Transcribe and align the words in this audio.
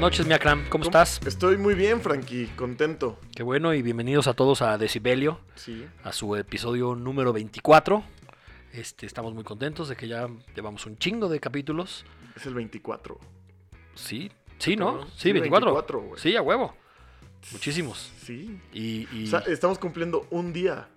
noches, 0.00 0.26
mi 0.26 0.32
Akram. 0.34 0.64
¿Cómo, 0.68 0.84
estás? 0.84 1.20
Estoy 1.26 1.56
muy 1.56 1.74
bien, 1.74 2.00
Frankie, 2.00 2.46
contento. 2.56 3.18
Qué 3.34 3.42
bueno 3.42 3.74
y 3.74 3.82
bienvenidos 3.82 4.26
a 4.26 4.34
todos 4.34 4.62
a 4.62 4.78
Decibelio, 4.78 5.40
Sí. 5.54 5.86
a 6.04 6.12
su 6.12 6.36
episodio 6.36 6.94
número 6.94 7.32
24. 7.32 8.02
Este, 8.72 9.06
estamos 9.06 9.34
muy 9.34 9.44
contentos 9.44 9.88
de 9.88 9.96
que 9.96 10.08
ya 10.08 10.28
llevamos 10.54 10.86
un 10.86 10.96
chingo 10.98 11.28
de 11.28 11.40
capítulos. 11.40 12.04
Es 12.36 12.46
el 12.46 12.54
24. 12.54 13.18
Sí, 13.94 14.30
sí, 14.58 14.76
¿no? 14.76 15.04
Sí, 15.06 15.12
Sí, 15.16 15.32
24. 15.32 15.66
24, 15.74 16.00
güey. 16.00 16.20
sí, 16.20 16.36
a 16.36 16.42
huevo. 16.42 16.74
Muchísimos. 17.52 18.10
Sí. 18.24 18.58
Y, 18.72 19.08
y 19.12 19.24
O 19.26 19.30
sea, 19.30 19.40
estamos 19.40 19.78
cumpliendo 19.78 20.26
un 20.30 20.52
día 20.52 20.88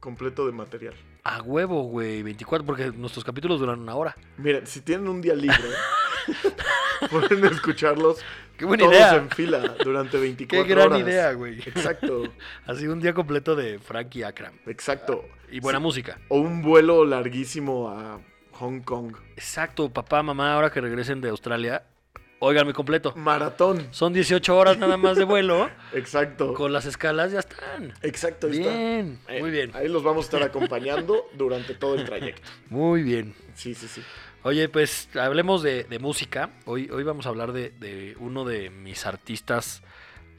completo 0.00 0.46
de 0.46 0.52
material. 0.52 0.94
a 1.24 1.42
huevo, 1.42 1.82
güey, 1.84 2.22
24, 2.22 2.64
porque 2.66 2.92
nuestros 2.92 3.24
capítulos 3.24 3.58
duran 3.60 3.80
una 3.80 3.94
hora. 3.96 4.16
Miren, 4.36 4.66
si 4.66 4.80
tienen 4.82 5.08
un 5.08 5.20
día 5.20 5.34
libre, 5.34 5.56
pueden 7.10 7.44
escucharlos 7.46 8.18
Qué 8.56 8.64
buena 8.64 8.84
todos 8.84 8.96
idea. 8.96 9.14
en 9.16 9.30
fila 9.30 9.74
durante 9.84 10.18
24 10.18 10.64
Qué 10.66 10.74
gran 10.74 10.86
horas. 10.92 11.00
idea, 11.00 11.32
güey. 11.32 11.58
Exacto, 11.60 12.22
Así 12.66 12.86
un 12.86 13.00
día 13.00 13.12
completo 13.12 13.54
de 13.54 13.78
Frankie 13.78 14.24
Akram. 14.24 14.54
exacto. 14.66 15.24
Y 15.50 15.60
buena 15.60 15.78
Sí. 15.78 15.82
música. 15.82 16.18
O 16.28 16.38
un 16.40 16.60
vuelo 16.62 17.04
larguísimo 17.04 17.88
a 17.90 18.20
Hong 18.52 18.80
Kong. 18.80 19.14
Exacto, 19.36 19.88
papá, 19.92 20.22
mamá, 20.22 20.54
ahora 20.54 20.70
que 20.70 20.80
regresen 20.80 21.20
de 21.20 21.28
Australia, 21.28 21.84
óiganme 22.40 22.72
completo. 22.72 23.12
Maratón. 23.14 23.86
Son 23.92 24.12
18 24.12 24.56
horas 24.56 24.76
nada 24.78 24.96
más 24.96 25.16
de 25.16 25.24
vuelo. 25.24 25.70
Exacto. 25.92 26.52
Con 26.54 26.72
las 26.72 26.84
escalas 26.86 27.30
ya 27.32 27.38
están. 27.40 27.92
Exacto, 28.02 28.46
ahí 28.48 28.58
está. 28.58 28.70
Bien, 28.70 29.18
Eh, 29.28 29.40
muy 29.40 29.50
bien, 29.50 29.70
Ahí 29.74 29.86
los 29.88 30.02
vamos 30.02 30.24
a 30.24 30.26
estar 30.28 30.42
acompañando 30.42 31.26
durante 31.34 31.74
todo 31.74 31.94
el 31.94 32.04
trayecto. 32.04 32.48
muy 32.70 33.02
bien. 33.02 33.34
Sí, 33.54 33.74
sí, 33.74 33.86
sí. 33.86 34.02
Oye, 34.46 34.68
pues 34.68 35.08
hablemos 35.16 35.64
de, 35.64 35.82
de 35.82 35.98
música. 35.98 36.50
Hoy, 36.66 36.88
hoy 36.92 37.02
vamos 37.02 37.26
a 37.26 37.30
hablar 37.30 37.52
de, 37.52 37.70
de 37.70 38.14
uno 38.20 38.44
de 38.44 38.70
mis 38.70 39.04
artistas, 39.04 39.82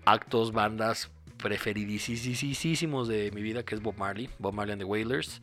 actos, 0.06 0.54
bandas 0.54 1.12
preferidísimos 1.36 3.10
de 3.10 3.32
mi 3.32 3.42
vida, 3.42 3.64
que 3.64 3.76
es 3.76 3.82
Bob 3.82 3.98
Marley, 3.98 4.30
Bob 4.40 4.54
Marley 4.54 4.72
and 4.74 4.82
the 4.82 4.86
Wailers, 4.86 5.42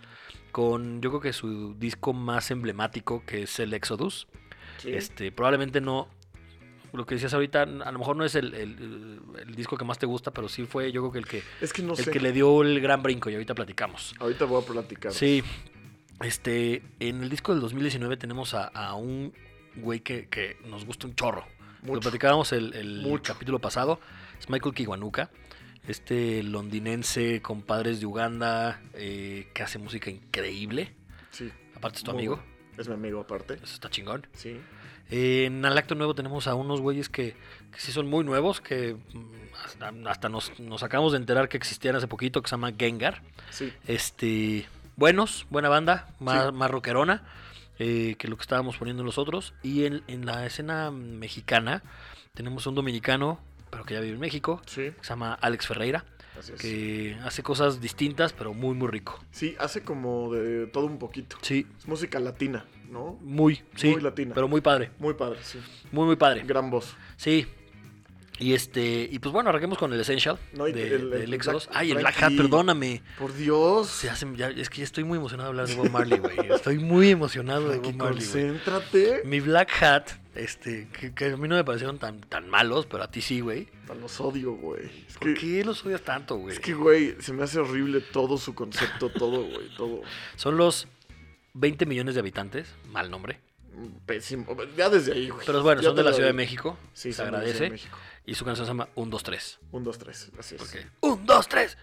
con 0.50 1.02
yo 1.02 1.10
creo 1.10 1.20
que 1.20 1.32
su 1.34 1.74
disco 1.74 2.14
más 2.14 2.50
emblemático, 2.50 3.22
que 3.26 3.42
es 3.42 3.60
el 3.60 3.74
Exodus. 3.74 4.26
Sí. 4.78 4.92
Este, 4.94 5.30
probablemente 5.30 5.82
no, 5.82 6.08
lo 6.94 7.04
que 7.04 7.16
decías 7.16 7.34
ahorita, 7.34 7.62
a 7.64 7.92
lo 7.92 7.98
mejor 7.98 8.16
no 8.16 8.24
es 8.24 8.34
el, 8.34 8.54
el- 8.54 9.20
el 9.46 9.54
disco 9.54 9.76
que 9.76 9.84
más 9.84 9.98
te 9.98 10.06
gusta, 10.06 10.30
pero 10.32 10.48
sí 10.48 10.64
fue 10.64 10.90
yo 10.90 11.02
creo 11.02 11.12
que 11.12 11.18
el 11.18 11.26
que, 11.26 11.42
Es 11.60 11.72
que 11.74 11.82
no 11.82 11.92
el 11.92 11.98
sé. 12.04 12.10
que 12.10 12.18
le 12.18 12.32
dio 12.32 12.62
el 12.62 12.80
gran 12.80 13.02
brinco 13.02 13.28
y 13.28 13.34
ahorita 13.34 13.54
platicamos. 13.54 14.14
Ahorita 14.20 14.46
voy 14.46 14.62
a 14.62 14.66
platicar. 14.66 15.12
Sí, 15.12 15.44
este, 16.22 16.82
en 17.00 17.22
el 17.22 17.30
disco 17.30 17.52
del 17.52 17.60
2019 17.60 18.16
tenemos 18.16 18.54
a, 18.54 18.66
a 18.66 18.94
un 18.94 19.32
güey 19.76 20.00
que, 20.00 20.28
que 20.28 20.56
nos 20.66 20.84
gusta 20.84 21.06
un 21.06 21.14
chorro. 21.14 21.44
Lo 21.82 22.00
platicábamos 22.00 22.52
el, 22.52 22.74
el 22.74 23.20
capítulo 23.22 23.58
pasado. 23.58 24.00
Es 24.38 24.48
Michael 24.48 24.74
Kiwanuka, 24.74 25.30
este 25.86 26.42
londinense 26.42 27.42
con 27.42 27.62
padres 27.62 28.00
de 28.00 28.06
Uganda 28.06 28.80
eh, 28.94 29.48
que 29.52 29.62
hace 29.62 29.78
música 29.78 30.10
increíble. 30.10 30.94
Sí. 31.30 31.50
Aparte 31.74 31.98
es 31.98 32.04
tu 32.04 32.12
Muy 32.12 32.20
amigo, 32.20 32.36
bueno. 32.36 32.78
Es 32.78 32.88
mi 32.88 32.94
amigo 32.94 33.20
aparte. 33.20 33.54
eso 33.54 33.74
está 33.74 33.90
chingón. 33.90 34.26
Sí. 34.32 34.56
Eh, 35.10 35.44
en 35.44 35.64
el 35.64 35.76
acto 35.76 35.94
nuevo 35.94 36.14
tenemos 36.14 36.46
a 36.46 36.54
unos 36.54 36.80
güeyes 36.80 37.08
que, 37.10 37.36
que 37.70 37.80
sí 37.80 37.92
son 37.92 38.06
muy 38.08 38.24
nuevos, 38.24 38.60
que 38.60 38.94
mm, 38.94 39.54
hasta, 39.64 39.92
hasta 40.06 40.28
nos, 40.30 40.58
nos 40.58 40.82
acabamos 40.82 41.12
de 41.12 41.18
enterar 41.18 41.48
que 41.48 41.58
existían 41.58 41.94
hace 41.96 42.08
poquito, 42.08 42.40
que 42.40 42.48
se 42.48 42.52
llama 42.52 42.72
Gengar. 42.76 43.22
Sí. 43.50 43.72
Este, 43.86 44.66
buenos, 44.96 45.46
buena 45.50 45.68
banda, 45.68 46.08
más, 46.20 46.46
Sí. 46.46 46.52
más 46.52 46.70
rockerona 46.70 47.22
eh, 47.78 48.14
que 48.18 48.28
lo 48.28 48.36
que 48.36 48.42
estábamos 48.42 48.76
poniendo 48.76 49.02
nosotros. 49.02 49.52
Y 49.62 49.84
en, 49.84 50.02
en 50.06 50.26
la 50.26 50.46
escena 50.46 50.90
mexicana 50.90 51.82
tenemos 52.34 52.66
un 52.66 52.74
dominicano, 52.76 53.40
pero 53.70 53.84
que 53.84 53.94
ya 53.94 54.00
vive 54.00 54.14
en 54.14 54.20
México, 54.20 54.62
Sí. 54.66 54.90
que 54.92 54.96
se 55.02 55.08
llama 55.08 55.34
Alex 55.34 55.66
Ferreira, 55.66 56.04
que 56.60 57.16
hace 57.24 57.42
cosas 57.42 57.80
distintas, 57.80 58.32
pero 58.32 58.54
muy, 58.54 58.74
muy 58.74 58.88
rico. 58.88 59.22
Sí, 59.30 59.56
hace 59.58 59.82
como 59.82 60.32
de 60.32 60.66
todo 60.68 60.86
un 60.86 60.98
poquito. 60.98 61.36
Sí, 61.42 61.66
Es 61.78 61.86
música 61.88 62.18
latina, 62.20 62.64
¿no? 62.90 63.18
muy, 63.22 63.62
sí, 63.76 63.90
Muy 63.92 64.00
latina. 64.00 64.32
pero 64.34 64.46
muy 64.48 64.60
padre, 64.60 64.90
Muy 64.98 65.14
padre, 65.14 65.38
sí. 65.42 65.60
muy, 65.92 66.06
muy 66.06 66.16
padre. 66.16 66.42
Gran 66.44 66.70
voz. 66.70 66.96
Sí. 67.16 67.46
Y 68.38 68.52
este, 68.54 69.08
y 69.12 69.20
pues 69.20 69.32
bueno, 69.32 69.50
arranquemos 69.50 69.78
con 69.78 69.92
el 69.92 70.00
Essential 70.00 70.38
No, 70.54 70.64
de, 70.64 70.70
el- 70.72 70.78
el 70.78 71.10
del 71.10 71.26
Black- 71.28 71.34
Exodus. 71.34 71.68
Ay, 71.72 71.92
el 71.92 71.98
Black 71.98 72.20
Hat, 72.20 72.32
perdóname. 72.36 73.00
Por 73.16 73.32
Dios. 73.34 73.86
Se 73.88 74.10
hace- 74.10 74.26
ya- 74.34 74.50
es 74.50 74.68
que 74.70 74.78
ya 74.78 74.84
estoy 74.84 75.04
muy 75.04 75.18
emocionado 75.18 75.52
de 75.52 75.60
hablar 75.60 75.68
de 75.68 75.76
Bob 75.76 75.90
Marley, 75.90 76.18
güey. 76.18 76.36
Estoy 76.50 76.78
muy 76.78 77.10
emocionado 77.10 77.68
de 77.68 77.78
Bob 77.78 77.94
Marley, 77.94 78.24
concéntrate. 78.24 79.22
Mi 79.24 79.38
Black 79.38 79.70
Hat, 79.80 80.08
este, 80.34 80.88
que, 80.98 81.14
que 81.14 81.26
a 81.26 81.36
mí 81.36 81.46
no 81.46 81.54
me 81.54 81.62
parecieron 81.64 81.98
tan, 82.00 82.20
tan 82.22 82.48
malos, 82.50 82.86
pero 82.86 83.04
a 83.04 83.10
ti 83.10 83.20
sí, 83.20 83.38
güey. 83.40 83.68
Los 84.00 84.20
odio, 84.20 84.52
güey. 84.54 84.90
¿Por 85.20 85.34
que, 85.34 85.40
qué 85.40 85.64
los 85.64 85.84
odias 85.86 86.02
tanto, 86.02 86.34
güey? 86.36 86.54
es 86.54 86.60
que, 86.60 86.74
güey, 86.74 87.14
se 87.20 87.32
me 87.32 87.44
hace 87.44 87.60
horrible 87.60 88.00
todo 88.00 88.36
su 88.36 88.52
concepto, 88.54 89.08
todo, 89.16 89.44
güey, 89.44 89.68
todo. 89.76 90.02
Son 90.34 90.56
los 90.56 90.88
20 91.52 91.86
millones 91.86 92.14
de 92.14 92.20
habitantes, 92.20 92.66
mal 92.90 93.08
nombre. 93.12 93.38
Pésimo. 94.06 94.46
Ya 94.76 94.88
desde 94.88 95.12
ahí, 95.12 95.28
güey. 95.30 95.44
Pero 95.46 95.62
bueno, 95.62 95.80
Ya 95.82 95.88
son 95.88 95.96
de 95.96 96.04
la 96.04 96.12
Ciudad 96.12 96.28
de. 96.28 96.32
México. 96.32 96.78
Sí, 96.92 97.12
se 97.12 97.22
agradece. 97.22 97.64
de 97.64 97.70
México. 97.70 97.98
Y 98.26 98.34
su 98.34 98.44
canción 98.44 98.66
se 98.66 98.70
llama 98.70 98.88
1, 98.94 99.10
2, 99.10 99.22
3. 99.22 99.58
Un, 99.72 99.84
dos, 99.84 99.98
tres. 99.98 100.30
Así 100.38 100.54
es. 100.54 100.60
Porque 100.62 100.86
1, 101.00 101.20
2, 101.24 101.48
3. 101.48 101.78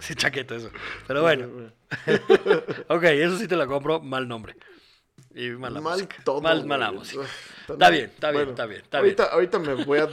Sí, 0.00 0.14
chaqueto 0.14 0.54
eso. 0.56 0.70
Pero 1.06 1.22
bueno, 1.22 1.46
ok, 2.88 3.02
eso 3.04 3.36
sí 3.38 3.46
te 3.46 3.56
la 3.56 3.66
compro, 3.66 4.00
mal 4.00 4.26
nombre. 4.26 4.56
Y 5.34 5.50
mala 5.50 5.80
Mal 5.80 5.94
música. 5.94 6.16
todo. 6.24 6.40
Mal, 6.40 6.66
mala 6.66 6.90
música. 6.92 7.22
Está 7.68 7.90
bien, 7.90 8.06
está 8.06 8.30
bien, 8.30 8.38
bueno, 8.46 8.50
está 8.52 8.66
bien, 8.66 8.80
está 8.80 8.98
ahorita, 8.98 9.24
ahorita 9.26 9.58
me 9.58 9.74
voy 9.84 9.98
a 10.00 10.08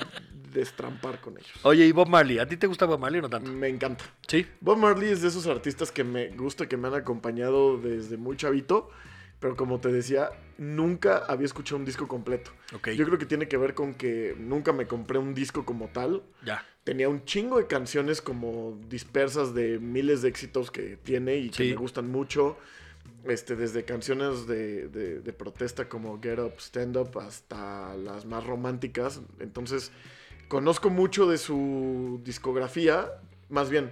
destrampar 0.52 1.20
con 1.22 1.38
ellos. 1.38 1.52
Oye, 1.64 1.86
¿y 1.86 1.92
Bob 1.92 2.08
Marley? 2.08 2.40
¿A 2.40 2.48
ti 2.48 2.58
te 2.58 2.68
gusta 2.68 2.86
Bob 2.86 3.00
Marley 3.00 3.20
o 3.20 3.24
no 3.24 3.30
tanto? 3.30 3.52
Me 3.52 3.68
encanta. 3.68 4.06
Sí. 4.28 4.46
Bob 4.62 4.78
Marley 4.78 5.10
es 5.10 5.22
de 5.22 5.30
esos 5.30 5.48
artistas 5.48 5.92
que 5.92 6.04
me 6.04 6.30
gusta, 6.30 6.68
que 6.68 6.78
me 6.78 6.88
han 6.88 6.94
acompañado 6.96 7.78
desde 7.78 8.18
muy 8.18 8.38
chavito, 8.38 8.90
pero 9.40 9.56
como 9.56 9.80
te 9.80 9.92
decía, 9.92 10.30
nunca 10.58 11.18
había 11.28 11.46
escuchado 11.46 11.78
un 11.78 11.86
disco 11.86 12.08
completo. 12.08 12.52
Ok. 12.74 12.90
Yo 12.92 13.06
creo 13.06 13.18
que 13.18 13.26
tiene 13.26 13.48
que 13.48 13.58
ver 13.58 13.74
con 13.74 13.94
que 13.94 14.36
nunca 14.40 14.74
me 14.74 14.88
compré 14.88 15.18
un 15.20 15.34
disco 15.34 15.66
como 15.66 15.88
tal. 15.90 16.24
Ya. 16.46 16.66
Tenía 16.84 17.10
un 17.10 17.26
chingo 17.26 17.58
de 17.58 17.68
canciones 17.68 18.22
como 18.22 18.80
dispersas 18.90 19.54
de 19.54 19.80
miles 19.80 20.22
de 20.22 20.30
éxitos 20.30 20.72
que 20.72 20.98
tiene 20.98 21.36
y 21.38 21.50
que 21.50 21.64
me 21.72 21.76
gustan 21.76 22.10
mucho. 22.10 22.58
Este, 23.26 23.56
desde 23.56 23.86
canciones 23.86 24.46
de, 24.46 24.88
de- 24.88 25.20
de 25.20 25.34
protesta 25.34 25.90
como 25.90 26.22
Get 26.22 26.38
Up, 26.40 26.54
Stand 26.60 26.96
Up 26.98 27.18
hasta 27.20 27.96
las 27.98 28.26
más 28.26 28.46
románticas. 28.46 29.20
Entonces, 29.40 29.92
conozco 30.48 30.90
mucho 30.92 31.28
de 31.28 31.40
su 31.40 32.22
discografía, 32.24 33.12
más 33.50 33.70
bien 33.72 33.92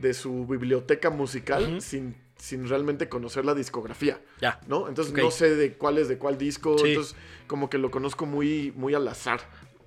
de 0.00 0.14
su 0.14 0.46
biblioteca 0.46 1.10
musical, 1.10 1.80
sin, 1.80 2.16
sin 2.42 2.68
realmente 2.68 3.08
conocer 3.08 3.44
la 3.44 3.54
discografía, 3.54 4.20
Ya. 4.40 4.58
¿no? 4.66 4.88
Entonces 4.88 5.14
no 5.14 5.30
sé 5.30 5.54
de 5.54 5.74
cuál 5.74 5.98
es 5.98 6.08
de 6.08 6.18
cuál 6.18 6.36
disco, 6.38 6.76
Sí. 6.76 6.88
entonces 6.88 7.14
como 7.46 7.70
que 7.70 7.78
lo 7.78 7.92
conozco 7.92 8.26
muy, 8.26 8.72
muy 8.74 8.94
al 8.94 9.06
azar. 9.06 9.40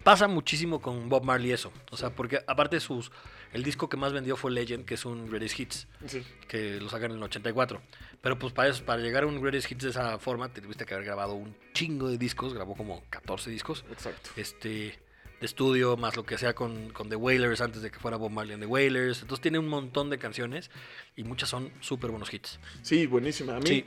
Pasa 0.06 0.30
muchísimo 0.30 0.82
con 0.82 1.10
Bob 1.10 1.24
Marley 1.26 1.52
eso. 1.52 1.74
O 1.92 1.98
sea, 1.98 2.12
porque 2.12 2.40
aparte 2.48 2.80
sus... 2.80 3.12
El 3.52 3.64
disco 3.64 3.90
que 3.90 3.98
más 3.98 4.14
vendió 4.14 4.38
fue 4.38 4.52
Legend, 4.52 4.86
que 4.86 4.94
es 4.94 5.04
un 5.06 5.28
Greatest 5.30 5.60
Hits, 5.60 5.88
Sí. 6.06 6.24
que 6.48 6.80
lo 6.80 6.88
sacan 6.90 7.12
en 7.12 7.18
el 7.18 7.24
84. 7.24 7.82
Pero 8.22 8.38
pues 8.40 8.54
para, 8.54 8.70
eso, 8.70 8.86
para 8.86 9.02
llegar 9.02 9.24
a 9.24 9.28
un 9.28 9.42
Greatest 9.42 9.72
Hits 9.72 9.84
de 9.84 9.90
esa 9.90 10.18
forma, 10.20 10.48
te 10.54 10.62
tuviste 10.62 10.86
que 10.86 10.94
haber 10.94 11.06
grabado 11.06 11.34
un 11.34 11.56
chingo 11.74 12.08
de 12.10 12.18
discos. 12.18 12.54
Grabó 12.54 12.76
como 12.76 13.04
14 13.10 13.50
discos. 13.50 13.84
Exacto. 13.92 14.30
este 14.38 14.98
de 15.40 15.46
estudio, 15.46 15.98
más 15.98 16.16
lo 16.16 16.24
que 16.26 16.38
sea 16.38 16.54
con, 16.56 16.90
con 16.90 17.10
The 17.10 17.16
Wailers 17.16 17.62
antes 17.62 17.82
de 17.82 17.92
que 17.92 18.00
fuera 18.00 18.18
Bob 18.18 18.32
Marley 18.32 18.54
and 18.54 18.64
The 18.64 18.68
Wailers. 18.68 19.22
Entonces 19.22 19.42
tiene 19.42 19.60
un 19.60 19.68
montón 19.68 20.10
de 20.10 20.18
canciones 20.18 20.72
y 21.16 21.24
muchas 21.24 21.50
son 21.50 21.72
súper 21.82 22.10
buenos 22.12 22.34
hits. 22.34 22.60
Sí, 22.82 23.06
buenísima. 23.06 23.56
A 23.58 23.60
mí 23.60 23.68
Sí. 23.68 23.86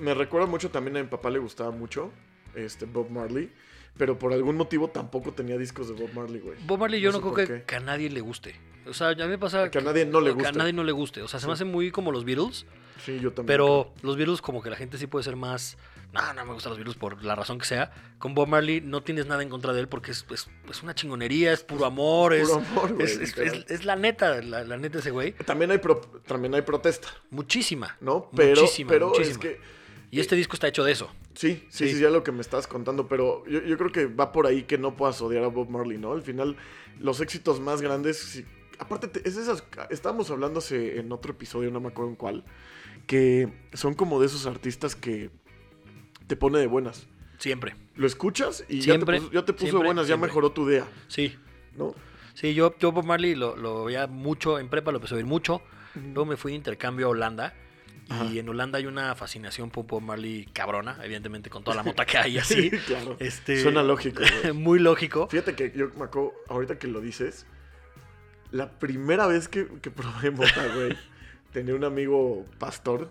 me, 0.00 0.14
recuerda 0.14 0.46
mucho 0.46 0.70
también 0.70 0.96
a 0.96 1.02
mi 1.02 1.08
papá 1.08 1.30
le 1.30 1.38
gustaba 1.38 1.70
mucho 1.70 2.10
este 2.54 2.86
Bob 2.86 3.10
Marley, 3.10 3.50
pero 3.98 4.18
por 4.18 4.32
algún 4.32 4.56
motivo 4.56 4.88
tampoco 4.88 5.32
tenía 5.32 5.58
discos 5.58 5.88
de 5.88 5.94
Bob 5.94 6.12
Marley, 6.14 6.40
güey. 6.40 6.56
Bob 6.66 6.78
Marley 6.80 7.00
yo 7.00 7.12
No 7.12 7.20
no, 7.20 7.32
creo 7.32 7.46
que, 7.46 7.62
que 7.64 7.76
a 7.76 7.80
nadie 7.80 8.08
le 8.10 8.20
guste. 8.20 8.54
O 8.86 8.94
sea, 8.94 9.12
ya 9.14 9.26
me 9.26 9.36
pasa 9.36 9.70
Que 9.70 9.78
a 9.78 9.82
nadie 9.82 10.06
no 10.06 10.20
le 10.20 10.28
que 10.28 10.34
gusta. 10.34 10.48
a 10.50 10.52
nadie 10.52 10.72
no 10.72 10.84
le 10.84 10.92
guste. 10.92 11.20
O 11.22 11.28
sea, 11.28 11.40
se 11.40 11.46
me 11.46 11.52
hace 11.52 11.64
muy 11.64 11.90
como 11.90 12.12
los 12.12 12.24
Beatles, 12.24 12.66
Sí, 13.04 13.18
yo 13.20 13.30
también. 13.32 13.46
pero 13.46 13.92
los 14.02 14.16
Beatles 14.16 14.40
como 14.40 14.62
que 14.62 14.70
la 14.70 14.76
gente 14.76 14.96
sí 14.96 15.06
puede 15.06 15.22
ser 15.24 15.36
más... 15.36 15.76
No, 16.16 16.32
no 16.34 16.44
me 16.46 16.52
gustan 16.54 16.70
los 16.70 16.78
Beatles 16.78 16.96
por 16.96 17.22
la 17.24 17.34
razón 17.34 17.58
que 17.58 17.66
sea. 17.66 17.92
Con 18.18 18.34
Bob 18.34 18.48
Marley 18.48 18.80
no 18.80 19.02
tienes 19.02 19.26
nada 19.26 19.42
en 19.42 19.48
contra 19.48 19.72
de 19.72 19.80
él 19.80 19.88
porque 19.88 20.10
es, 20.12 20.24
es- 20.30 20.48
es 20.70 20.82
una 20.82 20.94
chingonería, 20.94 21.52
es 21.52 21.62
puro 21.62 21.84
amor, 21.84 22.32
es, 22.34 22.48
Puro 22.48 22.60
amor, 22.60 22.94
güey, 22.94 23.06
es, 23.68 23.84
la 23.84 23.96
neta, 23.96 24.40
la, 24.42 24.64
la 24.64 24.76
neta 24.76 24.98
ese 24.98 25.10
güey. 25.10 25.32
También 25.32 25.70
hay, 25.70 25.78
pro- 25.78 26.00
también 26.26 26.54
hay 26.54 26.62
protesta, 26.62 27.08
Muchísima. 27.30 27.96
¿no? 28.00 28.30
Pero, 28.34 28.62
muchísima, 28.62 28.88
pero 28.90 29.18
es 29.20 29.38
que 29.38 29.60
Y 30.10 30.20
este 30.20 30.36
disco 30.36 30.54
está 30.54 30.68
hecho 30.68 30.84
de 30.84 30.92
eso. 30.92 31.10
Sí, 31.34 31.66
sí, 31.68 31.88
Sí. 31.88 31.94
sí, 31.96 32.00
ya 32.00 32.08
lo 32.10 32.22
que 32.24 32.32
me 32.32 32.40
estás 32.40 32.66
contando, 32.66 33.08
pero 33.08 33.44
yo, 33.46 33.60
yo 33.62 33.76
creo 33.76 33.92
que 33.92 34.06
va 34.06 34.32
por 34.32 34.46
ahí 34.46 34.62
que 34.62 34.78
no 34.78 34.96
puedas 34.96 35.20
odiar 35.20 35.44
a 35.44 35.48
Bob 35.48 35.68
Marley, 35.68 35.98
¿no? 35.98 36.12
Al 36.12 36.22
final, 36.22 36.56
los 36.98 37.20
éxitos 37.20 37.60
más 37.60 37.82
grandes, 37.82 38.42
aparte, 38.78 39.08
te- 39.08 39.28
es 39.28 39.36
esas, 39.36 39.62
estábamos 39.90 40.30
hablando 40.30 40.62
en 40.70 41.12
otro 41.12 41.32
episodio, 41.32 41.70
no 41.70 41.80
me 41.80 41.88
acuerdo 41.88 42.10
en 42.10 42.16
cuál, 42.16 42.44
que 43.06 43.52
son 43.74 43.94
como 43.94 44.18
de 44.20 44.26
esos 44.26 44.46
artistas 44.46 44.96
que 44.96 45.30
te 46.26 46.36
pone 46.36 46.58
de 46.58 46.66
buenas. 46.66 47.06
Siempre. 47.38 47.76
Lo 47.96 48.06
escuchas 48.06 48.64
y 48.68 48.82
Siempre, 48.82 49.18
ya 49.18 49.22
te 49.22 49.26
puso, 49.26 49.32
ya 49.40 49.44
te 49.44 49.52
puso 49.52 49.66
siempre, 49.66 49.86
buenas, 49.86 50.08
ya 50.08 50.16
mejoró 50.16 50.50
tu 50.52 50.68
día, 50.68 50.84
Sí. 51.08 51.36
¿no? 51.76 51.94
Sí, 52.34 52.54
yo, 52.54 52.74
yo 52.78 52.92
Bob 52.92 53.04
Marley 53.04 53.34
lo, 53.34 53.56
lo 53.56 53.84
veía 53.86 54.06
mucho 54.06 54.58
en 54.58 54.68
prepa, 54.68 54.90
lo 54.90 54.98
empecé 54.98 55.14
a 55.14 55.16
oír 55.16 55.26
mucho. 55.26 55.62
Luego 55.94 56.26
me 56.26 56.36
fui 56.36 56.52
de 56.52 56.56
intercambio 56.56 57.06
a 57.06 57.10
Holanda. 57.10 57.54
Y 58.30 58.38
en 58.38 58.48
Holanda 58.48 58.78
hay 58.78 58.86
una 58.86 59.14
fascinación 59.16 59.68
por 59.70 59.84
Bob 59.86 60.00
Marley 60.00 60.46
cabrona, 60.52 60.96
evidentemente 61.02 61.50
con 61.50 61.64
toda 61.64 61.76
la 61.76 61.82
mota 61.82 62.04
que 62.06 62.16
hay 62.18 62.38
así. 62.38 62.70
claro. 62.70 63.16
Este, 63.18 63.60
Suena 63.60 63.82
lógico. 63.82 64.22
muy 64.54 64.78
lógico. 64.78 65.26
Fíjate 65.28 65.54
que 65.56 65.72
yo 65.74 65.88
me 65.96 66.04
acuerdo, 66.04 66.32
ahorita 66.48 66.78
que 66.78 66.86
lo 66.86 67.00
dices, 67.00 67.46
la 68.52 68.70
primera 68.78 69.26
vez 69.26 69.48
que, 69.48 69.66
que 69.82 69.90
probé 69.90 70.30
mota, 70.30 70.66
güey, 70.74 70.96
tenía 71.52 71.74
un 71.74 71.82
amigo 71.84 72.44
pastor 72.58 73.10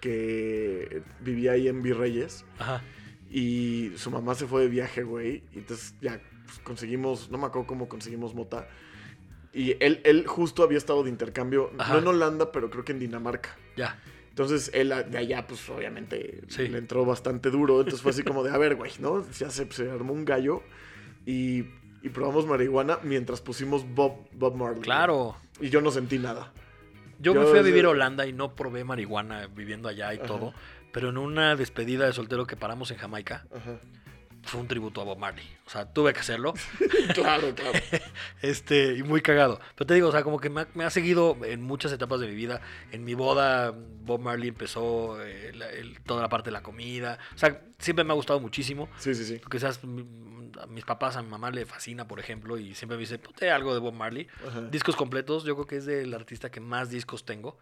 que 0.00 1.02
vivía 1.20 1.52
ahí 1.52 1.68
en 1.68 1.82
Virreyes 1.82 2.44
Ajá. 2.58 2.82
y 3.30 3.92
su 3.96 4.10
mamá 4.10 4.34
se 4.34 4.46
fue 4.46 4.62
de 4.62 4.68
viaje, 4.68 5.02
güey, 5.02 5.42
y 5.54 5.58
entonces 5.58 5.94
ya 6.00 6.20
pues, 6.44 6.58
conseguimos, 6.60 7.30
no 7.30 7.38
me 7.38 7.46
acuerdo 7.46 7.66
cómo 7.66 7.88
conseguimos 7.88 8.34
mota. 8.34 8.68
Y 9.52 9.76
él, 9.80 10.00
él 10.04 10.26
justo 10.26 10.62
había 10.62 10.78
estado 10.78 11.02
de 11.02 11.10
intercambio, 11.10 11.70
Ajá. 11.78 11.94
no 11.94 11.98
en 12.00 12.06
Holanda, 12.08 12.52
pero 12.52 12.68
creo 12.70 12.84
que 12.84 12.92
en 12.92 12.98
Dinamarca. 12.98 13.56
Ya. 13.76 13.98
Entonces 14.28 14.70
él 14.74 14.92
a- 14.92 15.02
de 15.02 15.16
allá, 15.16 15.46
pues 15.46 15.66
obviamente 15.70 16.42
Sí. 16.48 16.68
le 16.68 16.76
entró 16.76 17.06
bastante 17.06 17.50
duro. 17.50 17.78
Entonces 17.78 18.02
fue 18.02 18.10
así 18.10 18.22
como 18.22 18.44
de, 18.44 18.50
a 18.50 18.58
ver, 18.58 18.74
güey, 18.76 18.92
¿no? 19.00 19.24
Ya 19.32 19.48
se, 19.48 19.70
se 19.72 19.90
armó 19.90 20.12
un 20.12 20.26
gallo 20.26 20.62
y, 21.24 21.64
y 22.02 22.08
probamos 22.12 22.46
marihuana 22.46 22.98
mientras 23.02 23.40
pusimos 23.40 23.86
Bob, 23.94 24.28
Bob 24.34 24.54
Marley. 24.56 24.82
Claro. 24.82 25.36
Y 25.58 25.70
yo 25.70 25.80
no 25.80 25.90
sentí 25.90 26.18
nada. 26.18 26.52
Yo, 27.18 27.34
Yo 27.34 27.40
me 27.40 27.46
fui 27.46 27.58
a 27.58 27.62
vivir 27.62 27.84
a 27.86 27.90
Holanda 27.90 28.26
y 28.26 28.32
no 28.32 28.54
probé 28.54 28.84
marihuana 28.84 29.46
viviendo 29.46 29.88
allá 29.88 30.12
y 30.14 30.18
Ajá. 30.18 30.26
todo. 30.26 30.52
Pero 30.92 31.10
en 31.10 31.18
una 31.18 31.56
despedida 31.56 32.06
de 32.06 32.12
soltero 32.12 32.46
que 32.46 32.56
paramos 32.56 32.90
en 32.90 32.96
Jamaica, 32.98 33.46
Ajá. 33.54 33.78
fue 34.42 34.60
un 34.60 34.68
tributo 34.68 35.00
a 35.00 35.04
Bob 35.04 35.18
Marley. 35.18 35.44
O 35.66 35.70
sea, 35.70 35.92
tuve 35.92 36.12
que 36.14 36.20
hacerlo. 36.20 36.54
claro, 37.14 37.54
claro. 37.54 37.78
Este, 38.42 38.94
y 38.94 39.02
muy 39.02 39.20
cagado. 39.20 39.60
Pero 39.74 39.86
te 39.86 39.94
digo, 39.94 40.08
o 40.08 40.12
sea, 40.12 40.22
como 40.22 40.38
que 40.38 40.48
me 40.50 40.62
ha, 40.62 40.68
me 40.74 40.84
ha 40.84 40.90
seguido 40.90 41.36
en 41.44 41.62
muchas 41.62 41.92
etapas 41.92 42.20
de 42.20 42.28
mi 42.28 42.34
vida. 42.34 42.60
En 42.92 43.04
mi 43.04 43.14
boda, 43.14 43.72
Bob 43.72 44.20
Marley 44.20 44.48
empezó 44.48 45.20
eh, 45.22 45.52
el- 45.78 46.00
toda 46.02 46.22
la 46.22 46.28
parte 46.28 46.48
de 46.50 46.52
la 46.52 46.62
comida. 46.62 47.18
O 47.34 47.38
sea, 47.38 47.60
siempre 47.78 48.04
me 48.04 48.12
ha 48.12 48.14
gustado 48.14 48.38
muchísimo. 48.40 48.88
Sí, 48.98 49.14
sí, 49.14 49.24
sí. 49.24 49.40
Quizás 49.50 49.80
a 50.60 50.66
mis 50.66 50.84
papás, 50.84 51.16
a 51.16 51.22
mi 51.22 51.28
mamá 51.28 51.50
le 51.50 51.66
fascina, 51.66 52.06
por 52.08 52.20
ejemplo, 52.20 52.58
y 52.58 52.74
siempre 52.74 52.96
me 52.96 53.00
dice, 53.02 53.18
ponte 53.18 53.50
algo 53.50 53.74
de 53.74 53.80
Bob 53.80 53.94
Marley. 53.94 54.26
Ajá. 54.46 54.62
Discos 54.62 54.96
completos, 54.96 55.44
yo 55.44 55.54
creo 55.54 55.66
que 55.66 55.76
es 55.76 55.86
del 55.86 56.12
artista 56.14 56.50
que 56.50 56.60
más 56.60 56.90
discos 56.90 57.24
tengo. 57.24 57.58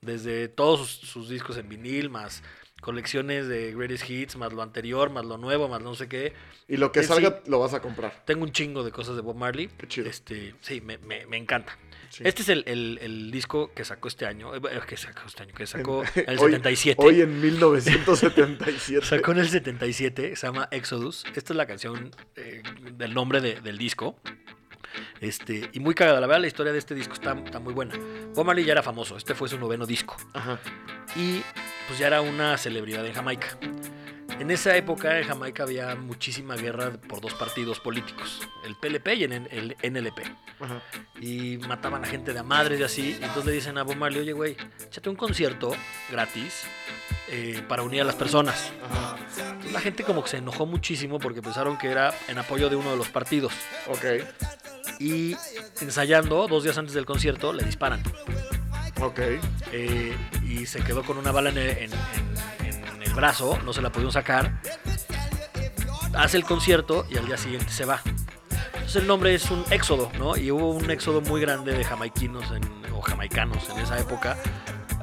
Desde 0.00 0.48
todos 0.48 0.88
sus, 0.88 1.08
sus 1.10 1.28
discos 1.28 1.56
en 1.56 1.68
vinil, 1.68 2.08
más 2.08 2.42
colecciones 2.80 3.48
de 3.48 3.74
greatest 3.74 4.08
hits, 4.08 4.36
más 4.36 4.52
lo 4.52 4.62
anterior, 4.62 5.10
más 5.10 5.24
lo 5.24 5.36
nuevo, 5.38 5.68
más 5.68 5.82
no 5.82 5.94
sé 5.96 6.08
qué. 6.08 6.32
Y 6.68 6.76
lo 6.76 6.92
que 6.92 7.02
sí. 7.02 7.08
salga 7.08 7.40
lo 7.46 7.58
vas 7.58 7.74
a 7.74 7.80
comprar. 7.80 8.22
Tengo 8.24 8.44
un 8.44 8.52
chingo 8.52 8.84
de 8.84 8.92
cosas 8.92 9.16
de 9.16 9.22
Bob 9.22 9.34
Marley. 9.36 9.66
Qué 9.76 9.88
chido. 9.88 10.08
Este, 10.08 10.54
sí, 10.60 10.80
me, 10.80 10.98
me- 10.98 11.26
me 11.26 11.36
encanta. 11.36 11.76
Sí. 12.10 12.22
Este 12.26 12.42
es 12.42 12.48
el, 12.48 12.64
el- 12.66 12.98
el 13.02 13.30
disco 13.30 13.70
que 13.74 13.84
sacó 13.84 14.08
este 14.08 14.26
año. 14.26 14.54
eh, 14.54 14.60
que 14.86 14.96
sacó 14.96 15.22
este 15.26 15.42
año, 15.42 15.54
que 15.54 15.66
sacó 15.66 16.02
en 16.14 16.24
el 16.30 16.38
Hoy- 16.38 16.52
77. 16.52 17.02
Hoy 17.04 17.20
en 17.20 17.40
1977. 17.40 19.06
Sacó 19.06 19.32
en 19.32 19.38
el 19.38 19.48
77, 19.48 20.36
se 20.36 20.46
llama 20.46 20.68
Exodus. 20.70 21.24
Esta 21.34 21.52
es 21.52 21.56
la 21.56 21.66
canción 21.66 22.10
eh, 22.36 22.62
del 22.92 23.14
nombre 23.14 23.40
de- 23.40 23.60
del 23.60 23.78
disco. 23.78 24.18
Este, 25.20 25.68
y 25.72 25.80
muy 25.80 25.94
cagada, 25.94 26.20
la 26.20 26.26
verdad 26.26 26.40
la 26.40 26.46
historia 26.48 26.72
de 26.72 26.78
este 26.78 26.94
disco 26.94 27.12
está, 27.14 27.32
está 27.44 27.60
muy 27.60 27.74
buena. 27.74 27.94
Bob 28.34 28.44
Marley 28.46 28.64
ya 28.64 28.72
era 28.72 28.82
famoso, 28.82 29.16
este 29.16 29.34
fue 29.34 29.48
su 29.48 29.58
noveno 29.58 29.86
disco. 29.86 30.16
Ajá. 30.32 30.58
Y 31.14 31.42
pues 31.86 31.98
ya 31.98 32.06
era 32.08 32.20
una 32.20 32.56
celebridad 32.56 33.04
en 33.06 33.12
Jamaica. 33.12 33.58
En 34.38 34.50
esa 34.52 34.76
época 34.76 35.18
en 35.18 35.26
Jamaica 35.26 35.64
había 35.64 35.94
muchísima 35.96 36.54
guerra 36.54 36.92
por 37.08 37.20
dos 37.20 37.34
partidos 37.34 37.80
políticos, 37.80 38.40
el 38.64 38.76
PLP 38.76 39.08
y 39.16 39.24
el, 39.24 39.76
NLP. 39.82 40.18
Ajá. 40.60 40.80
Y 41.20 41.58
mataban 41.58 42.04
a 42.04 42.06
gente 42.06 42.32
de 42.32 42.38
a 42.38 42.42
madres 42.44 42.78
y 42.78 42.82
así. 42.84 43.08
Y 43.20 43.24
entonces 43.24 43.46
le 43.46 43.52
dicen 43.52 43.78
a 43.78 43.82
Bob 43.82 43.96
Marley, 43.96 44.20
oye 44.20 44.32
güey, 44.32 44.56
échate 44.86 45.08
un 45.10 45.16
concierto 45.16 45.72
gratis 46.10 46.62
eh, 47.28 47.62
para 47.68 47.82
unir 47.82 48.02
a 48.02 48.04
las 48.04 48.14
personas. 48.14 48.72
Ajá. 48.88 49.16
Entonces, 49.50 49.72
la 49.72 49.80
gente 49.80 50.04
como 50.04 50.22
que 50.22 50.30
se 50.30 50.36
enojó 50.38 50.66
muchísimo 50.66 51.18
porque 51.18 51.42
pensaron 51.42 51.76
que 51.76 51.88
era 51.90 52.14
en 52.28 52.38
apoyo 52.38 52.70
de 52.70 52.76
uno 52.76 52.92
de 52.92 52.96
los 52.96 53.08
partidos. 53.08 53.52
Ok. 53.88 54.04
Y 55.00 55.36
ensayando, 55.80 56.46
dos 56.46 56.62
días 56.62 56.78
antes 56.78 56.94
del 56.94 57.06
concierto, 57.06 57.52
le 57.52 57.64
disparan. 57.64 58.02
Ok. 59.00 59.18
Eh, 59.72 60.16
y 60.48 60.64
se 60.66 60.80
quedó 60.82 61.02
con 61.04 61.18
una 61.18 61.32
bala 61.32 61.50
en 61.50 61.58
el, 61.58 61.68
en- 61.70 61.92
en- 61.92 62.27
brazo, 63.18 63.58
no 63.64 63.72
se 63.72 63.82
la 63.82 63.90
pudieron 63.90 64.12
sacar. 64.12 64.60
Hace 66.14 66.36
el 66.36 66.44
concierto 66.44 67.04
y 67.10 67.16
al 67.18 67.26
día 67.26 67.36
siguiente 67.36 67.70
se 67.72 67.84
va. 67.84 68.00
Entonces 68.74 68.96
el 69.02 69.08
nombre 69.08 69.34
es 69.34 69.50
un 69.50 69.64
éxodo, 69.70 70.10
¿no? 70.18 70.36
Y 70.36 70.52
hubo 70.52 70.70
un 70.70 70.88
éxodo 70.90 71.20
muy 71.20 71.40
grande 71.40 71.72
de 71.76 71.82
jamaiquinos 71.84 72.44
en- 72.52 72.92
o 72.94 73.00
jamaicanos 73.02 73.68
en 73.70 73.78
esa 73.80 73.98
época 73.98 74.36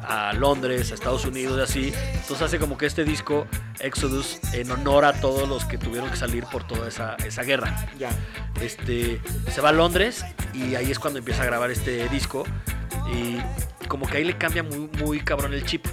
a 0.07 0.31
Londres, 0.33 0.91
a 0.91 0.93
Estados 0.95 1.25
Unidos 1.25 1.57
y 1.59 1.61
así. 1.61 1.93
Entonces 2.13 2.41
hace 2.41 2.57
como 2.57 2.77
que 2.77 2.85
este 2.85 3.03
disco, 3.03 3.47
Exodus, 3.79 4.39
en 4.53 4.71
honor 4.71 5.03
a 5.03 5.13
todos 5.19 5.47
los 5.49 5.65
que 5.65 5.77
tuvieron 5.77 6.09
que 6.09 6.15
salir 6.15 6.45
por 6.45 6.65
toda 6.65 6.87
esa, 6.87 7.15
esa 7.25 7.43
guerra. 7.43 7.85
Ya. 7.99 8.09
Este, 8.61 9.21
se 9.51 9.59
va 9.61 9.69
a 9.69 9.73
Londres 9.73 10.23
y 10.53 10.75
ahí 10.75 10.89
es 10.89 10.99
cuando 10.99 11.19
empieza 11.19 11.43
a 11.43 11.45
grabar 11.45 11.69
este 11.69 12.07
disco 12.09 12.45
y 13.11 13.37
como 13.89 14.07
que 14.07 14.17
ahí 14.17 14.23
le 14.23 14.37
cambia 14.37 14.63
muy, 14.63 14.89
muy 15.03 15.19
cabrón 15.19 15.53
el 15.53 15.65
chip. 15.65 15.85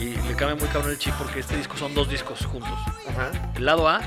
Y 0.00 0.16
le 0.26 0.34
cambia 0.34 0.56
muy 0.56 0.68
cabrón 0.68 0.90
el 0.90 0.98
chip 0.98 1.14
porque 1.14 1.40
este 1.40 1.56
disco 1.56 1.76
son 1.76 1.94
dos 1.94 2.08
discos 2.08 2.44
juntos. 2.46 2.78
Ajá. 3.08 3.30
El 3.56 3.64
lado 3.64 3.88
A 3.88 4.00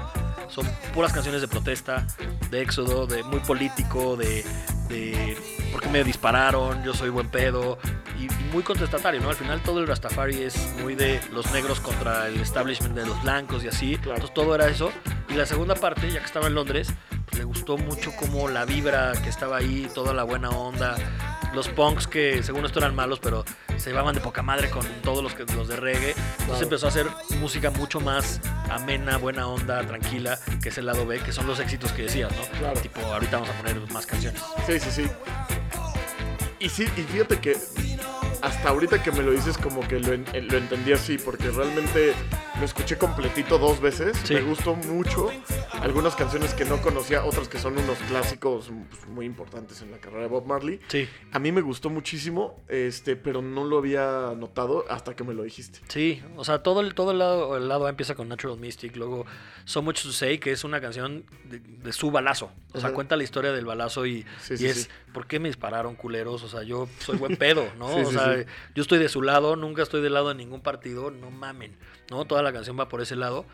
son 0.50 0.66
puras 0.94 1.14
canciones 1.14 1.42
de 1.42 1.48
protesta, 1.48 2.06
de 2.50 2.62
éxodo, 2.62 3.08
de 3.08 3.24
muy 3.24 3.40
político, 3.40 4.16
de, 4.16 4.46
de 4.90 5.38
por 5.72 5.82
qué 5.82 5.90
me 5.90 6.04
dispararon, 6.04 6.84
yo 6.84 6.94
soy 6.94 7.10
buen 7.10 7.30
pedo, 7.30 7.78
y, 8.18 8.26
y 8.26 8.50
muy 8.54 8.64
contestatario, 8.64 9.20
¿no? 9.22 9.30
Al 9.30 9.36
final 9.36 9.62
todo 9.62 9.80
el 9.80 9.88
Rastafari 9.88 10.44
es 10.44 10.58
muy 10.82 10.96
de 10.96 11.22
los 11.34 11.52
negros 11.52 11.80
contra 11.80 12.28
el 12.28 12.40
establishment 12.40 12.96
de 12.96 13.06
los 13.06 13.22
blancos 13.24 13.64
y 13.64 13.68
así. 13.68 13.98
Claro. 13.98 14.16
Entonces 14.16 14.34
todo 14.34 14.56
era 14.56 14.68
eso. 14.68 14.92
Y 15.30 15.34
la 15.34 15.46
segunda 15.46 15.76
parte, 15.76 16.10
ya 16.10 16.20
que 16.20 16.26
estaba 16.26 16.48
en 16.48 16.56
Londres, 16.56 16.94
le 17.36 17.44
gustó 17.44 17.78
mucho 17.78 18.12
como 18.16 18.48
la 18.48 18.66
vibra 18.66 19.14
que 19.22 19.30
estaba 19.30 19.58
ahí, 19.58 19.90
toda 19.94 20.14
la 20.14 20.24
buena 20.24 20.50
onda. 20.50 20.96
Los 21.54 21.70
punks 21.70 22.08
que 22.08 22.44
según 22.44 22.66
esto 22.66 22.80
eran 22.80 22.96
malos, 22.96 23.20
pero 23.20 23.46
se 23.78 23.90
llevaban 23.90 24.14
de 24.14 24.22
poca 24.22 24.42
madre 24.42 24.70
con 24.70 24.86
todos 25.02 25.24
los, 25.24 25.34
que, 25.34 25.46
los 25.56 25.68
de 25.68 25.76
reggae. 25.76 26.16
Entonces 26.40 26.64
empezó 26.64 26.88
a 26.88 26.90
hacer 26.90 27.08
música 27.40 27.72
mucho 27.72 28.00
más 28.00 28.42
amena, 28.70 29.18
buena 29.18 29.48
onda, 29.48 29.86
tranquila, 29.86 30.40
que 30.62 30.70
es 30.70 30.78
el 30.78 30.86
lado 30.86 31.06
B, 31.06 31.20
que 31.20 31.32
son 31.32 31.48
los 31.48 31.60
éxitos 31.60 31.92
que 31.94 32.04
decías, 32.04 32.32
¿no? 32.36 32.60
Claro. 32.60 32.80
Tipo, 32.80 33.02
ahorita 33.02 33.38
vamos 33.38 33.50
a 33.50 33.58
poner 33.58 33.92
más 33.92 34.06
canciones. 34.06 34.42
Sí, 34.66 34.80
sí, 34.80 34.92
sí. 34.92 35.08
Y 36.60 36.70
sí, 36.70 36.84
y 36.98 37.02
fíjate 37.04 37.40
que 37.40 37.56
hasta 38.42 38.70
ahorita 38.70 39.02
que 39.04 39.12
me 39.12 39.24
lo 39.24 39.32
dices 39.32 39.58
como 39.58 39.86
que 39.88 40.00
lo, 40.00 40.14
en- 40.14 40.26
eh, 40.34 40.42
lo 40.42 40.58
entendí 40.58 40.94
así, 40.94 41.18
porque 41.18 41.50
realmente 41.50 42.14
lo 42.60 42.66
escuché 42.66 42.98
completito 42.98 43.58
dos 43.58 43.80
veces. 43.82 44.16
Sí. 44.24 44.34
Me 44.36 44.42
gustó 44.42 44.76
mucho. 44.76 45.30
Algunas 45.82 46.16
canciones 46.16 46.54
que 46.54 46.66
no 46.66 46.82
conocía, 46.82 47.24
otras 47.24 47.48
que 47.50 47.60
son 47.60 47.78
unos 47.78 47.98
clásicos 48.10 48.72
pues, 48.90 49.08
muy 49.08 49.26
importantes 49.26 49.82
en 49.82 49.92
la 49.92 49.98
carrera 50.00 50.24
de 50.24 50.28
Bob 50.30 50.46
Marley. 50.46 50.80
Sí, 50.88 51.08
A 51.32 51.40
mí 51.40 51.52
me 51.52 51.62
gustó 51.62 51.90
muchísimo, 51.90 52.62
este, 52.68 53.16
pero 53.16 53.42
no 53.42 53.64
lo 53.64 53.78
había 53.78 54.34
notado 54.36 54.86
hasta 54.90 55.16
que 55.16 55.24
me 55.24 55.34
lo 55.34 55.44
dijiste. 55.44 55.80
sí. 55.88 56.22
O 56.36 56.44
sea, 56.46 56.62
todo 56.64 56.82
el, 56.82 56.94
todo 56.94 57.12
el 57.12 57.20
lado, 57.20 57.58
el 57.58 57.68
lado 57.68 57.86
A 57.88 57.90
empieza 57.90 58.16
con 58.16 58.28
Natural 58.30 58.58
Mystic, 58.58 58.96
luego 58.96 59.26
So 59.66 59.82
Much 59.82 60.04
to 60.04 60.12
Say, 60.12 60.38
que 60.40 60.52
es 60.52 60.64
una 60.64 60.80
canción 60.82 61.26
de, 61.46 61.60
de 61.60 61.94
su 61.94 62.12
balazo. 62.12 62.52
O 62.74 62.80
sea, 62.80 62.88
Ajá. 62.90 62.96
cuenta 62.96 63.16
la 63.16 63.24
historia 63.24 63.52
del 63.52 63.66
balazo 63.66 64.06
y, 64.06 64.26
Sí, 64.42 64.54
y 64.60 64.66
es. 64.66 64.90
¿por 65.14 65.26
qué 65.26 65.40
me 65.40 65.50
dispararon 65.50 65.96
culeros? 65.96 66.44
O 66.44 66.48
sea, 66.48 66.62
yo 66.64 66.88
soy 67.00 67.18
buen 67.18 67.36
pedo, 67.38 67.68
¿no? 67.78 67.88
O 67.96 68.06
sí, 68.06 68.16
sea, 68.30 68.44
sí. 68.44 68.50
yo 68.76 68.82
estoy 68.82 69.00
de 69.00 69.10
su 69.10 69.22
lado, 69.22 69.56
nunca 69.56 69.84
estoy 69.84 70.02
del 70.02 70.14
lado 70.14 70.30
de 70.30 70.36
ningún 70.36 70.62
partido, 70.62 71.12
no 71.12 71.32
mamen, 71.32 71.76
¿no? 72.10 72.26
Toda 72.26 72.44
la 72.44 72.54
canción 72.54 72.80
va 72.80 72.90
por 72.90 73.02
ese 73.02 73.16
lado. 73.16 73.46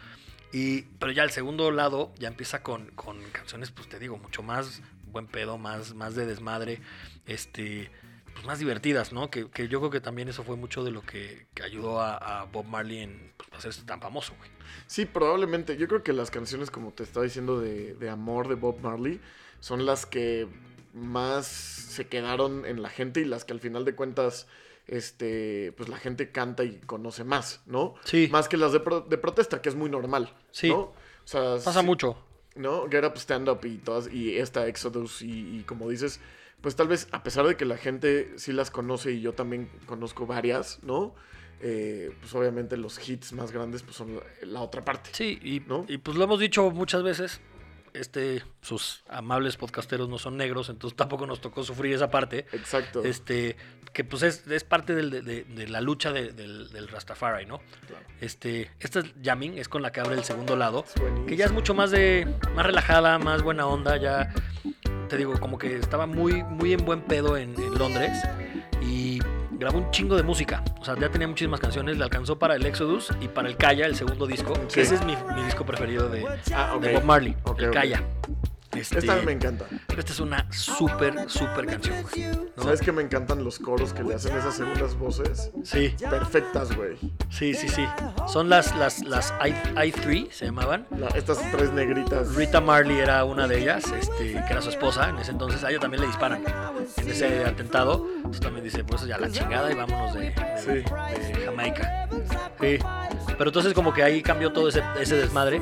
Y, 0.52 0.84
pero 1.00 1.12
ya 1.12 1.24
el 1.24 1.32
segundo 1.32 1.72
lado 1.72 2.12
ya 2.20 2.28
empieza 2.28 2.62
con, 2.62 2.88
con 2.92 3.20
canciones, 3.32 3.72
pues 3.72 3.90
te 3.90 3.98
digo, 3.98 4.18
mucho 4.18 4.44
más 4.44 4.82
buen 5.14 5.28
pedo, 5.28 5.58
más, 5.58 5.94
más 5.94 6.16
de 6.16 6.26
desmadre, 6.26 6.82
este, 7.26 7.90
pues 8.34 8.46
más 8.46 8.60
divertidas, 8.60 9.14
¿no? 9.14 9.30
Que, 9.30 9.50
que 9.50 9.68
yo 9.68 9.80
creo 9.80 9.92
que 9.92 10.02
también 10.02 10.28
eso 10.28 10.44
fue 10.44 10.58
mucho 10.58 10.84
de 10.84 10.92
lo 10.92 11.02
que, 11.02 11.46
que 11.54 11.64
ayudó 11.64 12.02
a, 12.02 12.42
a 12.42 12.46
Bob 12.46 12.66
Marley 12.66 13.00
en 13.00 13.32
pues, 13.38 13.50
hacerse 13.54 13.84
tan 13.84 14.02
famoso, 14.02 14.34
güey. 14.38 14.50
Sí, 14.88 15.06
probablemente. 15.06 15.78
Yo 15.78 15.88
creo 15.88 16.04
que 16.04 16.14
las 16.14 16.32
canciones, 16.32 16.72
como 16.72 16.92
te 16.92 17.04
estaba 17.04 17.24
diciendo, 17.24 17.62
de, 17.62 17.94
de 17.94 18.10
amor 18.10 18.48
de 18.48 18.56
Bob 18.56 18.80
Marley, 18.82 19.22
son 19.60 19.86
las 19.86 20.06
que 20.06 20.48
más 20.94 21.48
se 21.48 22.08
quedaron 22.08 22.66
en 22.66 22.82
la 22.82 22.90
gente 22.90 23.20
y 23.22 23.26
las 23.26 23.46
que 23.46 23.54
al 23.54 23.60
final 23.60 23.84
de 23.86 23.96
cuentas, 23.96 24.48
este, 24.88 25.74
pues 25.76 25.90
la 25.90 25.98
gente 25.98 26.32
canta 26.32 26.64
y 26.64 26.80
conoce 26.86 27.24
más, 27.24 27.62
¿no? 27.66 27.96
Sí. 28.04 28.30
Más 28.32 28.48
que 28.48 28.58
las 28.58 28.72
de, 28.74 28.80
pro- 28.80 29.02
de 29.02 29.18
protesta, 29.18 29.62
que 29.62 29.70
es 29.70 29.76
muy 29.76 29.90
normal. 29.90 30.34
Sí. 30.52 30.70
¿no? 30.70 30.78
O 30.80 30.94
sea, 31.26 31.56
Pasa 31.64 31.82
sí, 31.82 31.86
mucho. 31.86 32.18
¿no? 32.56 32.88
Get 32.90 33.04
Up, 33.06 33.18
Stand 33.18 33.50
Up 33.50 33.60
y 33.66 33.78
todas, 33.78 34.12
y 34.14 34.38
esta 34.38 34.68
Exodus 34.68 35.22
y, 35.22 35.58
y 35.60 35.64
como 35.64 35.90
dices, 35.90 36.20
pues 36.62 36.76
tal 36.76 36.88
vez, 36.88 37.08
a 37.12 37.24
pesar 37.24 37.48
de 37.48 37.58
que 37.58 37.66
la 37.66 37.78
gente 37.78 38.34
sí 38.38 38.54
las 38.54 38.70
conoce 38.72 39.12
y 39.14 39.22
yo 39.22 39.34
también 39.34 39.70
conozco 39.86 40.26
varias, 40.28 40.80
¿no? 40.84 41.16
Eh, 41.66 42.14
pues 42.20 42.34
obviamente 42.36 42.76
los 42.76 43.08
hits 43.08 43.32
más 43.32 43.52
grandes 43.54 43.84
pues 43.84 43.96
son 43.96 44.16
la, 44.18 44.22
la 44.46 44.62
otra 44.62 44.84
parte. 44.84 45.12
Sí, 45.14 45.40
y, 45.42 45.62
¿No? 45.62 45.86
y 45.88 45.98
pues 45.98 46.18
lo 46.18 46.26
hemos 46.26 46.40
dicho 46.40 46.70
muchas 46.72 47.04
veces. 47.04 47.40
Este, 47.94 48.44
sus 48.62 49.04
amables 49.08 49.56
podcasteros 49.56 50.10
no 50.10 50.18
son 50.18 50.36
negros, 50.38 50.70
entonces 50.70 50.98
tampoco 50.98 51.28
nos 51.28 51.42
tocó 51.42 51.64
sufrir 51.64 51.94
esa 51.94 52.10
parte. 52.10 52.46
Exacto. 52.52 53.04
Este, 53.04 53.56
que 53.94 54.04
pues 54.04 54.24
es, 54.24 54.48
es 54.48 54.64
parte 54.64 54.96
del- 54.96 55.12
de, 55.24 55.68
la 55.68 55.80
lucha 55.80 56.12
de- 56.12 56.32
del, 56.32 56.72
del 56.72 56.88
Rastafari, 56.88 57.46
¿no? 57.46 57.60
Claro. 57.88 58.06
Este, 58.20 58.72
esta 58.80 59.00
es 59.02 59.06
Jamming, 59.24 59.58
es 59.60 59.70
con 59.70 59.82
la 59.84 59.92
que 59.92 60.00
abre 60.00 60.16
el 60.16 60.24
segundo 60.24 60.56
lado. 60.56 60.86
Que 61.28 61.36
ya 61.36 61.46
es 61.46 61.52
mucho 61.52 61.74
más 61.76 61.92
de 61.92 62.28
más 62.56 62.66
relajada, 62.66 63.20
más 63.20 63.44
buena 63.44 63.68
onda, 63.68 63.98
ya 63.98 64.34
te 65.10 65.18
digo, 65.18 65.40
como 65.40 65.58
que 65.60 65.76
estaba 65.76 66.08
muy 66.08 66.44
muy 66.44 66.74
en 66.74 66.86
buen 66.86 67.02
pedo 67.02 67.38
en, 67.38 67.54
en 67.62 67.76
Londres 67.78 68.18
y 68.82 69.20
grabó 69.64 69.78
un 69.80 69.92
chingo 69.92 70.16
de 70.16 70.24
música, 70.24 70.64
o 70.80 70.86
sea, 70.86 70.96
ya 71.00 71.10
tenía 71.10 71.28
muchísimas 71.28 71.60
canciones, 71.60 71.98
le 71.98 72.04
alcanzó 72.04 72.38
para 72.38 72.56
el 72.56 72.66
Exodus 72.66 73.12
y 73.22 73.28
para 73.28 73.48
el 73.48 73.56
Kaya, 73.58 73.86
el 73.86 73.96
segundo 73.96 74.28
disco, 74.28 74.54
Sí. 74.68 74.82
ese 74.82 74.96
es 74.96 75.06
mi, 75.06 75.16
mi 75.36 75.44
disco 75.44 75.66
preferido 75.66 76.10
de, 76.10 76.26
Ah, 76.54 76.78
de 76.82 76.94
Bob 76.94 77.04
Marley, 77.04 77.36
el. 77.58 77.72
Kaya. 77.72 78.04
Este, 78.76 79.00
Esta 79.00 79.16
me 79.18 79.32
encanta. 79.34 79.66
esta 79.98 80.12
es 80.12 80.20
una 80.20 80.48
súper, 80.52 81.30
súper 81.30 81.66
canción, 81.66 82.02
güey. 82.04 82.26
¿no? 82.56 82.64
¿Sabes 82.64 82.82
que 82.82 82.92
me 82.92 83.02
encantan 83.02 83.44
los 83.44 83.60
coros 83.60 83.94
que 83.94 84.04
le 84.04 84.16
hacen 84.16 84.36
esas 84.38 84.56
segundas 84.56 84.96
voces? 84.98 85.52
Sí, 85.64 85.96
Perfectas, 86.10 86.76
güey. 86.76 86.98
sí, 87.30 87.54
sí, 87.54 87.68
sí. 87.70 87.86
Son 88.28 88.50
las, 88.50 88.76
las, 88.78 89.04
las 89.06 89.34
I, 89.46 89.52
I3, 89.76 90.32
se 90.32 90.46
llamaban. 90.46 90.88
La- 90.98 91.08
Estas 91.10 91.40
tres 91.52 91.72
negritas. 91.72 92.34
Rita 92.36 92.62
Marley 92.62 93.00
era 93.00 93.24
una 93.26 93.48
de 93.48 93.60
ellas, 93.60 93.84
este, 94.00 94.34
que 94.34 94.52
era 94.54 94.62
su 94.62 94.70
esposa 94.70 95.10
en 95.10 95.18
ese 95.20 95.32
entonces. 95.32 95.64
A 95.64 95.70
ella 95.70 95.80
también 95.80 96.02
le 96.02 96.08
disparan 96.08 96.44
en 96.98 97.08
ese 97.10 97.46
atentado. 97.46 98.08
Entonces 98.18 98.42
también 98.42 98.64
dice, 98.64 98.84
pues 98.84 99.06
ya 99.06 99.18
la 99.18 99.30
chingada 99.30 99.72
y 99.72 99.76
vámonos 99.76 100.14
de, 100.16 100.22
de- 100.22 100.54
Sí. 100.64 100.70
de 101.34 101.46
Jamaica. 101.46 102.08
Sí. 102.60 102.78
Pero 103.38 103.50
entonces 103.50 103.74
como 103.74 103.94
que 103.94 104.04
ahí 104.04 104.22
cambió 104.22 104.52
todo 104.54 104.70
ese, 104.70 104.82
ese 105.00 105.16
desmadre. 105.18 105.62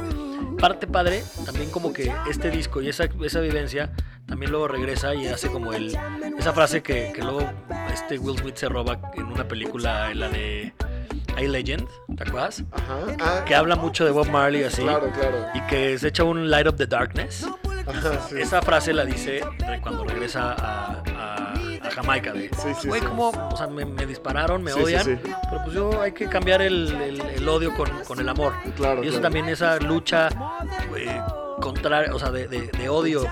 Parte 0.60 0.88
padre, 0.88 1.24
también 1.46 1.70
como 1.72 1.92
que 1.94 2.12
este 2.30 2.50
disco 2.52 2.82
y 2.82 2.90
esa, 2.90 3.06
esa 3.24 3.40
vivencia 3.40 3.90
también 4.28 4.52
luego 4.52 4.68
regresa 4.68 5.14
y 5.16 5.28
hace 5.28 5.50
como 5.52 5.74
el 5.74 5.98
esa 6.38 6.54
frase 6.54 6.82
que, 6.84 7.12
que 7.14 7.22
luego 7.22 7.42
este 7.94 8.18
Will 8.20 8.38
Smith 8.38 8.56
se 8.56 8.70
roba 8.70 9.00
en 9.16 9.26
una 9.26 9.48
película, 9.48 10.12
en 10.12 10.20
la 10.20 10.30
de 10.30 10.74
I 11.42 11.48
Legend, 11.48 11.88
¿te 12.16 12.24
acuerdas? 12.28 12.64
Ajá. 12.72 13.00
Ah, 13.20 13.44
Que 13.46 13.56
habla 13.56 13.76
mucho 13.76 14.06
de 14.06 14.12
Bob 14.12 14.30
Marley 14.30 14.64
así 14.64 14.84
Claro, 14.84 15.10
claro. 15.12 15.48
y 15.56 15.62
que 15.68 15.98
se 15.98 16.10
echa 16.10 16.24
un 16.24 16.50
Light 16.52 16.68
of 16.68 16.76
the 16.76 16.86
Darkness. 16.86 17.46
Ajá, 17.88 18.20
sí. 18.30 18.36
Esa 18.40 18.62
frase 18.62 18.94
la 18.94 19.04
dice 19.06 19.42
cuando 19.82 20.04
regresa 20.06 20.54
a, 20.54 21.02
a- 21.18 21.51
a 21.92 21.96
Jamaica. 21.96 22.34
De, 22.34 22.50
Sí, 22.50 22.70
sí, 22.82 22.88
güey, 22.88 23.02
sí. 23.02 23.08
como, 23.08 23.30
o 23.30 23.56
sea, 23.58 23.68
me, 23.68 23.86
me 23.86 24.06
dispararon, 24.06 24.64
me 24.64 24.74
odian, 24.74 25.20
pero 25.24 25.62
pues 25.64 25.74
yo 25.76 26.02
hay 26.02 26.12
que 26.14 26.28
cambiar 26.28 26.62
el, 26.62 26.92
el- 26.94 27.22
el 27.22 27.50
odio 27.50 27.74
con, 27.76 27.90
con 28.08 28.20
el 28.20 28.30
amor. 28.30 28.54
Claro, 28.76 29.04
y 29.04 29.08
eso 29.08 29.20
claro. 29.20 29.24
también, 29.24 29.50
esa 29.50 29.78
lucha 29.80 30.30
contra, 31.62 32.14
o 32.14 32.20
sea, 32.20 32.32
de, 32.32 32.48
de- 32.48 32.68
de 32.68 32.90
odio 32.90 33.24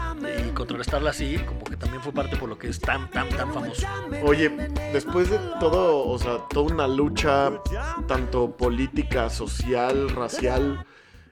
y 0.47 0.51
contrarrestarla 0.51 1.09
así, 1.09 1.37
como 1.39 1.63
que 1.63 1.75
también 1.75 2.01
fue 2.03 2.11
parte 2.11 2.37
por 2.37 2.47
lo 2.47 2.57
que 2.59 2.67
es 2.69 2.79
tan, 2.79 3.09
tan, 3.09 3.27
tan 3.29 3.51
famoso. 3.53 3.87
Oye, 4.23 4.49
después 4.93 5.29
de 5.31 5.39
todo, 5.59 6.05
o 6.07 6.19
sea, 6.19 6.37
toda 6.49 6.71
una 6.73 6.87
lucha, 6.87 7.51
tanto 8.07 8.51
política, 8.55 9.29
social, 9.29 10.09
racial, 10.11 10.85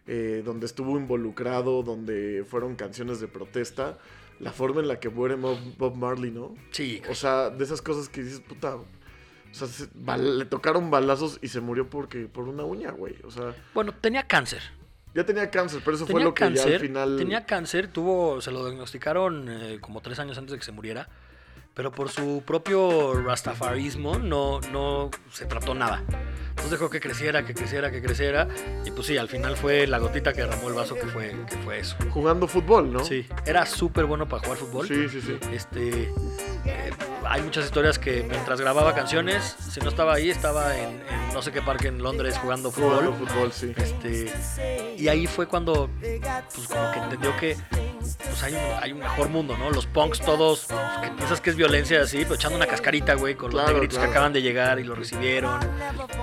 eh, 0.07 0.41
donde 0.43 0.65
estuvo 0.65 0.97
involucrado, 0.97 1.83
donde 1.83 2.43
fueron 2.49 2.75
canciones 2.75 3.19
de 3.19 3.27
protesta, 3.27 3.97
la 4.39 4.51
forma 4.51 4.81
en 4.81 4.87
la 4.87 4.99
que 4.99 5.09
muere 5.09 5.35
Bob, 5.35 5.95
Marley, 5.95 6.31
¿no? 6.31 6.53
Sí, 6.71 7.01
O 7.09 7.15
sea, 7.15 7.49
de 7.49 7.63
esas 7.63 7.81
cosas 7.81 8.09
que 8.09 8.23
dices, 8.23 8.39
puta. 8.41 8.75
O 8.75 8.85
sea, 9.51 9.67
se- 9.67 9.87
le 10.17 10.45
tocaron 10.45 10.91
balazos 10.91 11.39
y 11.41 11.47
se 11.47 11.61
murió 11.61 11.89
porque 11.89 12.25
por 12.27 12.47
una 12.47 12.63
uña, 12.63 12.91
güey. 12.91 13.15
O 13.23 13.31
sea, 13.31 13.55
bueno, 13.73 13.93
tenía 13.93 14.23
cáncer. 14.27 14.61
ya 15.15 15.25
tenía 15.25 15.49
cáncer, 15.49 15.81
pero 15.83 15.95
eso 15.97 16.05
fue 16.05 16.21
lo 16.23 16.33
que 16.33 16.43
ya 16.43 16.47
cáncer, 16.49 16.73
al 16.75 16.79
final. 16.81 17.17
tenía 17.17 17.45
cáncer, 17.45 17.87
tuvo, 17.87 18.39
se 18.41 18.51
lo 18.51 18.63
diagnosticaron 18.65 19.47
eh, 19.49 19.77
como 19.81 20.01
tres 20.01 20.19
años 20.19 20.37
antes 20.37 20.51
de 20.51 20.59
que 20.59 20.65
se 20.65 20.71
muriera, 20.71 21.09
pero 21.73 21.91
por 21.91 22.09
su 22.09 22.43
propio 22.45 23.13
rastafarismo 23.21 24.19
no, 24.19 24.59
no 24.71 25.09
se 25.31 25.45
trató 25.45 25.73
nada. 25.73 26.03
Entonces 26.57 26.71
dejó 26.71 26.89
que 26.89 26.99
creciera, 26.99 27.45
que 27.45 27.53
creciera, 27.53 27.91
que 27.91 28.01
creciera, 28.01 28.47
y 28.83 28.89
pues 28.89 29.05
sí, 29.07 29.15
al 29.17 29.29
final 29.29 29.55
fue 29.55 29.85
la 29.85 29.99
gotita 29.99 30.33
que 30.33 30.41
derramó 30.41 30.69
el 30.69 30.73
vaso 30.73 30.95
que 30.95 31.05
fue, 31.05 31.35
que 31.47 31.55
fue 31.57 31.79
eso. 31.79 31.95
Jugando 32.09 32.47
fútbol, 32.47 32.91
¿no? 32.91 33.05
Sí, 33.05 33.27
era 33.45 33.65
súper 33.65 34.05
bueno 34.05 34.27
para 34.27 34.41
jugar 34.43 34.57
fútbol. 34.57 34.87
Sí, 34.87 35.07
sí, 35.07 35.21
sí. 35.21 35.37
Este, 35.53 36.11
eh, 36.65 36.91
hay 37.25 37.41
muchas 37.43 37.65
historias 37.65 37.99
que 37.99 38.25
mientras 38.27 38.59
grababa 38.59 38.95
canciones, 38.95 39.55
si 39.71 39.79
no 39.81 39.89
estaba 39.89 40.15
ahí, 40.15 40.31
estaba 40.31 40.75
en, 40.75 40.89
en 40.89 41.33
no 41.33 41.43
sé 41.43 41.51
qué 41.51 41.61
parque 41.61 41.89
en 41.89 42.01
Londres 42.01 42.37
jugando 42.41 42.71
fútbol. 42.71 43.05
Jugando 43.05 43.25
fútbol, 43.27 43.51
sí. 43.53 43.73
Este, 43.77 44.95
y 44.97 45.07
ahí 45.09 45.27
fue 45.27 45.45
cuando, 45.45 45.89
pues 46.01 46.67
como 46.67 46.91
que 46.91 46.99
entendió 46.99 47.37
que 47.37 47.55
pues 48.15 48.43
hay 48.43 48.53
un, 48.53 48.61
hay 48.81 48.91
un 48.93 48.99
mejor 48.99 49.29
mundo, 49.29 49.57
¿no? 49.57 49.69
Los 49.69 49.85
punks 49.85 50.21
todos, 50.21 50.65
pues, 50.69 50.79
que 51.01 51.09
piensas 51.15 51.41
que 51.41 51.49
es 51.49 51.55
violencia 51.55 52.01
así, 52.01 52.19
pero 52.19 52.35
echando 52.35 52.55
una 52.57 52.67
cascarita, 52.67 53.15
güey, 53.15 53.35
con 53.35 53.51
los 53.51 53.65
negritos 53.67 53.97
claro. 53.97 54.11
que 54.11 54.17
acaban 54.17 54.33
de 54.33 54.41
llegar 54.41 54.79
y 54.79 54.83
lo 54.83 54.95
recibieron, 54.95 55.59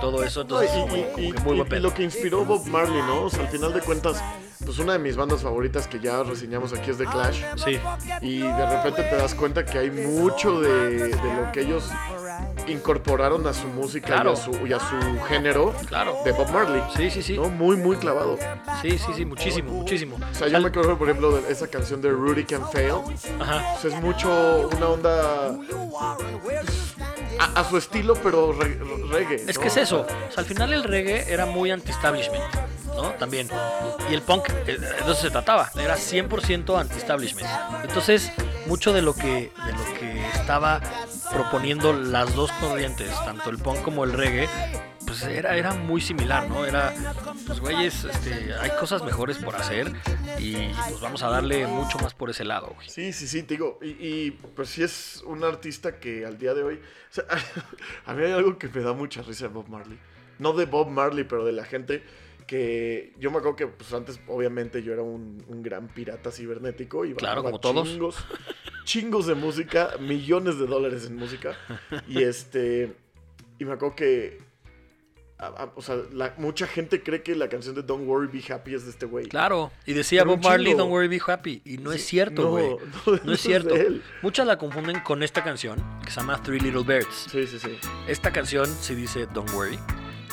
todo 0.01 0.23
eso, 0.25 0.43
No, 0.43 0.61
entonces, 0.61 0.71
y, 1.17 1.21
y- 1.21 1.25
y- 1.27 1.33
muy 1.33 1.37
y- 1.37 1.41
buen 1.43 1.57
y 1.59 1.63
pedo. 1.63 1.81
lo 1.81 1.93
que 1.93 2.03
inspiró 2.03 2.43
Bob 2.45 2.65
Marley, 2.67 3.01
¿no? 3.03 3.23
O 3.23 3.29
sea, 3.29 3.41
al 3.41 3.47
final 3.49 3.73
de 3.73 3.81
cuentas, 3.81 4.21
pues 4.65 4.79
una 4.79 4.93
de 4.93 4.99
mis 4.99 5.15
bandas 5.15 5.41
favoritas 5.41 5.87
que 5.87 5.99
ya 5.99 6.23
reseñamos 6.23 6.73
aquí 6.73 6.91
es 6.91 6.97
The 6.97 7.05
Clash. 7.05 7.41
Sí, 7.63 7.79
Y 8.21 8.39
de 8.41 8.65
repente 8.69 9.03
te 9.03 9.15
das 9.15 9.35
cuenta 9.35 9.65
que 9.65 9.77
hay 9.77 9.91
mucho 9.91 10.59
de, 10.59 11.09
de 11.09 11.09
lo 11.35 11.51
que 11.51 11.61
ellos 11.61 11.89
incorporaron 12.67 13.45
a 13.47 13.53
su 13.53 13.67
música 13.67 14.07
Claro. 14.07 14.31
y, 14.31 14.33
a 14.33 14.35
su, 14.37 14.67
y 14.67 14.73
a 14.73 14.79
su 14.79 15.23
género 15.27 15.73
claro. 15.87 16.15
de 16.25 16.31
Bob 16.31 16.49
Marley. 16.51 16.81
Sí, 16.95 17.09
sí, 17.09 17.21
sí. 17.21 17.35
¿no? 17.37 17.49
Muy, 17.49 17.75
muy 17.77 17.95
clavado. 17.97 18.37
Sí, 18.81 18.97
sí, 18.97 19.11
sí, 19.15 19.25
muchísimo, 19.25 19.71
muchísimo. 19.71 20.17
O 20.31 20.33
sea, 20.35 20.47
yo 20.47 20.59
me 20.59 20.67
acuerdo, 20.69 20.97
por 20.97 21.07
ejemplo, 21.09 21.31
de 21.37 21.51
esa 21.51 21.67
canción 21.67 22.01
de 22.01 22.09
Rudy 22.11 22.43
Can 22.45 22.63
Fail. 22.71 22.93
Ajá. 23.39 23.63
Pues 23.81 23.93
es 23.93 24.01
mucho 24.01 24.69
una 24.75 24.87
onda 24.87 25.55
pues, 26.43 26.84
a, 27.39 27.59
a 27.59 27.69
su 27.69 27.77
estilo, 27.77 28.15
pero 28.15 28.51
re- 28.53 28.77
reggae. 29.09 29.35
Es 29.47 29.57
que 29.57 29.67
es 29.67 29.77
eso. 29.77 30.01
O 30.01 30.31
sea, 30.31 30.37
al 30.37 30.45
final 30.45 30.73
el 30.73 30.83
reggae 30.83 31.31
era 31.31 31.45
muy 31.45 31.71
anti-establishment, 31.71 32.43
¿no? 32.95 33.09
También. 33.13 33.49
Y 34.09 34.13
el 34.13 34.21
punk, 34.21 34.49
eh, 34.67 34.77
de 34.77 34.95
eso 34.99 35.15
se 35.15 35.29
trataba. 35.29 35.71
Era 35.75 35.95
100% 35.97 36.79
anti-establishment. 36.79 37.47
Entonces, 37.83 38.31
mucho 38.67 38.93
de 38.93 39.01
lo 39.01 39.13
que 39.13 39.51
de 39.65 39.71
lo 39.73 39.99
que 39.99 40.25
estaba 40.33 40.81
proponiendo 41.31 41.93
las 41.93 42.33
dos 42.35 42.51
corrientes, 42.53 43.09
tanto 43.25 43.49
el 43.49 43.57
punk 43.57 43.81
como 43.81 44.03
el 44.03 44.13
reggae, 44.13 44.47
pues 45.19 45.37
era, 45.37 45.55
era 45.57 45.73
muy 45.73 46.01
similar, 46.01 46.49
¿no? 46.49 46.65
Era, 46.65 46.93
pues 47.47 47.59
güeyes, 47.59 48.03
este, 48.03 48.53
hay 48.53 48.71
cosas 48.79 49.03
mejores 49.03 49.37
por 49.37 49.55
hacer 49.55 49.91
y 50.39 50.55
pues 50.89 50.99
vamos 51.01 51.23
a 51.23 51.29
darle 51.29 51.67
mucho 51.67 51.97
más 51.99 52.13
por 52.13 52.29
ese 52.29 52.43
lado, 52.43 52.73
güey. 52.75 52.89
Sí, 52.89 53.13
sí, 53.13 53.27
sí, 53.27 53.43
te 53.43 53.55
digo. 53.55 53.79
Y, 53.81 53.87
y, 53.99 54.31
pues 54.31 54.69
sí 54.69 54.83
es 54.83 55.23
un 55.25 55.43
artista 55.43 55.99
que 55.99 56.25
al 56.25 56.37
día 56.37 56.53
de 56.53 56.63
hoy. 56.63 56.75
o 56.75 57.13
sea, 57.13 57.25
a 58.05 58.13
mí 58.13 58.23
hay 58.23 58.31
algo 58.31 58.57
que 58.57 58.67
me 58.69 58.81
da 58.81 58.93
mucha 58.93 59.21
risa 59.21 59.47
de 59.47 59.53
Bob 59.53 59.69
Marley. 59.69 59.97
No 60.39 60.53
de 60.53 60.65
Bob 60.65 60.89
Marley, 60.89 61.23
pero 61.23 61.45
de 61.45 61.53
la 61.53 61.63
gente 61.63 62.03
que 62.47 63.13
yo 63.17 63.31
me 63.31 63.37
acuerdo 63.37 63.55
que 63.55 63.67
pues 63.67 63.91
antes 63.93 64.19
obviamente 64.27 64.83
yo 64.83 64.93
era 64.93 65.01
un, 65.01 65.43
un 65.47 65.63
gran 65.63 65.87
pirata 65.87 66.31
cibernético 66.31 67.05
y 67.05 67.13
Claro, 67.15 67.43
como 67.43 67.59
todos. 67.59 67.87
chingos, 67.87 68.17
chingos 68.83 69.25
de 69.25 69.33
música, 69.33 69.93
millones 69.99 70.59
de 70.59 70.67
dólares 70.67 71.07
en 71.07 71.15
música 71.15 71.57
y 72.07 72.21
este 72.21 72.95
y 73.57 73.65
me 73.65 73.73
acuerdo 73.73 73.95
que 73.95 74.44
a- 75.37 75.47
a- 75.47 75.71
o 75.75 75.81
sea, 75.81 75.97
la- 76.13 76.33
mucha 76.37 76.65
gente 76.67 77.03
cree 77.03 77.21
que 77.21 77.35
la 77.35 77.49
canción 77.49 77.75
de 77.75 77.83
Don't 77.83 78.07
Worry 78.07 78.27
Be 78.27 78.53
Happy 78.53 78.73
es 78.73 78.85
de 78.85 78.91
este 78.91 79.05
güey. 79.05 79.27
Claro, 79.27 79.71
y 79.85 79.93
decía 79.93 80.21
Pero 80.23 80.37
Bob 80.37 80.45
Marley. 80.45 80.73
Don't 80.73 80.91
worry, 80.91 81.07
be 81.07 81.19
happy. 81.25 81.61
Y 81.65 81.77
no 81.77 81.91
es 81.91 82.05
cierto, 82.05 82.43
no, 82.43 82.49
güey. 82.51 82.69
no, 82.69 82.77
No, 83.05 83.19
no 83.23 83.33
es 83.33 83.39
es 83.39 83.41
cierto. 83.41 83.75
Muchas 84.21 84.47
la 84.47 84.57
confunden 84.57 84.99
con 85.01 85.23
esta 85.23 85.43
canción 85.43 85.83
que 86.03 86.11
se 86.11 86.19
llama 86.21 86.41
Three 86.41 86.59
Little 86.59 86.83
Birds. 86.83 87.27
Sí, 87.31 87.45
sí, 87.47 87.59
sí. 87.59 87.77
Esta 88.07 88.31
canción 88.31 88.65
sí 88.79 88.95
dice 88.95 89.25
Don't 89.33 89.49
worry. 89.51 89.77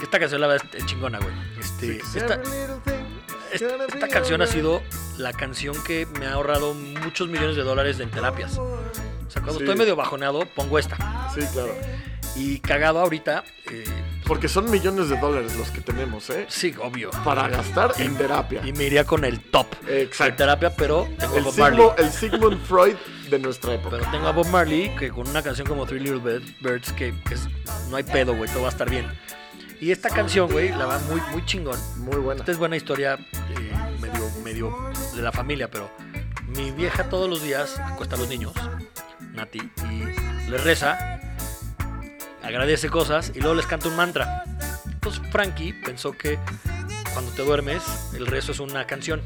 Esta 0.03 0.19
canción 0.19 0.41
la 0.41 0.47
verdad 0.49 0.67
es 0.75 0.87
chingona, 0.87 1.19
güey. 1.19 1.35
Este, 1.61 2.01
Sí, 2.05 2.19
esta, 2.19 4.09
canción 4.09 4.41
ha 4.43 4.47
sido 4.47 4.83
la 5.19 5.33
canción 5.33 5.75
que 5.85 6.07
me 6.19 6.27
ha 6.27 6.33
ahorrado 6.35 6.75
muchos 6.75 7.29
millones 7.29 7.55
de 7.57 7.63
dólares 7.63 8.01
en 8.01 8.11
terapias. 8.11 8.57
O 8.59 8.81
sea, 9.29 9.43
cuando 9.43 9.59
Sí. 9.59 9.65
estoy 9.65 9.77
medio 9.77 9.95
bajoneado, 9.95 10.47
pongo 10.55 10.79
esta. 10.79 10.97
Sí, 11.35 11.41
claro. 11.53 11.75
Y 12.35 12.61
cagado 12.61 13.01
ahorita, 13.01 13.45
eh, 13.71 13.85
Porque 14.27 14.49
son 14.49 14.71
millones 14.71 15.09
de 15.11 15.19
dólares 15.19 15.55
los 15.57 15.71
que 15.71 15.81
tenemos, 15.83 16.31
¿eh? 16.31 16.47
sí, 16.49 16.75
obvio. 16.81 17.11
Para 17.25 17.49
gastar 17.49 17.93
en 17.99 18.17
terapia. 18.17 18.63
Y 18.65 18.73
me 18.73 18.85
iría 18.85 19.05
con 19.05 19.25
el 19.25 19.41
top 19.41 19.67
de 19.85 20.03
Exacto. 20.03 20.37
terapia, 20.37 20.75
pero 20.75 21.07
El, 21.35 21.43
Bob 21.43 21.59
Marley. 21.59 21.79
Sigmund, 21.81 22.01
el 22.01 22.11
Sigmund 22.11 22.65
Freud 22.67 22.97
de 23.29 23.39
nuestra 23.39 23.75
época. 23.75 23.97
Pero 23.99 24.11
tengo 24.11 24.29
a 24.29 24.33
Bob 24.33 24.47
Marley 24.49 24.95
que 24.97 25.11
con 25.11 25.29
una 25.29 25.43
canción 25.43 25.67
como 25.67 25.85
Three 25.87 26.01
Little 26.01 26.21
Bird- 26.21 26.55
Birds 26.61 26.93
que, 26.93 27.13
que 27.29 27.35
es- 27.35 27.49
no 27.91 27.97
hay 27.97 28.05
pedo, 28.05 28.35
güey, 28.35 28.49
todo 28.51 28.63
va 28.63 28.69
a 28.69 28.73
estar 28.73 28.89
bien. 28.89 29.07
Y 29.81 29.91
esta 29.91 30.09
canción, 30.09 30.51
güey, 30.51 30.71
la 30.71 30.87
va 30.87 30.99
muy, 31.01 31.21
muy 31.33 31.45
chingón. 31.45 31.79
Muy 31.99 32.17
buena. 32.17 32.41
Esta 32.41 32.53
es 32.53 32.59
buena 32.59 32.77
historia, 32.77 33.15
eh, 33.15 33.73
medio, 34.01 34.31
medio 34.45 34.77
de 35.17 35.21
la 35.23 35.33
familia, 35.33 35.69
pero 35.69 35.91
mi 36.57 36.71
vieja 36.71 37.05
todos 37.11 37.29
los 37.29 37.43
días 37.43 37.79
acuesta 37.81 38.15
a 38.15 38.19
los 38.19 38.29
niños 38.29 38.53
Nati, 39.33 39.59
y 39.91 40.49
les 40.51 40.63
reza, 40.63 41.19
agradece 42.43 42.89
cosas 42.89 43.33
y 43.35 43.41
luego 43.41 43.55
les 43.55 43.67
canta 43.67 43.89
un 43.89 43.97
mantra. 43.97 44.45
Entonces 44.87 45.23
Frankie 45.31 45.73
pensó 45.73 46.13
que 46.13 46.39
cuando 47.13 47.31
te 47.33 47.43
duermes, 47.43 47.83
el 48.15 48.27
rezo 48.27 48.53
es 48.53 48.61
una 48.61 48.87
canción. 48.87 49.21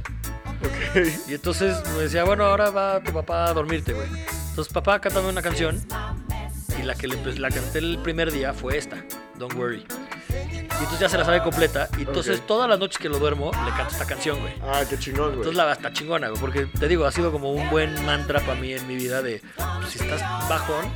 Ok. 0.63 1.07
Y 1.29 1.35
entonces 1.35 1.77
me 1.97 2.03
decía, 2.05 2.25
bueno, 2.25 2.45
ahora 2.47 2.71
va 2.71 3.01
tu 3.03 3.13
papá 3.13 3.47
a 3.47 3.53
dormirte, 3.53 3.93
güey. 3.93 4.09
Entonces 4.51 4.73
papá 4.73 5.01
cántame 5.01 5.29
una 5.29 5.43
canción 5.43 5.83
y 6.79 6.83
la 6.83 6.95
que 6.95 7.09
le, 7.09 7.17
pues, 7.19 7.39
la 7.39 7.51
canté 7.51 7.79
el 7.79 7.99
primer 8.03 8.33
día 8.33 8.53
fue 8.55 8.79
esta, 8.79 8.97
Don't 9.39 9.55
Worry. 9.55 9.85
Y 10.31 10.79
entonces 10.81 10.99
ya 11.01 11.09
se 11.09 11.17
la 11.19 11.25
sabe 11.25 11.43
completa 11.43 11.89
y 11.99 12.03
entonces 12.03 12.41
Ok. 12.41 12.47
todas 12.47 12.69
las 12.69 12.79
noches 12.79 12.99
que 12.99 13.09
lo 13.09 13.19
duermo 13.19 13.51
le 13.65 13.71
canto 13.73 13.93
esta 13.93 14.07
canción, 14.07 14.41
güey. 14.41 14.53
Ah, 14.63 14.83
qué 14.89 14.99
chingón, 14.99 15.27
güey. 15.29 15.37
Entonces 15.39 15.55
la 15.57 15.73
está 15.73 15.93
chingona, 15.93 16.29
güey, 16.29 16.41
porque 16.41 16.67
te 16.67 16.89
digo, 16.89 17.07
ha 17.07 17.13
sido 17.13 17.33
como 17.33 17.53
un 17.53 17.69
buen 17.71 18.05
mantra 18.05 18.41
para 18.41 18.61
mí 18.61 18.73
en 18.73 18.87
mi 18.87 18.95
vida 18.97 19.23
de 19.23 19.43
pues, 19.81 19.91
si 19.91 19.99
estás 19.99 20.21
bajón, 20.49 20.87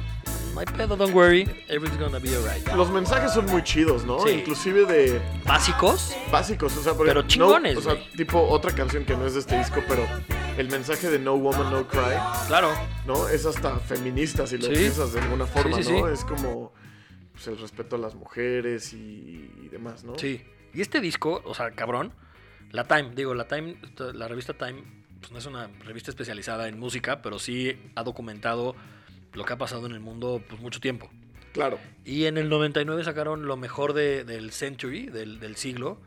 no 0.54 0.60
hay 0.60 0.66
pedo, 0.66 0.96
don't 0.96 1.14
worry, 1.14 1.42
everything's 1.68 1.98
gonna 2.00 2.18
be 2.18 2.34
alright. 2.34 2.66
Los 2.74 2.90
mensajes 2.90 3.32
son 3.32 3.46
muy 3.46 3.62
chidos, 3.62 4.04
¿no? 4.04 4.20
Sí. 4.20 4.30
Inclusive 4.30 4.84
de 4.86 5.20
Básicos, 5.44 6.14
básicos, 6.30 6.76
o 6.76 6.82
sea, 6.82 6.94
por 6.94 7.06
Pero 7.06 7.22
chingones, 7.22 7.74
no, 7.74 7.80
o 7.80 7.82
sea, 7.82 8.10
tipo 8.16 8.40
otra 8.40 8.72
canción 8.74 9.04
que 9.04 9.16
no 9.16 9.26
es 9.26 9.34
de 9.34 9.40
este 9.40 9.58
disco, 9.58 9.80
pero 9.88 10.06
el 10.56 10.68
mensaje 10.68 11.08
de 11.10 11.18
No 11.18 11.36
Woman 11.36 11.70
No 11.70 11.86
Cry, 11.88 12.00
claro. 12.46 12.70
¿no? 13.06 13.28
Es 13.28 13.46
hasta 13.46 13.78
feminista 13.78 14.46
si 14.46 14.58
lo 14.58 14.64
Sí. 14.66 14.72
piensas 14.72 15.12
de 15.12 15.20
alguna 15.20 15.46
forma, 15.46 15.76
Sí, 15.76 15.84
sí, 15.84 15.92
¿no? 15.92 16.06
sí. 16.08 16.12
Es 16.12 16.24
como 16.24 16.72
pues, 17.32 17.46
el 17.48 17.58
respeto 17.58 17.96
a 17.96 17.98
las 17.98 18.14
mujeres 18.14 18.92
y, 18.92 19.50
y 19.62 19.68
demás, 19.70 20.04
¿no? 20.04 20.18
Sí. 20.18 20.42
Y 20.74 20.80
este 20.82 21.00
disco, 21.00 21.42
o 21.44 21.54
sea, 21.54 21.70
cabrón, 21.72 22.12
la 22.70 22.86
Time, 22.86 23.10
digo, 23.14 23.34
la 23.34 23.48
Time, 23.48 23.76
la 24.14 24.28
revista 24.28 24.52
Time, 24.54 24.82
pues 25.20 25.32
no 25.32 25.38
es 25.38 25.46
una 25.46 25.68
revista 25.84 26.10
especializada 26.10 26.68
en 26.68 26.78
música, 26.78 27.20
pero 27.22 27.38
sí 27.38 27.76
ha 27.96 28.02
documentado 28.02 28.74
lo 29.32 29.44
que 29.44 29.52
ha 29.52 29.58
pasado 29.58 29.86
en 29.86 29.92
el 29.92 30.00
mundo 30.00 30.42
pues 30.48 30.60
mucho 30.60 30.80
tiempo. 30.80 31.10
Claro. 31.52 31.78
Y 32.04 32.26
en 32.26 32.38
el 32.38 32.48
99 32.48 33.02
sacaron 33.04 33.46
lo 33.46 33.56
mejor 33.56 33.92
de- 33.92 34.24
del 34.24 34.52
Century, 34.52 35.06
del, 35.06 35.40
del 35.40 35.56
siglo, 35.56 36.00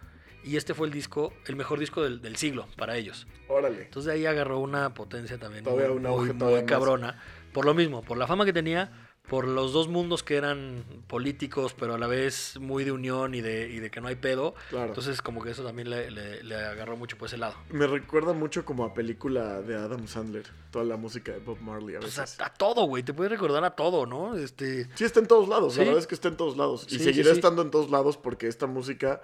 y 0.44 0.56
este 0.58 0.74
fue 0.74 0.88
el 0.88 0.94
disco, 0.94 1.34
el 1.48 1.56
mejor 1.56 1.80
disco 1.80 2.02
del, 2.04 2.22
del 2.22 2.36
siglo 2.38 2.68
para 2.78 2.96
ellos. 2.98 3.28
Órale. 3.48 3.84
Entonces 3.84 4.06
de 4.06 4.14
ahí 4.20 4.26
agarró 4.26 4.60
una 4.60 4.94
potencia 4.94 5.38
también 5.38 5.64
Todavía 5.64 5.88
muy, 5.90 5.98
un 5.98 6.04
muy, 6.04 6.34
muy 6.34 6.66
cabrona. 6.66 7.22
Por 7.54 7.66
lo 7.66 7.74
mismo, 7.74 8.02
por 8.04 8.18
la 8.18 8.26
fama 8.28 8.46
que 8.46 8.54
tenía, 8.54 9.03
por 9.28 9.48
los 9.48 9.72
dos 9.72 9.88
mundos 9.88 10.22
que 10.22 10.36
eran 10.36 10.84
políticos, 11.08 11.74
pero 11.80 11.94
a 11.94 11.98
la 11.98 12.08
vez 12.08 12.58
muy 12.60 12.84
de 12.84 12.92
unión 12.92 13.34
y 13.34 13.42
de, 13.42 13.70
y 13.70 13.80
de 13.80 13.90
que 13.90 14.02
no 14.02 14.10
hay 14.10 14.16
pedo. 14.16 14.54
Claro. 14.70 14.88
Entonces 14.90 15.22
como 15.22 15.42
que 15.42 15.52
eso 15.52 15.64
también 15.64 15.90
le, 15.90 16.12
le- 16.12 16.44
le 16.44 16.56
agarró 16.56 16.98
mucho 16.98 17.18
por 17.18 17.28
ese 17.28 17.38
lado. 17.38 17.56
Me 17.70 17.88
recuerda 17.88 18.34
mucho 18.34 18.66
como 18.66 18.84
a 18.84 18.94
película 18.94 19.62
de 19.62 19.76
Adam 19.76 20.08
Sandler, 20.08 20.46
toda 20.72 20.84
la 20.86 20.98
música 20.98 21.32
de 21.32 21.40
Bob 21.40 21.60
Marley 21.62 21.96
a 21.96 22.00
Pues 22.02 22.20
a, 22.20 22.26
a 22.46 22.54
todo, 22.54 22.84
güey, 22.84 23.02
te 23.04 23.14
puede 23.14 23.30
recordar 23.30 23.64
a 23.64 23.72
todo, 23.76 24.06
¿no? 24.06 24.36
Este, 24.36 24.90
Sí, 24.96 25.06
está 25.06 25.22
en 25.22 25.28
todos 25.28 25.48
lados, 25.48 25.74
Sí. 25.74 25.80
la 25.80 25.86
verdad 25.86 26.02
es 26.02 26.08
que 26.08 26.16
está 26.16 26.28
en 26.28 26.38
todos 26.38 26.58
lados. 26.58 26.86
Y 26.92 27.00
seguirá 27.00 27.30
sí. 27.32 27.38
estando 27.38 27.62
en 27.62 27.72
todos 27.72 27.90
lados 27.90 28.18
porque 28.18 28.48
esta 28.48 28.68
música 28.68 29.22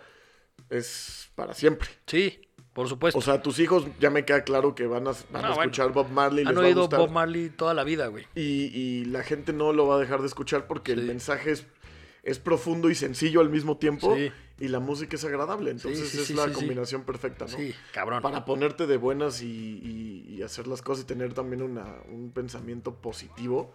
es 0.70 1.30
para 1.36 1.54
siempre. 1.54 1.90
sí, 2.08 2.42
por 2.74 2.88
supuesto. 2.88 3.18
O 3.18 3.22
sea, 3.22 3.42
tus 3.42 3.60
hijos 3.60 3.86
ya 4.00 4.10
me 4.10 4.26
queda 4.26 4.44
claro 4.44 4.76
que 4.76 4.86
van 4.88 5.08
a, 5.08 5.12
van 5.32 5.46
a 5.46 5.48
bueno. 5.50 5.62
escuchar 5.64 5.92
Bob 5.92 6.10
Marley, 6.10 6.46
les 6.46 6.52
Han 6.52 6.58
va 6.58 6.62
a 6.62 6.66
oído 6.68 6.82
gustar. 6.82 7.00
Bob 7.00 7.12
Marley 7.12 7.50
toda 7.50 7.74
la 7.74 7.84
vida, 7.84 8.08
güey. 8.08 8.26
y, 8.36 8.42
y 8.74 9.06
la 9.06 9.24
gente 9.24 9.54
no 9.54 9.74
lo 9.74 9.88
va 9.88 9.96
a 9.96 10.00
dejar 10.00 10.22
de 10.22 10.28
escuchar 10.28 10.68
porque 10.68 10.92
el 10.94 11.04
mensaje 11.04 11.52
es, 11.52 11.66
es 12.24 12.40
profundo 12.40 12.90
y 12.90 12.96
sencillo 12.96 13.42
al 13.42 13.50
mismo 13.50 13.78
tiempo 13.78 14.16
Sí. 14.16 14.32
y 14.60 14.68
la 14.68 14.80
música 14.80 15.16
es 15.16 15.26
agradable. 15.26 15.72
Entonces 15.72 16.10
sí, 16.10 16.20
es 16.22 16.30
la 16.32 16.52
combinación 16.52 17.04
perfecta, 17.04 17.46
¿no? 17.46 17.58
Sí, 17.58 17.74
cabrón. 17.94 18.22
Para 18.22 18.46
ponerte 18.46 18.88
de 18.88 18.98
buenas 18.98 19.42
y, 19.42 19.48
y- 19.48 20.36
y 20.36 20.42
hacer 20.44 20.68
las 20.68 20.82
cosas 20.82 21.04
y 21.04 21.08
tener 21.08 21.34
también 21.34 21.62
una- 21.62 21.96
un 22.10 22.32
pensamiento 22.32 22.94
positivo 22.96 23.74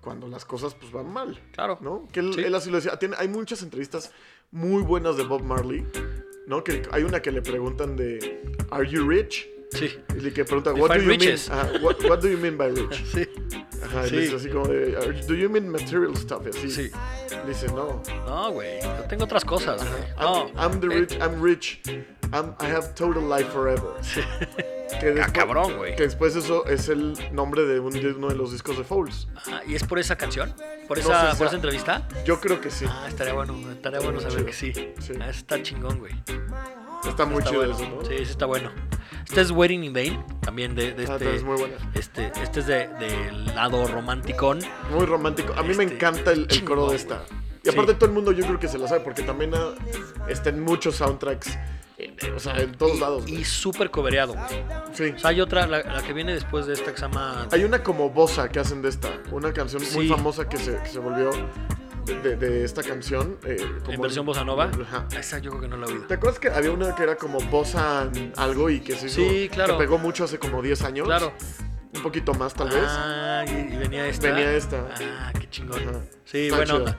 cuando 0.00 0.28
las 0.28 0.44
cosas 0.44 0.74
pues 0.74 0.92
van 0.92 1.12
mal. 1.12 1.40
Claro. 1.52 1.78
¿no? 1.80 2.06
Que 2.12 2.20
él, 2.20 2.38
él 2.38 2.54
así 2.54 2.70
lo 2.70 2.76
decía. 2.76 2.96
Tiene- 2.98 3.16
hay 3.18 3.28
muchas 3.28 3.62
entrevistas 3.62 4.12
muy 4.50 4.82
buenas 4.82 5.16
de 5.16 5.22
Bob 5.24 5.42
Marley, 5.42 5.86
¿no? 6.46 6.62
Que 6.64 6.82
hay 6.90 7.02
una 7.04 7.20
que 7.20 7.30
le 7.30 7.42
preguntan 7.42 7.96
de 7.96 8.42
¿Are 8.70 8.88
you 8.88 9.06
rich? 9.08 9.48
Sí, 9.72 9.88
Y 10.16 10.20
le 10.20 10.32
que 10.32 10.44
pregunta 10.44 10.72
what 10.74 10.88
do 10.90 10.96
you 11.00 11.08
riches. 11.10 11.48
mean? 11.48 11.60
Ajá, 11.60 11.72
what, 11.80 11.96
what 12.08 12.18
do 12.20 12.28
you 12.28 12.38
mean 12.38 12.56
by 12.56 12.70
rich? 12.70 13.04
sí, 13.14 13.26
Ajá, 13.84 14.06
y 14.06 14.10
Sí. 14.10 14.14
le 14.16 14.20
dice 14.22 14.36
así 14.36 14.48
como 14.48 14.66
de 14.66 14.96
"Are- 14.96 15.26
Do 15.26 15.34
you 15.34 15.48
mean 15.48 15.68
material 15.70 16.16
stuff? 16.16 16.44
Y 16.46 16.48
así. 16.50 16.70
sí. 16.70 16.90
Le 17.30 17.44
dice, 17.48 17.66
no. 17.68 18.02
No, 18.26 18.50
güey, 18.52 18.80
yo 18.82 19.04
tengo 19.08 19.24
otras 19.24 19.44
cosas. 19.44 19.80
I'm, 20.18 20.20
No, 20.20 20.50
I'm 20.56 20.80
the 20.80 20.86
eh, 20.88 20.98
rich, 21.00 21.12
I'm 21.20 21.40
rich. 21.42 21.80
I'm- 22.32 22.54
I 22.60 22.66
have 22.66 22.94
total 22.94 23.22
life 23.22 23.48
forever. 23.52 23.94
Que 24.98 25.12
después, 25.12 25.32
cabrón, 25.32 25.76
güey. 25.76 25.94
Que 25.96 26.02
después 26.04 26.34
eso 26.36 26.66
es 26.66 26.88
el 26.88 27.14
nombre 27.32 27.62
de, 27.64 27.80
un- 27.80 27.92
de 27.92 28.12
uno 28.12 28.28
de 28.28 28.34
los 28.34 28.52
discos 28.52 28.76
de 28.78 28.84
Fouls. 28.84 29.28
Ah, 29.50 29.60
¿Y 29.66 29.74
es 29.74 29.84
por 29.84 29.98
esa 29.98 30.16
canción? 30.16 30.54
¿Por 30.88 30.98
No 30.98 31.04
esa, 31.04 31.32
sé 31.32 31.36
por 31.38 31.46
esa 31.46 31.56
entrevista? 31.56 32.08
Yo 32.24 32.40
creo 32.40 32.60
que 32.60 32.70
sí. 32.70 32.84
Ah, 32.88 33.06
estaría 33.08 33.32
bueno, 33.34 33.54
estaría 33.70 34.00
bueno 34.00 34.20
saber 34.20 34.36
Chido. 34.38 34.46
que 34.46 34.52
sí. 34.52 34.72
Sí. 35.00 35.12
Ah, 35.20 35.28
está 35.30 35.62
chingón, 35.62 35.98
güey. 35.98 36.12
Está 37.08 37.24
muy 37.24 37.38
Está 37.38 37.50
chido 37.50 37.60
bueno. 37.62 37.74
eso, 37.76 37.88
¿no? 37.88 38.04
Sí, 38.04 38.16
sí 38.18 38.30
está 38.30 38.46
bueno. 38.46 38.70
Este 39.26 39.40
es 39.40 39.50
Waiting 39.50 39.84
in 39.84 39.92
Vain, 39.92 40.24
también 40.40 40.74
de, 40.74 40.92
de 40.92 41.04
Ah, 41.06 41.12
este. 41.14 41.34
es 41.36 41.42
muy 41.44 41.56
buena. 41.58 41.76
Este, 41.94 42.32
este 42.42 42.60
es 42.60 42.66
de, 42.66 42.88
del 42.88 43.46
lado 43.54 43.86
romanticón. 43.86 44.58
Muy 44.90 45.06
romántico. 45.06 45.54
A 45.56 45.62
mí 45.62 45.74
me 45.74 45.84
Este, 45.84 45.94
encanta 45.96 46.32
el, 46.32 46.40
el 46.40 46.46
chingón, 46.48 46.76
coro 46.78 46.90
de 46.90 46.96
esta. 46.96 47.22
Y 47.62 47.68
aparte 47.68 47.92
Sí. 47.92 47.98
todo 47.98 48.06
el 48.06 48.12
mundo 48.14 48.32
yo 48.32 48.44
creo 48.46 48.58
que 48.58 48.68
se 48.68 48.78
la 48.78 48.88
sabe 48.88 49.00
porque 49.00 49.22
también 49.22 49.52
ah, 49.54 49.74
está 50.28 50.50
en 50.50 50.62
muchos 50.62 50.96
soundtracks. 50.96 51.56
O 52.34 52.40
sea, 52.40 52.56
en 52.60 52.72
todos 52.72 52.98
lados. 53.00 53.28
Y 53.28 53.44
súper 53.44 53.90
cobereado. 53.90 54.34
Sí. 54.92 55.12
O 55.14 55.18
sea, 55.18 55.30
hay 55.30 55.40
otra, 55.40 55.66
la, 55.66 55.82
la 55.82 56.02
que 56.02 56.12
viene 56.12 56.32
después 56.34 56.66
de 56.66 56.74
esta 56.74 56.90
que 56.92 56.96
se 56.98 57.02
llama. 57.02 57.46
Hay 57.52 57.64
una 57.64 57.82
como 57.82 58.10
bossa 58.10 58.48
que 58.48 58.58
hacen 58.60 58.82
de 58.82 58.88
esta. 58.88 59.08
Una 59.30 59.52
canción 59.52 59.82
muy 59.94 60.08
famosa 60.08 60.48
que 60.48 60.56
se, 60.56 60.76
que 60.82 60.88
se 60.88 60.98
volvió 60.98 61.30
de, 62.06 62.14
de- 62.20 62.36
de 62.36 62.64
esta 62.64 62.82
canción. 62.82 63.38
eh, 63.44 63.56
como 63.82 63.92
en 63.92 64.00
versión 64.00 64.26
bossa 64.26 64.44
nova. 64.44 64.70
Ajá. 64.82 65.06
Esa 65.18 65.38
yo 65.38 65.50
creo 65.50 65.62
que 65.62 65.68
no 65.68 65.76
la 65.76 65.86
he 65.86 65.90
oído. 65.92 66.06
¿Te 66.06 66.14
acuerdas 66.14 66.38
que 66.40 66.48
había 66.48 66.70
una 66.72 66.94
que 66.94 67.02
era 67.02 67.16
como 67.16 67.38
bossa 67.40 68.10
algo 68.36 68.70
y 68.70 68.80
que 68.80 68.94
se 68.96 69.06
hizo, 69.06 69.16
Sí, 69.20 69.48
claro. 69.52 69.76
que 69.76 69.84
pegó 69.84 69.98
mucho 69.98 70.24
hace 70.24 70.38
como 70.38 70.62
10 70.62 70.82
años? 70.82 71.06
Claro. 71.06 71.32
Un 71.94 72.02
poquito 72.02 72.32
más 72.34 72.54
tal 72.54 72.68
vez. 72.68 72.84
Ah, 72.86 73.44
y, 73.46 73.74
y 73.74 73.76
venía 73.76 74.06
esta. 74.06 74.28
Venía 74.30 74.52
esta. 74.52 74.84
Ah, 75.18 75.32
qué 75.38 75.50
chingón. 75.50 75.80
Ajá. 75.88 76.00
Sí, 76.24 76.46
Está 76.48 76.64
chido. 76.64 76.88
Eh, 76.88 76.94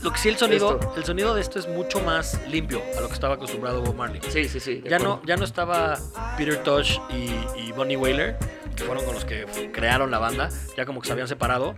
Lo 0.00 0.10
que 0.12 0.18
sí 0.18 0.28
el 0.30 0.36
sonido, 0.38 0.78
Esto. 0.80 0.94
el 0.96 1.04
sonido 1.04 1.34
de 1.34 1.42
esto 1.42 1.58
es 1.58 1.68
mucho 1.68 2.00
más 2.00 2.40
limpio 2.48 2.80
a 2.96 3.00
lo 3.02 3.08
que 3.08 3.14
estaba 3.14 3.34
acostumbrado 3.34 3.82
Bob 3.82 3.94
Marley. 3.94 4.20
Sí, 4.30 4.48
sí, 4.48 4.58
sí. 4.60 4.82
Ya 4.88 4.96
acuerdo. 4.96 5.20
no, 5.20 5.26
ya 5.26 5.36
no 5.36 5.44
estaba 5.44 5.98
Peter 6.38 6.62
Tosh 6.62 6.98
y, 7.10 7.30
y 7.60 7.72
Bonnie 7.72 7.98
Whaler, 7.98 8.38
que 8.74 8.84
fueron 8.84 9.04
con 9.04 9.14
los 9.14 9.26
que 9.26 9.44
crearon 9.74 10.10
la 10.10 10.18
banda, 10.18 10.48
ya 10.78 10.86
como 10.86 11.02
que 11.02 11.08
se 11.08 11.12
habían 11.12 11.28
separado 11.28 11.74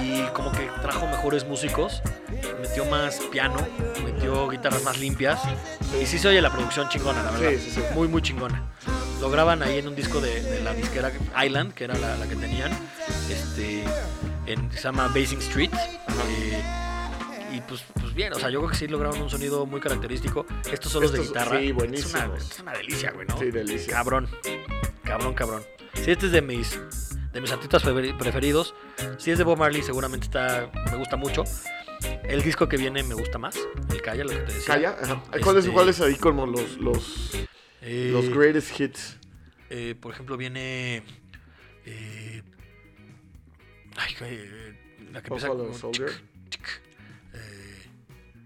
y 0.00 0.22
como 0.32 0.52
que 0.52 0.68
trajo 0.82 1.08
mejores 1.08 1.44
músicos, 1.44 2.00
metió 2.60 2.84
más 2.84 3.16
piano, 3.32 3.56
metió 4.04 4.48
guitarras 4.48 4.84
más 4.84 4.98
limpias 4.98 5.40
y 6.00 6.06
sí 6.06 6.20
se 6.20 6.28
oye 6.28 6.40
la 6.40 6.50
producción 6.52 6.88
chingona, 6.88 7.24
la 7.24 7.32
verdad. 7.32 7.50
Sí, 7.50 7.58
sí, 7.58 7.70
sí. 7.72 7.82
Muy, 7.94 8.06
muy 8.06 8.22
chingona. 8.22 8.70
Lo 9.20 9.30
graban 9.30 9.62
ahí 9.62 9.78
en 9.78 9.88
un 9.88 9.94
disco 9.96 10.20
de, 10.20 10.40
de 10.42 10.60
la 10.62 10.72
disquera 10.74 11.12
Island, 11.44 11.74
que 11.74 11.84
era 11.84 11.94
la, 11.94 12.16
la 12.16 12.26
que 12.26 12.36
tenían, 12.36 12.70
este, 13.30 13.84
en, 14.46 14.72
se 14.72 14.80
llama 14.80 15.08
Basing 15.08 15.38
Street. 15.40 15.70
eh, 16.28 16.62
y 17.52 17.60
pues, 17.62 17.82
pues 18.00 18.14
bien, 18.14 18.32
o 18.32 18.38
sea, 18.38 18.48
yo 18.48 18.60
creo 18.60 18.70
que 18.70 18.76
sí 18.76 18.86
lograron 18.88 19.20
un 19.20 19.28
sonido 19.28 19.66
muy 19.66 19.80
característico. 19.80 20.46
Estos 20.72 20.92
solos 20.92 21.12
de 21.12 21.18
Estos, 21.20 21.32
guitarra. 21.34 21.58
sí, 21.58 21.66
Es 21.66 21.70
una, 21.72 21.78
buenísimos. 21.78 22.50
es 22.50 22.60
una 22.60 22.72
delicia, 22.72 23.10
güey, 23.12 23.26
¿no? 23.26 23.38
Sí, 23.38 23.50
delicia. 23.50 23.92
Cabrón. 23.94 24.28
Cabrón, 25.04 25.34
cabrón. 25.34 25.62
Sí, 25.94 26.12
este 26.12 26.26
es 26.26 26.32
de 26.32 26.40
mis, 26.42 26.78
de 27.32 27.40
mis 27.40 27.50
artistas 27.50 27.84
preferi- 27.84 28.16
preferidos. 28.16 28.74
Si 29.18 29.30
es 29.32 29.38
de 29.38 29.44
Bob 29.44 29.58
Marley, 29.58 29.82
seguramente 29.82 30.26
está, 30.26 30.70
me 30.90 30.96
gusta 30.96 31.16
mucho. 31.16 31.42
El 32.22 32.42
disco 32.42 32.68
que 32.68 32.76
viene 32.76 33.02
me 33.02 33.14
gusta 33.14 33.36
más. 33.36 33.56
El 33.90 34.00
Calla, 34.00 34.22
lo 34.24 34.30
que 34.30 34.36
te 34.36 34.52
decía. 34.54 34.74
Calla, 34.74 34.96
ajá. 35.02 35.22
¿Cuáles 35.42 35.64
Este- 35.64 35.74
cuáles 35.74 36.00
ahí 36.00 36.14
como 36.14 36.46
los, 36.46 36.76
los, 36.78 37.32
Eh, 37.82 38.10
los 38.12 38.28
greatest 38.28 38.78
hits? 38.78 39.16
eh, 39.70 39.94
por 40.00 40.12
ejemplo, 40.12 40.36
viene. 40.36 41.02
eh, 41.86 42.42
ay, 43.96 44.14
eh, 44.22 44.78
la 45.12 45.22
que 45.22 45.28
empieza 45.28 45.48
con 45.48 45.74
Soldier. 45.74 46.10
eh, 47.34 47.82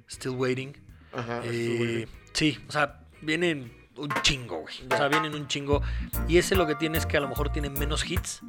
Still 0.09 0.33
Waiting. 0.37 0.77
Ajá. 1.13 1.41
Eh, 1.45 1.79
bien. 1.97 2.09
sí, 2.33 2.59
o 2.69 2.73
sea, 2.73 3.01
vienen 3.23 3.73
un 3.97 4.09
chingo, 4.23 4.61
güey. 4.63 4.75
O 4.91 4.97
sea, 4.97 5.09
vienen 5.09 5.35
un 5.35 5.47
chingo. 5.47 5.83
Y 6.29 6.39
ese 6.39 6.55
lo 6.57 6.67
que 6.67 6.75
tiene 6.75 6.99
es 6.99 7.07
que 7.07 7.17
a 7.17 7.21
lo 7.21 7.29
mejor 7.29 7.51
tiene 7.53 7.71
menos 7.71 8.09
hits, 8.11 8.41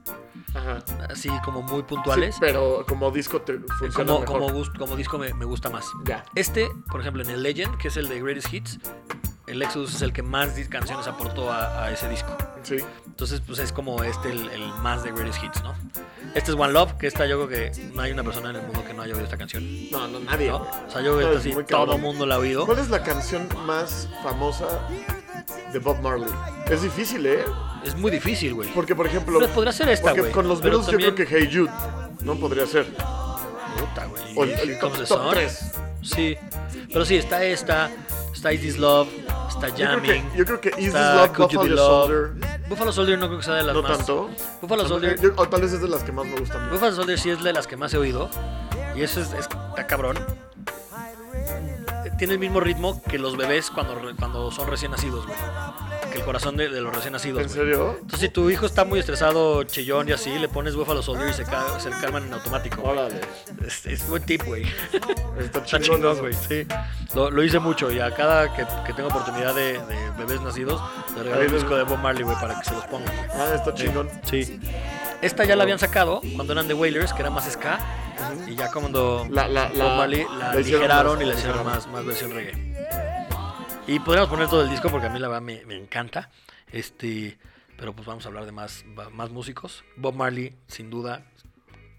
Ajá. 0.54 0.84
así 1.10 1.30
como 1.44 1.62
muy 1.62 1.80
Sí, 1.82 1.86
puntuales. 1.90 2.36
pero 2.40 2.84
como 2.88 3.12
disco 3.12 3.42
te 3.42 3.60
funciona 3.60 3.94
como, 3.94 4.20
mejor. 4.22 4.40
como, 4.40 4.50
gust- 4.50 4.78
como 4.78 4.96
disco 4.96 5.18
me, 5.20 5.34
me 5.36 5.46
gusta 5.46 5.70
más. 5.70 5.86
Ya. 6.06 6.26
Este, 6.36 6.68
por 6.90 7.02
ejemplo, 7.02 7.22
en 7.24 7.30
el 7.30 7.44
Legend, 7.44 7.78
que 7.78 7.90
es 7.90 7.98
el 7.98 8.08
de 8.10 8.20
Greatest 8.22 8.52
Hits, 8.54 8.80
el 9.48 9.62
Exodus 9.62 9.96
es 9.96 10.02
el 10.02 10.14
que 10.14 10.22
más 10.24 10.50
canciones 10.70 11.08
aportó 11.08 11.52
a, 11.52 11.84
a 11.86 11.92
ese 11.92 12.10
disco. 12.10 12.36
Sí. 12.64 12.78
Entonces, 13.06 13.42
pues 13.46 13.60
es 13.60 13.72
como 13.72 14.04
este 14.04 14.32
el, 14.32 14.50
el 14.50 14.68
más 14.82 15.04
de 15.04 15.12
Greatest 15.12 15.44
Hits, 15.44 15.64
¿no? 15.64 15.74
Este 16.34 16.52
es 16.52 16.58
One 16.58 16.74
Love, 16.74 16.94
que 16.98 17.08
esta 17.08 17.26
yo 17.26 17.46
creo 17.46 17.72
que 17.74 17.92
no 17.94 18.02
hay 18.02 18.12
una 18.12 18.24
persona 18.24 18.50
en 18.50 18.58
el 18.58 18.62
mundo 18.64 18.84
que 18.86 18.94
no 18.94 19.04
haya 19.04 19.14
oído 19.14 19.24
esta 19.26 19.38
canción. 19.38 19.90
No, 19.92 20.08
no, 20.08 20.20
nadie. 20.20 20.50
¿no? 20.50 20.58
O 20.58 20.90
sea, 20.92 21.02
yo 21.02 21.16
creo 21.16 21.32
que 21.34 21.40
sí, 21.40 21.54
todo 21.70 21.96
el 21.96 22.02
mundo 22.02 22.26
la 22.26 22.36
ha 22.36 22.40
oído. 22.40 22.66
¿Cuál 22.66 22.80
es 22.80 22.90
la 22.90 23.04
canción 23.04 23.48
más 23.66 24.10
famosa 24.22 24.66
de 25.72 25.80
Bob 25.80 26.02
Marley? 26.02 26.30
Es 26.70 26.82
difícil, 26.82 27.26
¿eh? 27.26 27.46
Es 27.86 27.96
muy 27.96 28.12
difícil, 28.12 28.54
güey. 28.54 28.68
Porque, 28.74 28.96
por 28.96 29.06
ejemplo. 29.08 29.40
Pero 29.40 29.54
podría 29.54 29.72
ser 29.72 29.88
esta, 29.90 30.08
porque 30.10 30.22
güey. 30.22 30.32
con 30.34 30.48
los 30.48 30.62
Beatles 30.62 30.88
yo 30.88 30.98
creo 30.98 31.14
también- 31.16 31.28
que 31.30 31.38
Hey 31.40 31.50
Jude. 31.54 31.72
¿no? 32.24 32.36
Podría 32.36 32.66
ser. 32.66 32.88
Puta, 32.88 34.06
güey. 34.08 34.24
O 34.36 34.44
el, 34.44 34.50
el 34.52 34.70
Here 34.72 34.76
top, 34.80 34.94
top 34.98 35.08
Sun. 35.08 35.30
3. 35.32 35.72
Sí. 36.02 36.38
Pero 36.92 37.06
sí, 37.06 37.16
está 37.18 37.44
esta, 37.44 37.90
está 38.36 38.52
Is 38.54 38.62
This 38.62 38.78
Love, 38.78 39.08
está 39.50 39.70
Yo 39.70 39.76
creo 39.76 39.90
Jamming. 39.90 40.30
que, 40.32 40.38
yo 40.38 40.46
creo 40.46 40.62
que 40.62 40.70
Is 40.70 40.76
This 40.76 40.94
Love, 40.94 41.38
Buffalo. 41.38 41.78
Soldier, 41.78 42.32
Buffalo 42.70 42.92
Soldier 42.92 43.18
no 43.20 43.28
creo 43.28 43.40
que 43.40 43.46
sea 43.46 43.54
de 43.56 43.64
las 43.64 43.76
no 43.76 43.82
más. 43.82 43.98
tanto. 43.98 44.30
Buffalo 44.62 44.88
Soldier, 44.88 45.20
Yo- 45.20 45.32
o 45.36 45.48
tal 45.50 45.62
vez 45.62 45.74
es 45.74 45.82
de 45.82 45.88
las 45.88 46.04
que 46.04 46.12
más 46.12 46.26
me 46.26 46.38
gustan. 46.40 46.70
Buffalo 46.70 46.92
Soldier 46.96 47.20
sí 47.20 47.30
es 47.30 47.44
de 47.44 47.54
las 47.54 47.66
que 47.68 47.78
más 47.78 47.94
he 47.94 47.98
oído. 47.98 48.30
Y 48.96 49.02
eso 49.02 49.22
es, 49.22 49.32
es- 49.34 49.40
está 49.70 49.88
cabrón. 49.88 50.18
Tiene 52.18 52.34
el 52.34 52.40
mismo 52.40 52.60
ritmo 52.62 53.02
que 53.04 53.18
los 53.20 53.36
bebés 53.36 53.70
cuando, 53.70 54.00
cuando 54.18 54.50
son 54.52 54.68
recién 54.70 54.92
nacidos, 54.92 55.26
güey. 55.26 55.38
Que 56.12 56.20
el 56.20 56.24
corazón 56.24 56.56
de, 56.56 56.70
de 56.70 56.80
los 56.80 56.96
recién 56.96 57.12
nacidos. 57.12 57.42
¿En 57.42 57.48
güey. 57.48 57.58
serio? 57.60 57.92
Entonces, 58.00 58.20
si 58.22 58.30
tu 58.30 58.50
hijo 58.50 58.66
está 58.66 58.86
muy 58.86 59.00
estresado, 59.00 59.64
chillón 59.64 60.08
y 60.08 60.14
así, 60.14 60.38
le 60.40 60.48
pones 60.48 60.76
Buffalo 60.76 61.02
Soldier 61.02 61.30
y 61.30 61.34
se, 61.34 61.44
ca- 61.44 61.78
se 61.80 61.90
calman 61.90 62.24
en 62.28 62.34
automático. 62.34 62.82
Órale. 62.84 63.20
Es, 63.68 63.86
es 63.86 64.08
buen 64.08 64.24
tip, 64.24 64.44
güey. 64.46 64.64
Está 65.40 65.60
Está 65.60 65.80
chingón, 65.82 66.18
güey. 66.20 66.34
Sí. 66.34 66.66
Lo, 67.16 67.30
lo 67.30 67.44
hice 67.44 67.60
mucho 67.60 67.92
y 67.92 68.00
a 68.00 68.12
cada 68.12 68.54
que, 68.56 68.66
que 68.86 68.94
tengo 68.94 69.10
oportunidad 69.10 69.54
de, 69.54 69.74
de 69.74 70.10
bebés 70.18 70.40
nacidos, 70.42 70.82
le 71.18 71.24
regalo 71.24 71.46
un 71.46 71.54
disco 71.54 71.76
de 71.76 71.84
Bob 71.84 71.98
Marley, 72.00 72.24
güey, 72.24 72.40
para 72.40 72.58
que 72.60 72.66
se 72.66 72.74
los 72.74 72.86
pongan. 72.86 73.14
Ah, 73.34 73.48
está 73.56 73.74
chingón. 73.74 74.10
Sí. 74.24 74.58
Esta 75.22 75.44
ya 75.44 75.56
la 75.58 75.64
habían 75.64 75.80
sacado 75.80 76.22
cuando 76.36 76.54
eran 76.54 76.68
de 76.68 76.74
Wailers, 76.74 77.12
que 77.14 77.22
era 77.22 77.30
más 77.30 77.52
ska. 77.52 77.80
Y 78.48 78.56
ya 78.56 78.72
cuando 78.72 79.28
La, 79.30 79.48
la, 79.48 79.70
la, 79.70 79.84
Bob 79.84 79.98
Marley 79.98 80.26
la, 80.38 80.56
ligeraron 80.56 81.22
y 81.22 81.26
la 81.26 81.34
hicieron 81.34 81.66
más, 81.66 81.88
más 81.88 82.06
versión 82.06 82.32
reggae. 82.32 82.76
Y 83.88 84.00
podríamos 84.00 84.30
poner 84.30 84.50
todo 84.50 84.64
el 84.64 84.70
disco 84.70 84.90
porque 84.90 85.08
a 85.08 85.10
mí 85.10 85.20
la 85.20 85.28
verdad 85.28 85.42
me, 85.42 85.66
me 85.66 85.76
encanta. 85.76 86.32
Este, 86.72 87.38
pero 87.78 87.94
pues 87.94 88.08
vamos 88.08 88.26
a 88.26 88.30
hablar 88.30 88.46
de 88.46 88.52
más, 88.52 88.86
más 89.12 89.30
músicos. 89.30 89.84
Bob 89.96 90.16
Marley, 90.16 90.54
sin 90.68 90.90
duda, 90.90 91.26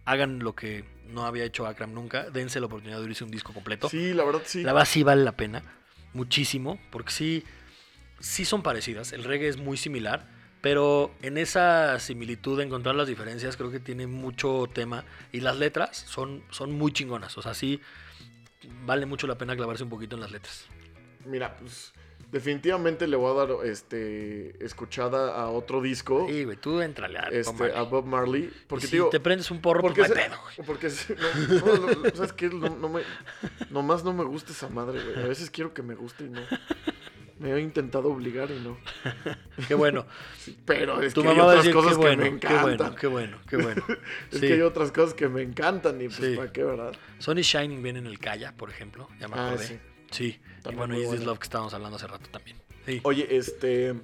hagan 0.05 0.39
lo 0.41 0.55
que 0.55 0.85
no 1.09 1.25
había 1.27 1.45
hecho 1.45 1.67
Akram 1.67 1.93
nunca. 1.93 2.31
Dense 2.31 2.61
la 2.61 2.67
oportunidad 2.67 2.99
de 2.99 3.05
oírse 3.05 3.25
un 3.25 3.31
disco 3.31 3.53
completo. 3.53 3.89
Sí, 3.89 4.15
la 4.15 4.25
verdad 4.25 4.43
sí. 4.45 4.63
La 4.63 4.73
verdad 4.73 4.89
sí 4.89 5.03
vale 5.03 5.23
la 5.23 5.33
pena, 5.33 5.63
muchísimo, 6.13 6.79
porque 6.91 7.13
sí, 7.13 7.45
sí 8.21 8.45
son 8.45 8.63
parecidas. 8.63 9.13
El 9.13 9.25
reggae 9.25 9.49
es 9.49 9.59
muy 9.59 9.77
similar, 9.77 10.27
pero 10.67 11.13
en 11.23 11.39
esa 11.39 11.97
similitud 12.01 12.59
de 12.59 12.65
encontrar 12.65 12.97
las 12.97 13.07
diferencias 13.07 13.57
creo 13.57 13.71
que 13.71 13.79
tiene 13.79 14.09
mucho 14.09 14.69
tema 14.75 15.05
y 15.31 15.39
las 15.39 15.57
letras 15.57 15.97
son, 15.97 16.43
son 16.51 16.73
muy 16.73 16.91
chingonas. 16.91 17.39
O 17.39 17.43
sea, 17.43 17.55
sí 17.55 17.81
vale 18.85 19.07
mucho 19.07 19.29
la 19.29 19.39
pena 19.39 19.55
clavarse 19.55 19.85
un 19.85 19.91
poquito 19.91 20.17
en 20.17 20.23
las 20.23 20.33
letras. 20.33 20.67
Mira, 21.25 21.57
pues 21.57 21.93
definitivamente 22.33 23.07
le 23.07 23.15
voy 23.17 23.31
a 23.31 23.47
dar 23.47 23.65
este 23.65 24.57
escuchada 24.65 25.37
a 25.41 25.51
otro 25.51 25.81
disco, 25.81 26.27
Sí, 26.29 26.43
güey, 26.43 26.57
tú 26.57 26.81
entrale 26.81 27.17
a 27.21 27.27
Bob 27.27 27.33
este, 27.35 27.53
Marley. 27.53 27.77
a 27.79 27.83
Bob 27.83 28.05
Marley, 28.07 28.43
Y 28.43 28.65
porque 28.67 28.87
si 28.87 28.91
te 28.91 28.97
digo, 28.97 29.09
te 29.11 29.21
prendes 29.21 29.49
un 29.53 29.61
porro, 29.61 29.83
pues 29.83 29.95
porque 29.95 30.01
no 30.01 30.15
hay 30.17 30.21
se- 30.25 30.29
pedo, 30.29 30.41
güey. 30.43 30.67
porque 30.67 30.89
no, 31.65 31.77
no, 31.77 32.03
no, 32.03 32.11
¿sabes 32.17 32.33
qué? 32.33 32.49
No, 32.49 32.71
no 32.71 32.89
me, 32.89 33.03
nomás 33.71 34.03
no 34.03 34.13
me 34.13 34.25
gusta 34.25 34.51
esa 34.51 34.69
madre, 34.69 35.01
güey. 35.01 35.25
A 35.25 35.29
veces 35.29 35.49
quiero 35.49 35.73
que 35.73 35.83
me 35.83 35.95
guste 35.95 36.25
y 36.25 36.31
no. 36.31 36.41
Me 37.39 37.53
he 37.53 37.61
intentado 37.61 38.09
obligar 38.09 38.51
y 38.51 38.61
no. 38.61 38.79
Qué 39.69 39.75
bueno. 39.75 40.07
Pero 40.65 41.03
es 41.03 41.13
Tu 41.13 41.23
que 41.23 41.29
hay 41.29 41.35
mamá 41.37 41.47
va 41.47 41.53
a 41.53 41.55
otras 41.57 41.65
decir 41.67 41.75
cosas 41.75 41.97
bueno, 41.99 42.23
que 42.25 42.31
me 42.31 42.39
qué 42.41 42.47
encantan. 42.47 42.63
bueno, 42.63 42.95
qué 42.97 43.07
bueno, 43.07 43.39
qué 43.49 43.57
bueno. 43.57 43.85
Es 44.33 44.41
Sí. 44.41 44.47
que 44.47 44.53
hay 44.55 44.61
otras 44.63 44.91
cosas 44.91 45.13
que 45.15 45.29
me 45.29 45.43
encantan 45.43 46.01
y 46.01 46.07
pues 46.09 46.17
Sí. 46.17 46.35
para 46.37 46.51
qué, 46.53 46.65
¿verdad? 46.65 46.95
Sony 47.19 47.43
Shining 47.43 47.83
viene 47.83 47.99
en 47.99 48.07
el 48.07 48.19
Calla, 48.19 48.53
por 48.57 48.71
ejemplo, 48.71 49.09
ya 49.21 49.29
me 49.29 49.35
Ah, 49.37 49.49
acordé. 49.49 49.67
sí. 49.67 49.79
Sí. 50.11 50.41
Y 50.71 50.75
bueno, 50.75 50.99
Is 50.99 51.11
This. 51.11 51.25
Love 51.25 51.39
que 51.39 51.45
estábamos 51.45 51.75
hablando 51.75 51.97
hace 51.97 52.07
rato 52.07 52.29
también. 52.31 52.57
Sí. 52.87 53.01
Oye, 53.03 53.27
este. 53.37 53.95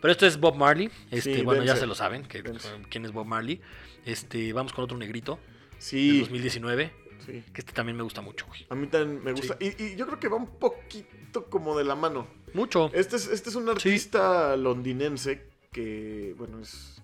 Pero 0.00 0.12
esto 0.12 0.26
es 0.26 0.38
Bob 0.38 0.54
Marley. 0.54 0.90
Este, 1.10 1.42
bueno, 1.42 1.64
ya 1.64 1.74
se 1.74 1.86
lo 1.86 1.94
saben, 1.96 2.22
que, 2.24 2.42
Dense. 2.42 2.68
quién 2.88 3.04
es 3.04 3.10
Bob 3.12 3.26
Marley. 3.26 3.60
Este, 4.04 4.52
vamos 4.52 4.72
con 4.72 4.84
otro 4.84 4.96
negrito 4.96 5.40
Sí. 5.78 6.20
2019, 6.20 6.92
Sí. 7.28 7.44
que 7.52 7.60
este 7.60 7.72
también 7.72 7.96
me 7.96 8.02
gusta 8.02 8.22
mucho, 8.22 8.46
güey. 8.46 8.66
A 8.70 8.74
mí 8.74 8.86
también 8.86 9.22
me 9.22 9.32
gusta. 9.32 9.56
Y, 9.60 9.82
y 9.82 9.96
yo 9.96 10.06
creo 10.06 10.18
que 10.18 10.28
va 10.28 10.36
un 10.36 10.58
poquito 10.58 11.44
como 11.50 11.76
de 11.76 11.84
la 11.84 11.94
mano. 11.94 12.26
Mucho. 12.54 12.90
Este 12.94 13.16
es, 13.16 13.28
este 13.28 13.50
es 13.50 13.54
un 13.54 13.68
artista 13.68 14.56
londinense 14.56 15.46
que, 15.70 16.34
bueno, 16.38 16.60
es, 16.60 17.02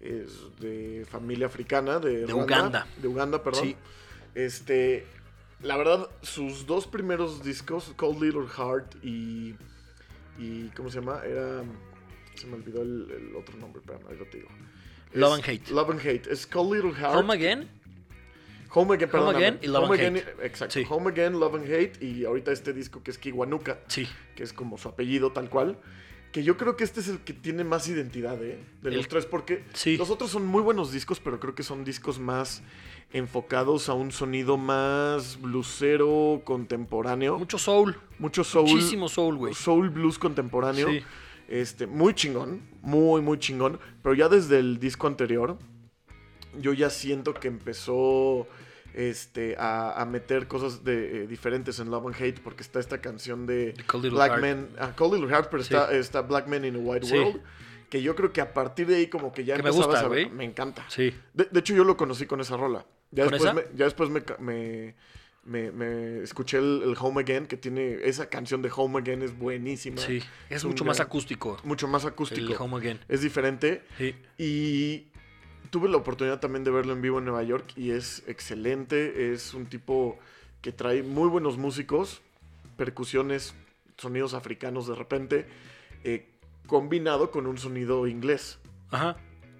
es 0.00 0.56
de 0.60 1.04
familia 1.08 1.46
africana, 1.46 1.98
de, 1.98 2.32
Uganda. 2.32 2.86
De 3.00 3.08
Uganda, 3.08 3.42
perdón. 3.42 3.64
Sí. 3.64 3.76
Este, 4.34 5.04
la 5.62 5.76
verdad, 5.76 6.08
sus 6.22 6.66
dos 6.66 6.86
primeros 6.86 7.42
discos, 7.42 7.92
Cold 7.96 8.22
Little 8.22 8.46
Heart 8.46 9.02
y, 9.02 9.56
y 10.38 10.68
¿cómo 10.76 10.90
se 10.90 11.00
llama? 11.00 11.22
Era, 11.24 11.64
se 12.34 12.46
me 12.46 12.54
olvidó 12.54 12.82
el, 12.82 13.10
el 13.10 13.36
otro 13.36 13.56
nombre, 13.56 13.82
pero 13.84 13.98
ahorita 14.06 14.30
te 14.30 14.36
digo. 14.38 14.50
Love 15.14 15.34
and 15.34 15.44
Hate. 15.48 15.70
Love 15.70 15.90
and 15.90 16.00
Hate. 16.00 16.30
Es 16.30 16.46
Cold 16.46 16.74
Little 16.74 16.92
Heart. 16.92 17.16
Home 17.16 17.32
Again. 17.32 17.68
Home 18.78 18.94
Again, 18.94 19.08
Home 19.08 19.12
perdóname. 19.12 19.46
Again 19.46 19.58
y 19.62 19.66
Love 19.68 19.84
and 19.84 19.92
Again, 19.94 20.16
Hate. 20.16 20.46
Exacto. 20.46 20.72
Sí. 20.78 20.86
Home 20.88 21.10
Again, 21.10 21.40
Love 21.40 21.54
and 21.56 21.64
Hate 21.72 21.92
y 22.04 22.24
ahorita 22.24 22.52
este 22.52 22.72
disco 22.72 23.02
que 23.02 23.10
es 23.10 23.18
Kiwanuka 23.18 23.78
Sí. 23.88 24.06
que 24.34 24.42
es 24.42 24.52
como 24.52 24.76
su 24.78 24.88
apellido 24.88 25.32
tal 25.32 25.48
cual. 25.48 25.78
Que 26.32 26.42
yo 26.44 26.58
creo 26.58 26.76
que 26.76 26.84
este 26.84 27.00
es 27.00 27.08
el 27.08 27.20
que 27.20 27.32
tiene 27.32 27.64
más 27.64 27.88
identidad, 27.88 28.42
¿eh? 28.44 28.58
De 28.82 28.90
El- 28.90 28.96
los 28.96 29.08
tres, 29.08 29.24
porque 29.24 29.64
Sí. 29.72 29.96
los 29.96 30.10
otros 30.10 30.30
son 30.30 30.44
muy 30.44 30.60
buenos 30.60 30.92
discos, 30.92 31.18
pero 31.18 31.40
creo 31.40 31.54
que 31.54 31.62
son 31.62 31.82
discos 31.84 32.18
más 32.18 32.62
enfocados 33.12 33.88
a 33.88 33.94
un 33.94 34.12
sonido 34.12 34.58
más 34.58 35.40
blusero, 35.40 36.42
contemporáneo. 36.44 37.38
Mucho 37.38 37.56
soul. 37.56 37.96
Mucho 38.18 38.44
soul. 38.44 38.68
Muchísimo 38.68 39.08
soul, 39.08 39.36
güey. 39.36 39.54
Soul 39.54 39.88
blues 39.88 40.18
contemporáneo. 40.18 40.88
Sí. 40.90 41.02
Este, 41.48 41.86
muy 41.86 42.12
chingón, 42.12 42.60
muy, 42.82 43.22
muy 43.22 43.38
chingón. 43.38 43.78
Pero 44.02 44.14
ya 44.14 44.28
desde 44.28 44.58
el 44.58 44.78
disco 44.78 45.06
anterior, 45.06 45.56
yo 46.60 46.72
ya 46.74 46.90
siento 46.90 47.32
que 47.32 47.48
empezó 47.48 48.46
este, 48.96 49.54
a, 49.58 50.00
a 50.00 50.04
meter 50.06 50.48
cosas 50.48 50.82
de, 50.82 51.24
eh, 51.24 51.26
diferentes 51.26 51.78
en 51.80 51.90
Love 51.90 52.06
and 52.06 52.16
Hate, 52.16 52.40
porque 52.42 52.62
está 52.62 52.80
esta 52.80 53.00
canción 53.00 53.46
de 53.46 53.74
Cold 53.86 54.10
Black 54.10 54.30
Heart. 54.32 54.40
Man, 54.42 54.68
ah, 54.78 54.92
Cold 54.96 55.14
Little 55.14 55.28
Heart, 55.30 55.48
pero 55.50 55.62
Sí. 55.62 55.74
está, 55.74 55.92
está 55.94 56.22
Black 56.22 56.46
Man 56.48 56.64
in 56.64 56.76
a 56.76 56.78
White 56.78 57.06
Sí. 57.06 57.14
World, 57.18 57.42
que 57.90 58.02
yo 58.02 58.16
creo 58.16 58.32
que 58.32 58.40
a 58.40 58.52
partir 58.54 58.86
de 58.86 58.96
ahí 58.96 59.06
como 59.08 59.32
que 59.32 59.44
ya 59.44 59.56
Que 59.56 59.62
me 59.62 59.70
gusta, 59.70 60.00
a 60.00 60.08
ver- 60.08 60.26
güey. 60.26 60.30
me 60.30 60.44
encanta. 60.44 60.84
Sí. 60.88 61.14
De, 61.34 61.44
de 61.50 61.60
hecho, 61.60 61.74
yo 61.74 61.84
lo 61.84 61.96
conocí 61.96 62.26
con 62.26 62.40
esa 62.40 62.56
rola. 62.56 62.86
Ya 63.12 63.24
¿Con 63.24 63.32
después, 63.34 63.42
esa? 63.42 63.54
Me, 63.54 63.78
ya 63.78 63.84
después 63.84 64.10
me, 64.10 64.22
me, 64.40 64.94
me- 65.44 65.70
me 65.70 66.22
escuché 66.24 66.58
el, 66.58 66.82
el 66.84 66.96
Home 66.98 67.20
Again, 67.20 67.46
que 67.46 67.56
tiene 67.56 67.98
esa 68.02 68.28
canción 68.28 68.62
de 68.62 68.70
Home 68.74 68.98
Again 68.98 69.22
es 69.22 69.38
buenísima. 69.38 69.98
Sí. 69.98 70.20
Es 70.50 70.64
mucho 70.64 70.84
más 70.84 70.98
acústico. 71.00 71.58
Mucho 71.62 71.86
más 71.86 72.04
acústico. 72.04 72.52
El 72.52 72.56
Home 72.58 72.76
Again. 72.78 73.00
Es 73.08 73.20
diferente. 73.20 73.82
Sí. 73.98 74.14
Y 74.38 75.06
tuve 75.66 75.88
la 75.88 75.96
oportunidad 75.98 76.40
también 76.40 76.64
de 76.64 76.70
verlo 76.70 76.92
en 76.92 77.02
vivo 77.02 77.18
en 77.18 77.24
Nueva 77.24 77.42
York 77.42 77.72
y 77.76 77.90
es 77.90 78.22
excelente. 78.26 79.32
Es 79.32 79.54
un 79.54 79.66
tipo 79.66 80.18
que 80.62 80.72
trae 80.72 81.02
muy 81.02 81.28
buenos 81.28 81.56
músicos, 81.58 82.20
percusiones, 82.76 83.54
sonidos 83.96 84.34
africanos 84.34 84.86
de 84.86 84.94
repente, 84.94 85.46
eh, 86.04 86.28
combinado 86.66 87.30
con 87.30 87.46
un 87.46 87.58
sonido 87.58 88.06
inglés. 88.06 88.58
Ajá. 88.90 89.16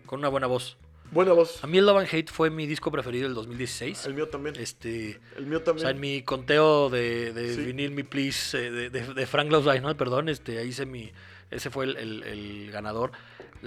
Con 0.07 0.21
una 0.21 0.29
buena 0.29 0.47
voz. 0.47 0.77
Buena 1.13 1.33
voz. 1.33 1.63
A 1.63 1.69
mí 1.69 1.79
el 1.79 1.87
Love 1.87 1.99
and 1.99 2.09
Hate 2.13 2.31
fue 2.33 2.51
mi 2.51 2.67
disco 2.67 2.91
preferido 2.91 3.25
del 3.27 3.35
2016. 3.35 4.07
El 4.07 4.15
mío 4.15 4.29
también. 4.29 4.57
Este. 4.57 5.21
El 5.37 5.47
mío 5.47 5.59
O 5.59 5.63
también. 5.63 5.83
sea, 5.83 5.91
en 5.91 6.01
mi 6.01 6.23
conteo 6.23 6.91
de, 6.91 7.33
de 7.33 7.55
Sí. 7.55 7.65
Vinyl 7.65 7.93
Me 7.93 8.03
Please 8.05 8.59
eh, 8.67 8.71
de, 8.73 8.91
de- 8.91 9.15
de 9.15 9.27
Frank 9.27 9.51
Life, 9.53 9.81
¿no? 9.81 9.97
Perdón, 9.97 10.29
este, 10.29 10.59
ahí 10.59 10.69
hice 10.69 10.85
mi. 10.85 11.13
Ese 11.51 11.71
fue 11.71 11.85
el, 11.85 11.97
el- 11.97 12.23
el 12.25 12.71
ganador. 12.73 13.13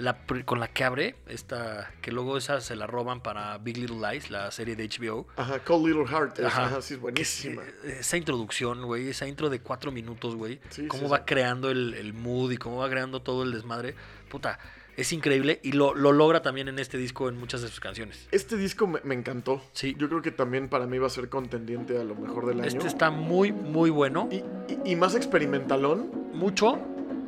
La, 0.00 0.16
con 0.44 0.58
la 0.60 0.68
que 0.68 0.84
abre, 0.84 1.14
esta, 1.28 1.90
que 2.02 2.10
luego 2.12 2.36
esa 2.36 2.60
se 2.60 2.74
la 2.76 2.86
roban 2.86 3.22
para 3.22 3.58
Big 3.58 3.76
Little 3.76 3.98
Lies, 4.10 4.30
la 4.30 4.50
serie 4.50 4.74
de 4.76 4.88
HBO. 4.88 5.26
Ajá, 5.36 5.58
Cold 5.60 5.86
Little 5.86 6.06
Heart. 6.06 6.38
es- 6.38 6.44
Ajá. 6.46 6.64
Ajá, 6.66 6.82
sí, 6.82 6.94
es 6.94 7.00
buenísima. 7.00 7.62
Eh, 7.84 7.98
Esa 8.00 8.16
introducción, 8.16 8.82
güey, 8.86 9.08
esa 9.08 9.26
intro 9.28 9.50
de 9.50 9.60
cuatro 9.60 9.92
minutos, 9.92 10.34
güey. 10.36 10.58
Sí, 10.70 10.86
cómo 10.86 11.04
sí, 11.04 11.08
va 11.10 11.24
creando 11.24 11.70
el, 11.70 11.94
el 11.94 12.12
mood 12.14 12.50
y 12.52 12.56
cómo 12.56 12.78
va 12.78 12.88
creando 12.88 13.20
todo 13.22 13.42
el 13.42 13.52
desmadre. 13.52 13.94
Puta, 14.28 14.58
es 14.96 15.12
increíble 15.12 15.60
y 15.62 15.72
lo, 15.72 15.94
lo 15.94 16.12
logra 16.12 16.42
también 16.42 16.68
en 16.68 16.78
este 16.78 16.98
disco 16.98 17.28
en 17.28 17.36
muchas 17.38 17.62
de 17.62 17.68
sus 17.68 17.80
canciones. 17.80 18.28
Este 18.32 18.56
disco 18.56 18.86
me, 18.86 19.00
me 19.04 19.14
encantó. 19.14 19.62
Sí. 19.72 19.94
Yo 19.98 20.08
creo 20.08 20.20
que 20.22 20.30
también 20.30 20.68
para 20.68 20.86
mí 20.86 20.98
va 20.98 21.06
a 21.06 21.10
ser 21.10 21.28
contendiente 21.28 21.98
a 21.98 22.04
lo 22.04 22.14
mejor 22.14 22.46
del 22.46 22.58
año. 22.60 22.68
Este 22.68 22.86
está 22.86 23.10
muy, 23.10 23.52
muy 23.52 23.90
bueno. 23.90 24.28
Y, 24.30 24.36
y- 24.72 24.92
y 24.92 24.96
más 24.96 25.14
experimentalón. 25.14 26.10
mucho. 26.34 26.78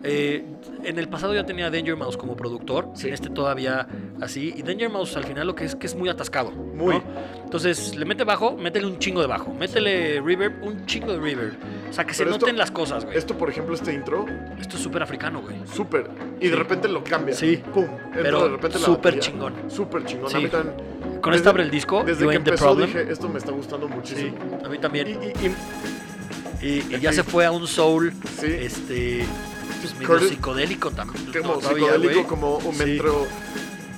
Eh, 0.05 0.45
en 0.83 0.99
el 0.99 1.09
pasado 1.09 1.33
ya 1.33 1.47
tenía 1.47 1.71
Danger 1.71 1.95
Mouse 1.97 2.17
como 2.17 2.35
productor, 2.37 2.88
Sí. 2.95 3.07
en 3.09 3.15
este 3.15 3.31
todavía 3.31 3.87
así. 4.21 4.53
Y 4.57 4.62
Danger 4.62 4.91
Mouse 4.91 5.17
al 5.17 5.25
final 5.25 5.47
lo 5.47 5.55
que 5.55 5.65
es 5.65 5.77
que 5.77 5.87
es 5.87 5.95
muy 5.95 6.09
atascado. 6.09 6.51
Muy. 6.51 6.97
¿no? 6.97 7.03
Entonces 7.45 7.95
le 7.95 8.05
mete 8.05 8.25
bajo, 8.25 8.57
métele 8.57 8.87
un 8.87 8.99
chingo 8.99 9.21
de 9.21 9.27
bajo, 9.29 9.53
métele 9.55 10.21
reverb, 10.21 10.62
un 10.65 10.87
chingo 10.87 11.12
de 11.12 11.19
reverb. 11.21 11.53
O 11.88 11.93
sea, 11.93 12.05
que 12.05 12.15
se 12.15 12.25
esto- 12.25 12.37
noten 12.38 12.57
las 12.57 12.71
cosas, 12.73 13.05
güey. 13.05 13.17
Esto, 13.17 13.33
Esto, 13.35 13.38
por 13.38 13.49
ejemplo, 13.51 13.75
este 13.75 13.93
intro, 13.95 14.27
es 14.59 14.67
súper 14.75 15.03
africano, 15.03 15.41
güey. 15.43 15.57
súper. 15.73 16.11
Y 16.41 16.49
de 16.49 16.57
repente 16.57 16.88
lo 16.88 17.05
cambia. 17.05 17.35
Sí. 17.35 17.62
Pum. 17.73 17.85
entra 17.85 18.23
Pero 18.23 18.43
de 18.45 18.49
repente 18.51 18.79
súper 18.79 19.19
chingón. 19.21 19.55
Súper 19.69 20.05
chingón. 20.05 20.31
Sí. 20.31 20.37
A 20.37 20.41
mí 20.41 20.49
también. 20.49 20.77
Con 21.21 21.35
esta 21.35 21.51
abre 21.51 21.62
el 21.62 21.71
disco, 21.71 22.03
Desde 22.05 22.27
que 22.27 22.35
empezó 22.35 22.75
dije, 22.75 23.07
esto 23.09 23.29
me 23.29 23.38
está 23.38 23.53
gustando 23.53 23.87
Sí, 23.87 23.95
muchísimo. 23.95 24.37
a 24.65 24.69
mí 24.69 24.79
también. 24.79 25.09
y- 25.09 25.47
y- 25.47 25.55
Y, 26.65 26.95
y 26.95 27.01
ya 27.01 27.12
se 27.12 27.25
fue 27.25 27.45
a 27.45 27.51
un 27.51 27.67
soul, 27.67 28.12
Sí. 28.38 28.47
este, 28.47 29.25
pues 29.83 29.95
medio 29.95 30.09
Curtis- 30.09 30.29
psicodélico 30.31 30.90
también. 30.90 31.33
como 31.42 31.61
psicodélico, 31.61 32.27
como 32.27 32.57
un 32.59 32.75
Sí. 32.75 32.85
metro 32.85 33.27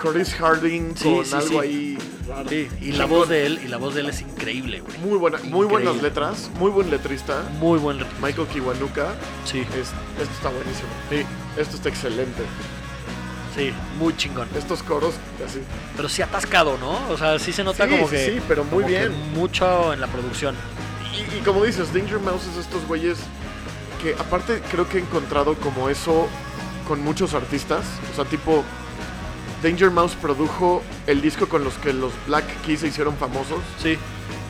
Curtis 0.01 0.35
Harding 0.35 0.95
Sí, 0.97 1.05
con 1.15 1.25
sí, 1.25 1.35
algo 1.35 1.49
sí. 1.49 1.59
ahí. 1.59 1.99
Sí, 2.49 2.69
y 2.81 2.93
la 2.93 3.05
voz 3.07 3.29
de 3.29 3.47
él, 3.47 3.61
y 3.65 3.69
la 3.69 3.77
voz 3.77 3.95
de 3.95 4.01
él 4.01 4.09
es 4.09 4.21
increíble, 4.23 4.81
güey. 4.81 4.97
Muy 4.99 5.19
buena, 5.19 5.39
muy 5.45 5.67
buenas 5.67 6.01
letras, 6.03 6.51
muy 6.59 6.71
buen 6.71 6.91
letrista. 6.91 7.43
Muy 7.61 7.79
buen. 7.79 8.01
re- 8.01 8.07
Michael 8.21 8.47
Kiwanuka. 8.49 9.15
Sí, 9.45 9.61
Es- 9.61 9.93
esto 10.21 10.35
está 10.35 10.49
buenísimo. 10.49 10.89
Sí, 11.11 11.25
esto 11.61 11.77
está 11.77 11.89
excelente. 11.91 12.43
sí, 13.55 13.73
muy 14.01 14.17
chingón. 14.17 14.49
Estos 14.57 14.83
coros, 14.83 15.15
así. 15.47 15.61
Pero 15.97 16.09
sí 16.09 16.23
atascado, 16.23 16.77
¿no? 16.79 16.99
O 17.13 17.17
sea, 17.17 17.39
sí 17.39 17.53
se 17.53 17.63
nota 17.63 17.85
Sí, 17.87 17.91
como 17.95 18.07
sí, 18.09 18.17
que. 18.17 18.27
sí, 18.27 18.41
pero 18.49 18.65
muy 18.65 18.83
bien. 18.85 19.13
mucho 19.35 19.93
en 19.93 20.01
la 20.01 20.09
producción. 20.09 20.57
Y, 21.13 21.37
y 21.37 21.41
como 21.43 21.63
dices, 21.63 21.93
Danger 21.95 22.19
Mouse 22.19 22.43
es 22.51 22.57
estos 22.57 22.85
güeyes 22.89 23.19
que 24.05 24.15
aparte 24.21 24.61
creo 24.71 24.87
que 24.87 24.99
he 24.99 25.01
encontrado 25.01 25.55
como 25.55 25.89
eso 25.89 26.29
con 26.87 27.03
muchos 27.03 27.33
artistas. 27.33 27.87
O 28.13 28.15
sea, 28.15 28.27
tipo, 28.27 28.63
Danger 29.63 29.91
Mouse 29.91 30.15
produjo 30.15 30.83
el 31.07 31.23
disco 31.23 31.49
con 31.49 31.65
los 31.65 31.73
que 31.79 31.95
los 31.95 32.13
Black 32.27 32.45
Keys 32.67 32.81
se 32.81 32.89
hicieron 32.89 33.17
famosos. 33.17 33.61
Sí. 33.83 33.97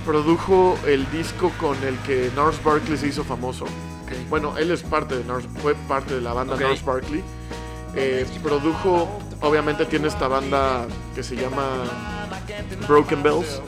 Produjo 0.05 0.77
el 0.87 1.09
disco 1.13 1.53
con 1.61 1.77
el 1.85 1.97
que 1.99 2.33
Nars 2.35 2.63
Barkley 2.65 2.99
se 2.99 3.07
hizo 3.07 3.23
famoso. 3.23 3.67
Bueno, 4.29 4.59
él 4.59 4.71
es 4.73 4.83
parte 4.83 5.17
de 5.17 5.25
Nars, 5.25 5.47
fue 5.63 5.75
parte 5.89 6.15
de 6.15 6.21
la 6.21 6.33
banda 6.33 6.55
Ok. 6.55 6.61
Nars 6.61 6.85
Barkley. 6.85 7.23
Eh, 7.95 8.27
produjo, 8.43 9.21
obviamente 9.41 9.87
tiene 9.87 10.09
esta 10.09 10.27
banda 10.27 10.87
que 11.15 11.23
se 11.23 11.37
llama 11.37 12.24
Broken 12.87 13.23
Bells, 13.23 13.61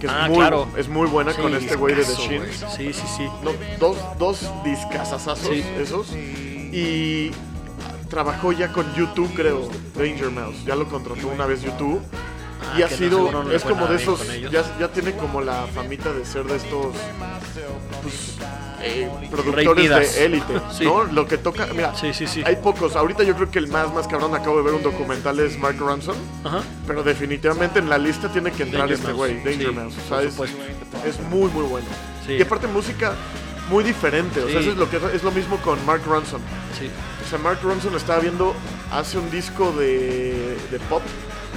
que 0.00 0.06
es, 0.06 0.12
Ah, 0.12 0.26
muy, 0.28 0.36
claro. 0.38 0.68
es 0.76 0.88
muy 0.88 1.06
buena 1.08 1.32
con 1.34 1.52
Sí, 1.52 1.64
este 1.64 1.76
güey 1.76 1.94
de 1.94 2.04
The. 2.04 2.14
Shins. 2.14 2.64
Sí, 2.76 2.92
sí, 2.92 3.02
sí. 3.16 3.28
No, 3.42 3.52
dos, 3.78 3.96
dos 4.18 4.40
discasazazos 4.64 5.48
Sí. 5.48 5.64
esos. 5.78 6.12
Y 6.12 7.30
trabajó 8.10 8.52
ya 8.52 8.72
con 8.72 8.92
YouTube, 8.94 9.32
creo, 9.34 9.68
Danger 9.94 10.30
Mouse. 10.30 10.64
Ya 10.64 10.74
lo 10.76 10.88
contrató 10.88 11.28
una 11.28 11.46
vez 11.46 11.62
YouTube. 11.62 12.00
Ah, 12.62 12.78
y 12.78 12.82
ha 12.82 12.88
no, 12.88 12.96
sido, 12.96 13.32
no 13.32 13.42
le 13.44 13.56
es 13.56 13.62
como 13.62 13.86
de 13.86 13.96
esos, 13.96 14.18
con 14.20 14.50
ya, 14.50 14.64
ya 14.78 14.88
tiene 14.88 15.12
como 15.12 15.40
la 15.40 15.66
famita 15.66 16.12
de 16.12 16.24
ser 16.24 16.44
de 16.44 16.56
estos 16.56 16.86
pues, 18.02 18.34
eh, 18.86 19.28
productores 19.30 19.90
de 20.16 20.24
élite, 20.24 20.60
Sí. 20.76 20.84
¿no? 20.84 21.04
Lo 21.04 21.26
que 21.26 21.38
toca, 21.38 21.66
mira, 21.74 21.94
Sí, 21.94 22.12
sí, 22.14 22.26
sí. 22.26 22.42
hay 22.44 22.56
pocos. 22.56 22.96
Ahorita 22.96 23.22
yo 23.22 23.34
creo 23.34 23.50
que 23.50 23.58
el 23.58 23.68
más, 23.68 23.92
más 23.92 24.06
cabrón, 24.06 24.34
acabo 24.34 24.56
de 24.58 24.62
ver 24.64 24.74
un 24.74 24.82
documental, 24.82 25.38
es 25.40 25.58
Mark 25.58 25.76
Ronson. 25.78 26.16
Ajá. 26.44 26.62
Pero 26.86 27.02
definitivamente 27.02 27.78
en 27.78 27.88
la 27.88 27.98
lista 27.98 28.30
tiene 28.30 28.52
que 28.52 28.62
entrar 28.64 28.82
Danger 28.88 28.98
este 28.98 29.12
güey, 29.12 29.36
Danger 29.44 29.68
Sí, 29.68 29.74
Mouse. 29.74 29.94
O 30.04 30.08
sea, 30.08 30.22
es, 30.22 30.34
es 31.06 31.20
muy, 31.30 31.50
muy 31.50 31.64
bueno. 31.64 31.86
Sí. 32.26 32.32
Y 32.34 32.42
aparte 32.42 32.66
música 32.66 33.14
muy 33.70 33.82
diferente. 33.84 34.40
O 34.42 34.48
sea, 34.48 34.60
eso 34.60 34.70
es, 34.70 34.76
lo 34.76 34.88
que, 34.88 34.98
es 35.14 35.22
lo 35.22 35.30
mismo 35.32 35.56
con 35.58 35.84
Mark 35.86 36.02
Ronson. 36.06 36.40
Sí. 36.78 36.88
O 37.24 37.28
sea, 37.28 37.38
Mark 37.38 37.58
Ronson 37.62 37.94
estaba 37.96 38.20
viendo, 38.20 38.54
hace 38.92 39.18
un 39.18 39.30
disco 39.30 39.72
de, 39.72 40.56
de 40.70 40.78
pop, 40.88 41.02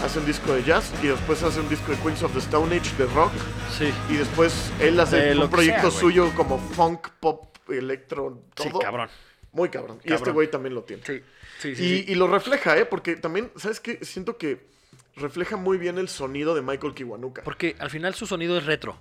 hace 0.03 0.19
un 0.19 0.25
disco 0.25 0.53
de 0.53 0.63
jazz 0.63 0.91
y 1.03 1.07
después 1.07 1.41
hace 1.43 1.59
un 1.59 1.69
disco 1.69 1.91
de 1.91 1.97
Queens 1.99 2.23
of 2.23 2.33
the 2.33 2.39
Stone 2.39 2.75
Age 2.75 2.95
de 2.97 3.05
rock. 3.13 3.31
Sí. 3.77 3.91
Y 4.09 4.17
después 4.17 4.71
él 4.79 4.99
hace 4.99 5.17
De 5.17 5.37
un 5.37 5.49
proyecto 5.49 5.91
sea, 5.91 5.99
suyo 5.99 6.31
como 6.35 6.57
funk, 6.59 7.09
pop, 7.19 7.55
electro, 7.69 8.41
Sí, 8.57 8.69
todo. 8.69 8.79
cabrón. 8.79 9.09
Muy 9.51 9.69
cabrón. 9.69 9.99
Y 10.03 10.13
este 10.13 10.31
güey 10.31 10.49
también 10.49 10.75
lo 10.75 10.83
tiene. 10.83 11.03
Sí. 11.05 11.21
Sí, 11.59 11.75
sí. 11.75 11.83
Y, 11.83 12.03
sí. 12.03 12.05
y 12.07 12.15
lo 12.15 12.27
refleja, 12.27 12.77
¿eh? 12.77 12.85
Porque 12.85 13.15
también, 13.15 13.51
¿sabes 13.55 13.79
qué? 13.79 13.99
Siento 14.05 14.37
que 14.37 14.67
refleja 15.15 15.57
muy 15.57 15.77
bien 15.77 15.97
el 15.97 16.07
sonido 16.07 16.55
de 16.55 16.61
Michael 16.61 16.93
Kiwanuka. 16.93 17.43
Porque 17.43 17.75
al 17.79 17.89
final 17.89 18.13
su 18.15 18.25
sonido 18.25 18.57
es 18.57 18.65
retro. 18.65 18.97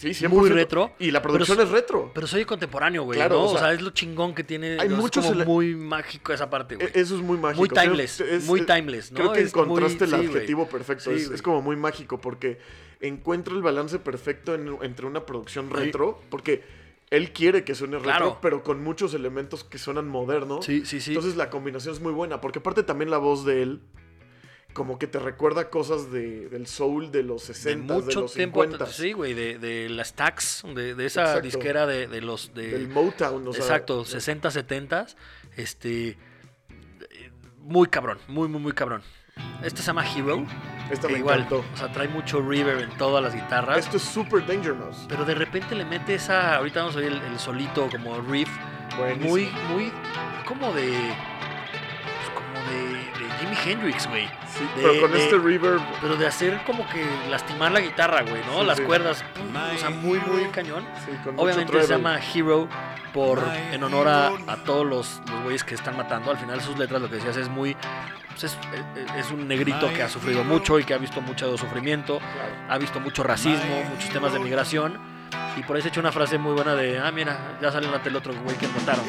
Sí, 0.00 0.14
100%. 0.14 0.28
muy 0.30 0.48
retro, 0.50 0.92
Y 0.98 1.10
la 1.10 1.20
producción 1.20 1.58
es- 1.60 1.64
es 1.66 1.70
retro. 1.70 2.10
Pero 2.14 2.26
soy 2.26 2.46
contemporáneo, 2.46 3.02
güey. 3.02 3.18
Claro, 3.18 3.36
¿no? 3.36 3.42
o 3.44 3.54
O 3.54 3.58
sea, 3.58 3.72
es 3.74 3.82
lo 3.82 3.90
chingón 3.90 4.34
que 4.34 4.44
tiene. 4.44 4.78
hay 4.80 4.88
es 4.88 4.92
muchos 4.94 5.26
como 5.26 5.44
muy 5.44 5.74
mágico 5.76 6.32
esa 6.32 6.48
parte, 6.48 6.76
güey. 6.76 6.88
Eso 6.94 7.16
es 7.16 7.20
muy 7.22 7.36
mágico. 7.36 7.60
Muy 7.60 7.68
timeless, 7.68 8.20
es- 8.20 8.44
muy 8.46 8.60
es- 8.60 8.66
timeless, 8.66 9.12
¿no? 9.12 9.16
Creo 9.18 9.32
que 9.32 9.40
Es 9.42 9.54
muy- 9.54 9.64
encontraste 9.64 10.04
el 10.04 10.10
sí, 10.10 10.16
adjetivo 10.16 10.66
perfecto. 10.68 11.14
Sí, 11.14 11.28
es, 11.34 11.42
como 11.42 11.60
muy 11.60 11.76
mágico 11.76 12.18
porque 12.18 12.58
encuentra 13.00 13.54
el 13.54 13.60
balance 13.62 13.98
perfecto 13.98 14.54
en- 14.54 14.78
entre 14.82 15.04
una 15.06 15.26
producción 15.26 15.68
retro, 15.70 16.20
porque 16.30 16.62
él 17.10 17.32
quiere 17.32 17.64
que 17.64 17.74
suene 17.74 17.96
retro, 17.98 18.10
Claro. 18.12 18.38
pero 18.40 18.62
con 18.62 18.82
muchos 18.82 19.12
elementos 19.14 19.64
que 19.64 19.78
suenan 19.78 20.08
modernos. 20.08 20.64
Sí, 20.64 20.86
sí, 20.86 21.00
sí. 21.00 21.10
Entonces 21.10 21.36
la 21.36 21.50
combinación 21.50 21.94
es 21.94 22.00
muy 22.00 22.12
buena, 22.12 22.40
porque 22.40 22.60
aparte 22.60 22.82
también 22.84 23.10
la 23.10 23.18
voz 23.18 23.44
de 23.44 23.62
él 23.62 23.80
como 24.72 24.98
que 24.98 25.06
te 25.06 25.18
recuerda 25.18 25.68
cosas 25.70 26.10
de, 26.12 26.48
del 26.48 26.66
soul 26.66 27.10
de 27.10 27.22
los 27.22 27.46
de 27.48 27.54
60, 27.54 27.94
de, 27.94 28.02
mucho 28.02 28.20
los 28.22 28.34
tiempo. 28.34 28.62
50, 28.62 28.86
Sí, 28.86 29.12
güey, 29.12 29.34
de, 29.34 29.58
de 29.58 29.88
las 29.88 30.14
tax, 30.14 30.62
de, 30.74 30.94
de 30.94 31.06
esa 31.06 31.22
Exacto. 31.22 31.42
disquera 31.42 31.86
de, 31.86 32.06
de 32.06 32.20
los. 32.20 32.54
De, 32.54 32.68
del 32.68 32.88
Motown, 32.88 33.46
o 33.48 33.52
sea, 33.52 33.62
exacto, 33.62 34.04
60, 34.04 34.50
70. 34.50 35.06
Este. 35.56 36.16
Muy 37.58 37.88
cabrón, 37.88 38.18
muy, 38.28 38.48
muy, 38.48 38.60
muy 38.60 38.72
cabrón. 38.72 39.02
Este 39.62 39.80
se 39.80 39.86
llama 39.86 40.04
Hero. 40.06 40.44
Esta 40.90 41.06
que 41.06 41.14
me 41.14 41.18
igual, 41.20 41.40
encantó. 41.40 41.64
o 41.72 41.76
sea, 41.76 41.90
trae 41.92 42.08
mucho 42.08 42.40
reverb 42.42 42.80
en 42.80 42.90
todas 42.98 43.22
las 43.22 43.34
guitarras. 43.34 43.78
Esto 43.78 43.96
es 43.96 44.02
Super 44.02 44.44
Danger 44.44 44.74
Mouse. 44.74 45.06
Pero 45.08 45.24
de 45.24 45.34
repente 45.34 45.74
le 45.74 45.84
mete 45.84 46.14
esa. 46.14 46.56
Ahorita 46.56 46.80
vamos 46.80 46.96
a 46.96 46.98
oír 46.98 47.08
el, 47.12 47.22
el 47.22 47.38
solito 47.38 47.88
como 47.90 48.20
riff. 48.22 48.48
Buenísimo. 48.98 49.30
Muy, 49.30 49.48
muy. 49.72 49.92
Como 50.46 50.72
de. 50.74 50.90
pues, 50.90 52.30
como 52.34 52.70
de 52.70 52.99
Jimi 53.40 53.56
Hendrix, 53.64 54.06
güey. 54.08 54.26
Sí, 54.26 54.60
de- 54.76 54.82
pero 54.82 55.00
con 55.00 55.12
de- 55.12 55.24
este 55.24 55.38
reverb 55.38 55.80
Pero 56.00 56.16
de 56.16 56.26
hacer 56.26 56.60
como 56.64 56.86
que 56.88 57.04
lastimar 57.30 57.72
la 57.72 57.80
guitarra, 57.80 58.22
güey, 58.22 58.42
¿no? 58.46 58.60
Sí, 58.60 58.66
Las 58.66 58.78
sí. 58.78 58.84
cuerdas. 58.84 59.24
pum, 59.34 59.46
O 59.74 59.78
sea, 59.78 59.90
muy, 59.90 60.18
muy 60.20 60.44
cañón. 60.50 60.84
sí, 61.04 61.10
con 61.24 61.34
mucho 61.34 61.44
Obviamente 61.44 61.82
se 61.82 61.88
llama 61.88 62.18
Hero 62.34 62.68
por 63.12 63.42
en 63.72 63.82
honor 63.82 64.06
a, 64.08 64.28
a 64.46 64.56
todos 64.64 64.86
los, 64.86 65.20
los 65.30 65.42
güeyes 65.42 65.64
que 65.64 65.74
están 65.74 65.96
matando. 65.96 66.30
Al 66.30 66.38
final 66.38 66.60
sus 66.60 66.78
letras 66.78 67.00
lo 67.02 67.08
que 67.08 67.16
decías 67.16 67.36
es 67.36 67.48
muy 67.48 67.76
pues 68.30 68.56
es, 69.18 69.30
un 69.32 69.48
negrito 69.48 69.92
que 69.92 70.02
ha 70.02 70.08
sufrido 70.08 70.44
mucho 70.44 70.78
y 70.78 70.84
que 70.84 70.94
ha 70.94 70.98
visto 70.98 71.20
mucho 71.20 71.58
sufrimiento, 71.58 72.20
ha 72.68 72.78
visto 72.78 73.00
mucho 73.00 73.22
racismo, 73.22 73.82
muchos 73.90 74.08
temas 74.10 74.32
de 74.32 74.38
migración. 74.38 75.09
Y 75.56 75.62
por 75.62 75.76
eso 75.76 75.88
he 75.88 75.90
hecho 75.90 76.00
una 76.00 76.12
frase 76.12 76.38
muy 76.38 76.52
buena 76.54 76.74
de, 76.74 76.98
ah, 76.98 77.10
mira, 77.10 77.58
ya 77.60 77.70
sale 77.72 77.86
en 77.86 77.92
la 77.92 78.02
tele 78.02 78.18
otro 78.18 78.32
güey 78.42 78.56
que 78.56 78.66
mataron. 78.68 79.04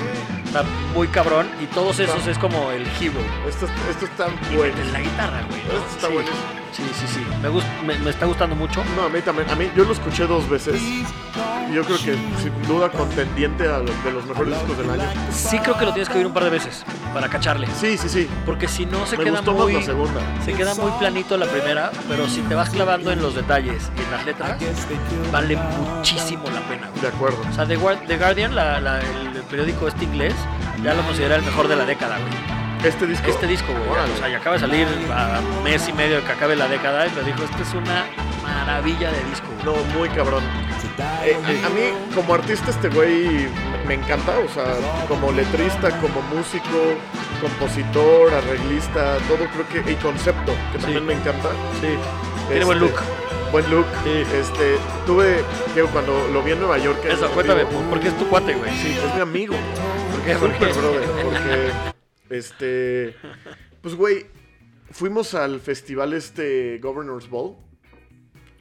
Está 0.45 0.63
muy 0.93 1.07
cabrón. 1.07 1.49
Y 1.61 1.65
todos 1.67 1.99
esos 1.99 2.25
es 2.27 2.37
como 2.37 2.71
el 2.71 2.83
hero. 2.99 3.19
Esto, 3.47 3.67
esto 3.89 4.05
está 4.05 4.27
Y 4.51 4.55
bueno. 4.55 4.75
meten 4.75 4.93
la 4.93 5.01
guitarra, 5.01 5.41
güey. 5.49 5.61
¿no? 5.63 5.73
Esto 5.73 5.85
está 5.95 6.07
sí, 6.07 6.13
buenísimo. 6.13 6.39
sí, 6.73 6.83
sí, 6.93 7.07
sí. 7.07 7.25
Me, 7.41 7.49
gust- 7.49 7.81
me, 7.85 7.97
me 7.99 8.09
está 8.09 8.25
gustando 8.25 8.55
mucho. 8.55 8.83
No, 8.95 9.03
a 9.03 9.09
mí 9.09 9.21
también. 9.21 9.49
A 9.49 9.55
mí, 9.55 9.69
yo 9.75 9.83
lo 9.85 9.93
escuché 9.93 10.25
dos 10.27 10.49
veces. 10.49 10.81
Y 10.81 11.05
yo 11.73 11.83
creo 11.83 11.97
que 11.97 12.17
sin 12.41 12.61
duda 12.67 12.89
contendiente 12.89 13.65
a 13.67 13.77
los, 13.79 14.03
de 14.03 14.11
los 14.11 14.25
mejores 14.25 14.53
discos 14.59 14.77
del 14.77 14.89
año. 14.89 15.03
Sí 15.31 15.57
creo 15.59 15.77
que 15.77 15.85
lo 15.85 15.93
tienes 15.93 16.09
que 16.09 16.17
oír 16.17 16.27
un 16.27 16.33
par 16.33 16.43
de 16.43 16.49
veces 16.49 16.83
para 17.13 17.27
cacharle. 17.29 17.67
Sí, 17.79 17.97
sí, 17.97 18.09
sí. 18.09 18.29
Porque 18.45 18.67
si 18.67 18.85
no 18.85 19.05
se 19.05 19.17
Me 19.17 19.23
queda 19.25 19.37
gustó 19.37 19.53
muy... 19.53 19.73
más 19.73 19.81
la 19.81 19.85
segunda. 19.87 20.21
Se 20.45 20.53
queda 20.53 20.73
muy 20.75 20.91
planito 20.93 21.37
la 21.37 21.45
primera, 21.45 21.91
pero 22.07 22.27
si 22.27 22.41
te 22.41 22.55
vas 22.55 22.69
clavando 22.69 23.11
en 23.11 23.21
los 23.21 23.35
detalles 23.35 23.91
y 23.97 24.01
en 24.03 24.11
las 24.11 24.25
letras, 24.25 24.57
vale 25.31 25.57
muchísimo 25.57 26.43
la 26.49 26.61
pena. 26.61 26.87
güey. 26.89 27.01
De 27.01 27.07
acuerdo. 27.07 27.37
O 27.49 27.53
sea, 27.53 27.65
The, 27.65 27.77
Guar- 27.77 28.05
The 28.07 28.17
Guardian, 28.17 28.55
la- 28.55 28.79
la- 28.79 28.99
el 28.99 29.41
periódico 29.49 29.87
este 29.87 30.05
inglés, 30.05 30.33
ya 30.83 30.93
lo 30.93 31.01
considera 31.03 31.35
el 31.35 31.43
mejor 31.43 31.67
de 31.67 31.75
la 31.75 31.85
década, 31.85 32.17
güey. 32.17 32.61
Este 32.89 33.05
disco. 33.05 33.29
Este 33.29 33.45
disco, 33.45 33.67
güey. 33.73 33.89
O 33.89 34.17
sea, 34.17 34.27
ya 34.29 34.37
acaba 34.37 34.55
de 34.55 34.61
salir 34.61 34.87
a 35.13 35.39
mes 35.63 35.87
y 35.87 35.93
medio 35.93 36.15
de 36.17 36.23
que 36.23 36.31
acabe 36.31 36.55
la 36.55 36.67
década 36.67 37.05
y 37.05 37.09
te 37.11 37.23
dijo, 37.23 37.43
este 37.43 37.61
es 37.61 37.73
una 37.75 38.05
maravilla 38.41 39.11
de 39.11 39.23
disco, 39.25 39.45
güey. 39.63 39.77
No, 39.77 39.83
muy 39.99 40.09
cabrón. 40.09 40.43
Eh, 41.23 41.35
a 41.65 41.69
mí, 41.69 41.93
como 42.15 42.33
artista, 42.33 42.71
este 42.71 42.89
güey 42.89 43.47
me- 43.87 43.95
encanta. 43.95 44.37
O 44.39 44.49
sea, 44.49 44.75
como 45.07 45.31
letrista, 45.31 45.89
como 46.01 46.21
músico, 46.23 46.95
compositor, 47.41 48.33
arreglista, 48.33 49.17
todo 49.27 49.45
creo 49.53 49.83
que. 49.83 49.91
Y 49.91 49.95
concepto, 49.95 50.53
que 50.71 50.77
Sí. 50.79 50.83
también 50.83 51.05
me 51.05 51.13
encanta. 51.13 51.49
Sí. 51.81 51.87
Tiene 52.49 52.65
buen 52.65 52.77
Este, 52.83 52.89
look. 52.91 53.01
Buen 53.51 53.69
look. 53.69 53.85
Sí. 54.03 54.23
Este, 54.35 54.77
tuve, 55.05 55.43
que 55.73 55.81
cuando 55.83 56.27
lo 56.29 56.41
vi 56.43 56.51
en 56.51 56.59
Nueva 56.59 56.77
York. 56.77 56.99
Eso, 57.05 57.29
cuéntame, 57.31 57.65
porque 57.89 58.07
es 58.09 58.17
tu 58.17 58.27
cuate, 58.27 58.53
güey. 58.55 58.71
Sí, 58.77 58.97
es 59.05 59.15
mi 59.15 59.21
amigo. 59.21 59.55
¿Por 60.11 60.21
qué? 60.23 60.33
Super 60.35 60.51
¿Por 60.57 60.67
qué? 60.67 60.73
brother, 60.79 61.09
porque 61.23 61.71
este 62.37 63.15
pues 63.81 63.95
güey, 63.95 64.25
fuimos 64.91 65.33
al 65.33 65.59
festival 65.59 66.13
este 66.13 66.77
Governor's 66.81 67.29
Ball 67.29 67.55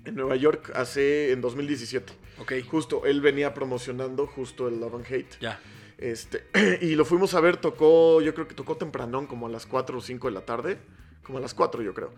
en 0.04 0.14
Nueva 0.14 0.34
York 0.36 0.72
hace 0.74 1.30
en 1.32 1.40
2017. 1.40 2.12
Ok, 2.40 2.52
Justo 2.68 3.04
él 3.06 3.20
venía 3.20 3.54
promocionando 3.54 4.26
justo 4.26 4.66
el 4.68 4.80
Love 4.80 4.94
and 4.96 5.06
Hate. 5.06 5.36
ya. 5.40 5.60
Este, 5.98 6.46
y 6.80 6.94
lo 6.94 7.04
fuimos 7.04 7.34
a 7.34 7.40
ver, 7.40 7.58
tocó, 7.58 8.20
yo 8.22 8.32
creo 8.34 8.48
que 8.48 8.54
tocó 8.54 8.76
tempranón, 8.76 9.26
como 9.26 9.46
a 9.46 9.50
las 9.50 9.66
4 9.66 9.98
o 9.98 10.00
5 10.00 10.28
de 10.28 10.32
la 10.34 10.40
tarde, 10.46 10.78
como 11.22 11.36
a 11.38 11.40
las 11.42 11.52
4 11.52 11.82
yo 11.82 11.92
creo. 11.92 12.12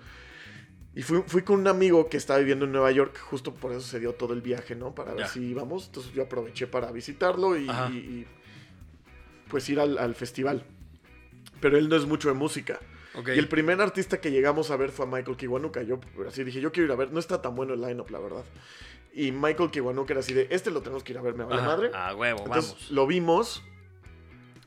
Y 0.95 1.03
fui, 1.03 1.23
fui 1.27 1.43
con 1.43 1.59
un 1.59 1.67
amigo 1.69 2.09
que 2.09 2.17
estaba 2.19 2.39
viviendo 2.39 2.65
en 2.67 2.71
Nueva 2.73 2.93
York, 2.93 3.19
justo 3.19 3.53
por 3.55 3.73
eso 3.73 3.81
se 3.81 3.99
dio 3.99 4.13
todo 4.13 4.35
el 4.35 4.43
viaje, 4.43 4.77
¿no? 4.77 4.95
Para 4.95 5.15
ver 5.15 5.27
si 5.27 5.41
íbamos. 5.41 5.87
Entonces 5.87 6.13
yo 6.13 6.23
aproveché 6.23 6.67
para 6.69 6.93
visitarlo 6.93 7.57
y, 7.57 7.69
Ajá. 7.69 7.89
y- 7.91 7.97
y, 7.97 8.27
pues 9.49 9.69
ir 9.69 9.81
al, 9.81 9.99
al 9.99 10.15
festival. 10.15 10.65
Pero 11.61 11.77
él 11.79 11.89
no 11.89 11.97
es 11.97 12.05
mucho 12.07 12.29
de 12.29 12.35
música. 12.35 12.79
Ok. 13.15 13.29
Y 13.35 13.39
el 13.39 13.49
primer 13.49 13.81
artista 13.81 14.21
que 14.21 14.31
llegamos 14.31 14.71
a 14.71 14.77
ver 14.77 14.91
fue 14.91 15.07
a 15.07 15.09
Michael 15.09 15.37
Kiwanuka. 15.37 15.83
Yo 15.83 15.99
así 16.29 16.45
dije, 16.45 16.61
yo 16.61 16.73
quiero 16.73 16.87
ir 16.87 16.93
a 16.93 16.97
ver. 16.97 17.11
No 17.13 17.19
está 17.19 17.41
tan 17.43 17.55
bueno 17.55 17.75
el 17.75 17.81
lineup, 17.81 18.11
la 18.11 18.19
verdad. 18.19 18.45
Y 19.15 19.31
Michael 19.33 19.71
Kiwanuka 19.71 20.13
era 20.15 20.21
así 20.21 20.33
de, 20.33 20.47
este 20.51 20.71
lo 20.71 20.81
tenemos 20.81 21.03
que 21.05 21.13
ir 21.13 21.19
a 21.19 21.23
ver, 21.23 21.35
me 21.35 21.45
vale 21.45 21.61
Ajá. 21.61 21.67
madre. 21.69 21.91
Ah, 21.95 22.15
huevo, 22.15 22.45
Entonces 22.47 22.73
vamos. 22.73 22.91
lo 22.91 23.07
vimos 23.07 23.63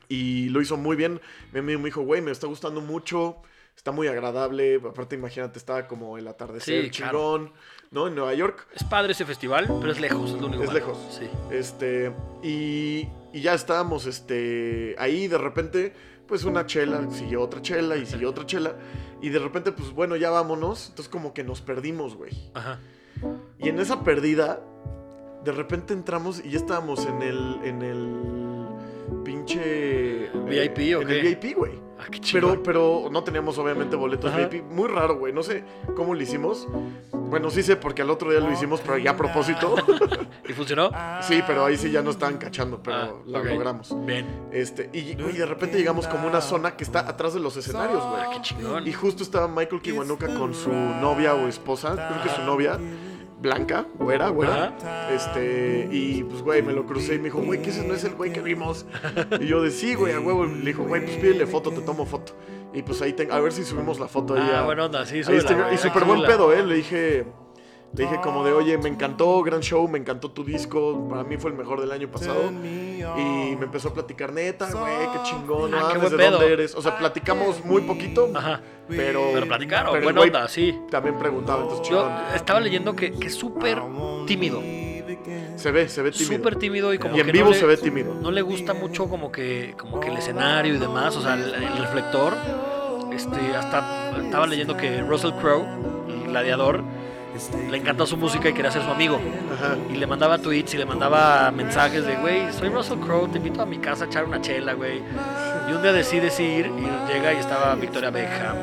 y 0.08 0.48
lo 0.50 0.60
hizo 0.60 0.76
muy 0.76 0.96
bien. 0.96 1.20
Mi 1.52 1.58
amigo 1.60 1.80
me 1.80 1.86
dijo, 1.86 2.02
güey, 2.02 2.20
me 2.22 2.30
está 2.30 2.46
gustando 2.46 2.80
mucho. 2.80 3.36
está 3.76 3.90
muy 3.92 4.06
agradable. 4.06 4.76
Aparte, 4.76 5.16
imagínate, 5.16 5.58
estaba 5.58 5.86
como 5.88 6.16
el 6.16 6.28
atardecer 6.28 6.84
Sí, 6.84 6.90
claro. 6.90 7.18
chingón, 7.18 7.52
¿no? 7.90 8.06
En 8.06 8.14
Nueva 8.14 8.32
York. 8.34 8.66
Es 8.74 8.84
padre 8.84 9.12
ese 9.12 9.24
festival, 9.26 9.66
pero 9.80 9.90
es 9.92 10.00
lejos, 10.00 10.30
es 10.30 10.40
lo 10.40 10.46
único 10.46 10.62
Es 10.62 10.68
malo. 10.68 10.78
lejos. 10.78 10.98
Sí. 11.10 11.28
Este, 11.50 12.12
y, 12.42 13.08
y 13.32 13.40
ya 13.40 13.54
estábamos 13.54 14.06
este, 14.06 14.94
ahí 14.98 15.26
de 15.28 15.38
repente, 15.38 15.92
pues 16.28 16.44
una 16.44 16.66
chela, 16.66 17.10
siguió 17.10 17.42
otra 17.42 17.60
chela 17.62 17.96
y 17.96 18.06
siguió 18.06 18.30
otra 18.30 18.46
chela. 18.46 18.76
Y 19.20 19.30
de 19.30 19.38
repente, 19.40 19.72
pues 19.72 19.90
bueno, 19.90 20.14
ya 20.16 20.30
vámonos. 20.30 20.88
Entonces 20.90 21.10
como 21.10 21.34
que 21.34 21.42
nos 21.42 21.60
perdimos, 21.62 22.14
güey. 22.14 22.32
Ajá. 22.54 22.78
Y 23.58 23.68
en 23.68 23.78
esa 23.80 24.02
pérdida, 24.02 24.60
de 25.44 25.52
repente 25.52 25.94
entramos 25.94 26.44
y 26.44 26.50
ya 26.50 26.58
estábamos 26.58 27.06
en 27.06 27.22
el, 27.22 27.60
en 27.64 27.82
el 27.82 28.45
pinche... 29.24 30.30
¿VIP 30.46 30.96
o 30.96 31.02
En 31.02 31.08
qué? 31.08 31.20
el 31.20 31.36
VIP, 31.36 31.56
güey. 31.56 31.72
Ah, 31.98 32.04
qué 32.10 32.20
Pero, 32.32 32.48
chingón. 32.48 32.60
pero 32.62 33.08
no 33.10 33.24
teníamos 33.24 33.56
obviamente 33.58 33.96
boletos 33.96 34.30
Ajá. 34.30 34.46
VIP. 34.48 34.64
Muy 34.64 34.86
raro, 34.88 35.16
güey. 35.18 35.32
No 35.32 35.42
sé 35.42 35.64
cómo 35.96 36.14
lo 36.14 36.22
hicimos. 36.22 36.68
Bueno, 37.12 37.50
sí 37.50 37.62
sé 37.62 37.76
porque 37.76 38.02
al 38.02 38.10
otro 38.10 38.30
día 38.30 38.40
lo 38.40 38.52
hicimos, 38.52 38.80
pero 38.80 38.98
ya 38.98 39.12
a 39.12 39.16
propósito. 39.16 39.74
¿Y 40.48 40.52
funcionó? 40.52 40.90
sí, 41.22 41.42
pero 41.46 41.64
ahí 41.64 41.76
sí 41.76 41.90
ya 41.90 42.02
no 42.02 42.10
estaban 42.10 42.36
cachando, 42.36 42.82
pero 42.82 42.96
Ah, 42.96 43.10
lo 43.26 43.42
logramos. 43.44 43.96
Bien. 44.06 44.26
Este, 44.52 44.90
y, 44.92 44.98
y 45.10 45.14
de 45.14 45.46
repente 45.46 45.78
llegamos 45.78 46.06
como 46.06 46.24
a 46.26 46.30
una 46.30 46.40
zona 46.40 46.76
que 46.76 46.84
está 46.84 47.00
atrás 47.00 47.34
de 47.34 47.40
los 47.40 47.56
escenarios, 47.56 48.00
Ah, 48.04 48.24
güey. 48.26 48.36
qué 48.36 48.42
chingón. 48.42 48.86
Y 48.86 48.92
justo 48.92 49.22
estaba 49.22 49.48
Michael 49.48 49.80
Kiwanuka 49.82 50.34
con 50.34 50.54
su 50.54 50.70
novia 50.70 51.34
o 51.34 51.48
esposa, 51.48 51.94
creo 51.94 52.22
que 52.22 52.28
su 52.28 52.42
novia, 52.42 52.78
blanca, 53.40 53.86
güera, 53.98 54.28
güera. 54.28 54.74
Este, 55.12 55.88
y 55.90 56.22
pues, 56.24 56.42
güey, 56.42 56.62
me 56.62 56.72
lo 56.72 56.86
crucé 56.86 57.14
y 57.14 57.18
me 57.18 57.24
dijo, 57.24 57.40
güey, 57.42 57.60
que 57.62 57.70
ese 57.70 57.86
no 57.86 57.94
es 57.94 58.04
el 58.04 58.14
güey 58.14 58.32
que 58.32 58.40
vimos. 58.40 58.86
Y 59.40 59.46
yo 59.46 59.62
de 59.62 59.70
sí, 59.70 59.94
güey, 59.94 60.14
a 60.14 60.20
huevo. 60.20 60.44
Le 60.46 60.64
dijo, 60.64 60.84
güey, 60.84 61.04
pues 61.04 61.16
pídele 61.16 61.46
foto, 61.46 61.70
te 61.70 61.80
tomo 61.80 62.06
foto. 62.06 62.32
Y 62.74 62.82
pues 62.82 63.00
ahí, 63.02 63.12
ten- 63.12 63.30
a 63.32 63.40
ver 63.40 63.52
si 63.52 63.64
subimos 63.64 63.98
la 64.00 64.08
foto 64.08 64.34
ahí. 64.34 64.50
Ah, 64.52 64.60
a- 64.60 64.64
buena 64.64 64.84
onda, 64.86 65.06
sí, 65.06 65.16
ahí 65.18 65.22
güey, 65.24 65.74
y 65.74 65.78
súper 65.78 66.04
buen 66.04 66.22
pedo, 66.24 66.52
¿eh? 66.52 66.62
Le 66.64 66.74
dije, 66.76 67.26
le 67.94 68.04
dije 68.04 68.20
como 68.22 68.44
de, 68.44 68.52
oye, 68.52 68.76
me 68.78 68.88
encantó, 68.88 69.42
gran 69.42 69.60
show, 69.60 69.88
me 69.88 69.98
encantó 69.98 70.30
tu 70.30 70.44
disco, 70.44 71.06
para 71.08 71.24
mí 71.24 71.36
fue 71.38 71.50
el 71.50 71.56
mejor 71.56 71.80
del 71.80 71.92
año 71.92 72.10
pasado. 72.10 72.50
Y 72.50 73.56
me 73.56 73.64
empezó 73.64 73.88
a 73.88 73.94
platicar, 73.94 74.32
neta, 74.32 74.70
güey, 74.70 75.10
qué 75.12 75.18
chingón, 75.22 75.72
Ah, 75.74 75.90
qué 75.92 75.98
¿de 76.16 76.30
dónde 76.30 76.52
eres? 76.52 76.74
O 76.74 76.82
sea, 76.82 76.98
platicamos 76.98 77.64
muy 77.64 77.82
poquito, 77.82 78.30
Ajá. 78.34 78.60
pero... 78.88 79.30
Pero 79.32 79.46
platicaron, 79.46 79.92
pero 79.92 80.04
buena 80.04 80.20
onda, 80.20 80.48
sí. 80.48 80.78
También 80.90 81.18
preguntaba, 81.18 81.62
entonces 81.62 81.88
Yo 81.88 82.02
chingón. 82.02 82.12
estaba 82.34 82.60
leyendo 82.60 82.94
que, 82.94 83.12
que 83.12 83.28
es 83.28 83.34
súper 83.34 83.80
tímido. 84.26 84.60
Se 85.56 85.70
ve, 85.70 85.88
se 85.88 86.02
ve 86.02 86.10
tímido. 86.10 86.36
Súper 86.36 86.56
tímido 86.56 86.92
y 86.92 86.98
como 86.98 87.16
y 87.16 87.20
en 87.20 87.26
que 87.26 87.32
vivo 87.32 87.46
no 87.46 87.50
le, 87.52 87.58
se 87.58 87.66
ve 87.66 87.76
tímido. 87.78 88.14
no 88.14 88.30
le 88.30 88.42
gusta 88.42 88.74
mucho 88.74 89.08
como 89.08 89.32
que, 89.32 89.74
como 89.78 89.98
que 90.00 90.08
el 90.08 90.16
escenario 90.18 90.74
y 90.74 90.78
demás, 90.78 91.16
o 91.16 91.22
sea, 91.22 91.34
el, 91.34 91.54
el 91.54 91.78
reflector. 91.78 92.34
Este, 93.12 93.56
hasta 93.56 94.10
estaba 94.22 94.46
leyendo 94.46 94.76
que 94.76 95.00
Russell 95.00 95.32
Crowe, 95.40 95.64
el 96.08 96.24
gladiador, 96.28 96.82
le 97.70 97.76
encantó 97.76 98.06
su 98.06 98.16
música 98.16 98.48
y 98.48 98.52
quería 98.52 98.70
ser 98.70 98.82
su 98.82 98.90
amigo. 98.90 99.20
Ajá. 99.54 99.76
Y 99.92 99.96
le 99.96 100.06
mandaba 100.06 100.38
tweets 100.38 100.74
y 100.74 100.78
le 100.78 100.86
mandaba 100.86 101.50
mensajes 101.50 102.04
de, 102.06 102.16
güey, 102.16 102.52
soy 102.52 102.68
Russell 102.68 102.98
Crowe, 102.98 103.28
te 103.28 103.38
invito 103.38 103.62
a 103.62 103.66
mi 103.66 103.78
casa 103.78 104.04
a 104.04 104.06
echar 104.06 104.24
una 104.24 104.40
chela, 104.40 104.74
güey. 104.74 105.02
Y 105.68 105.72
un 105.72 105.82
día 105.82 105.92
decides 105.92 106.38
ir 106.40 106.66
y 106.66 107.12
llega 107.12 107.32
y 107.32 107.36
estaba 107.38 107.74
Victoria 107.74 108.10
Beckham. 108.10 108.56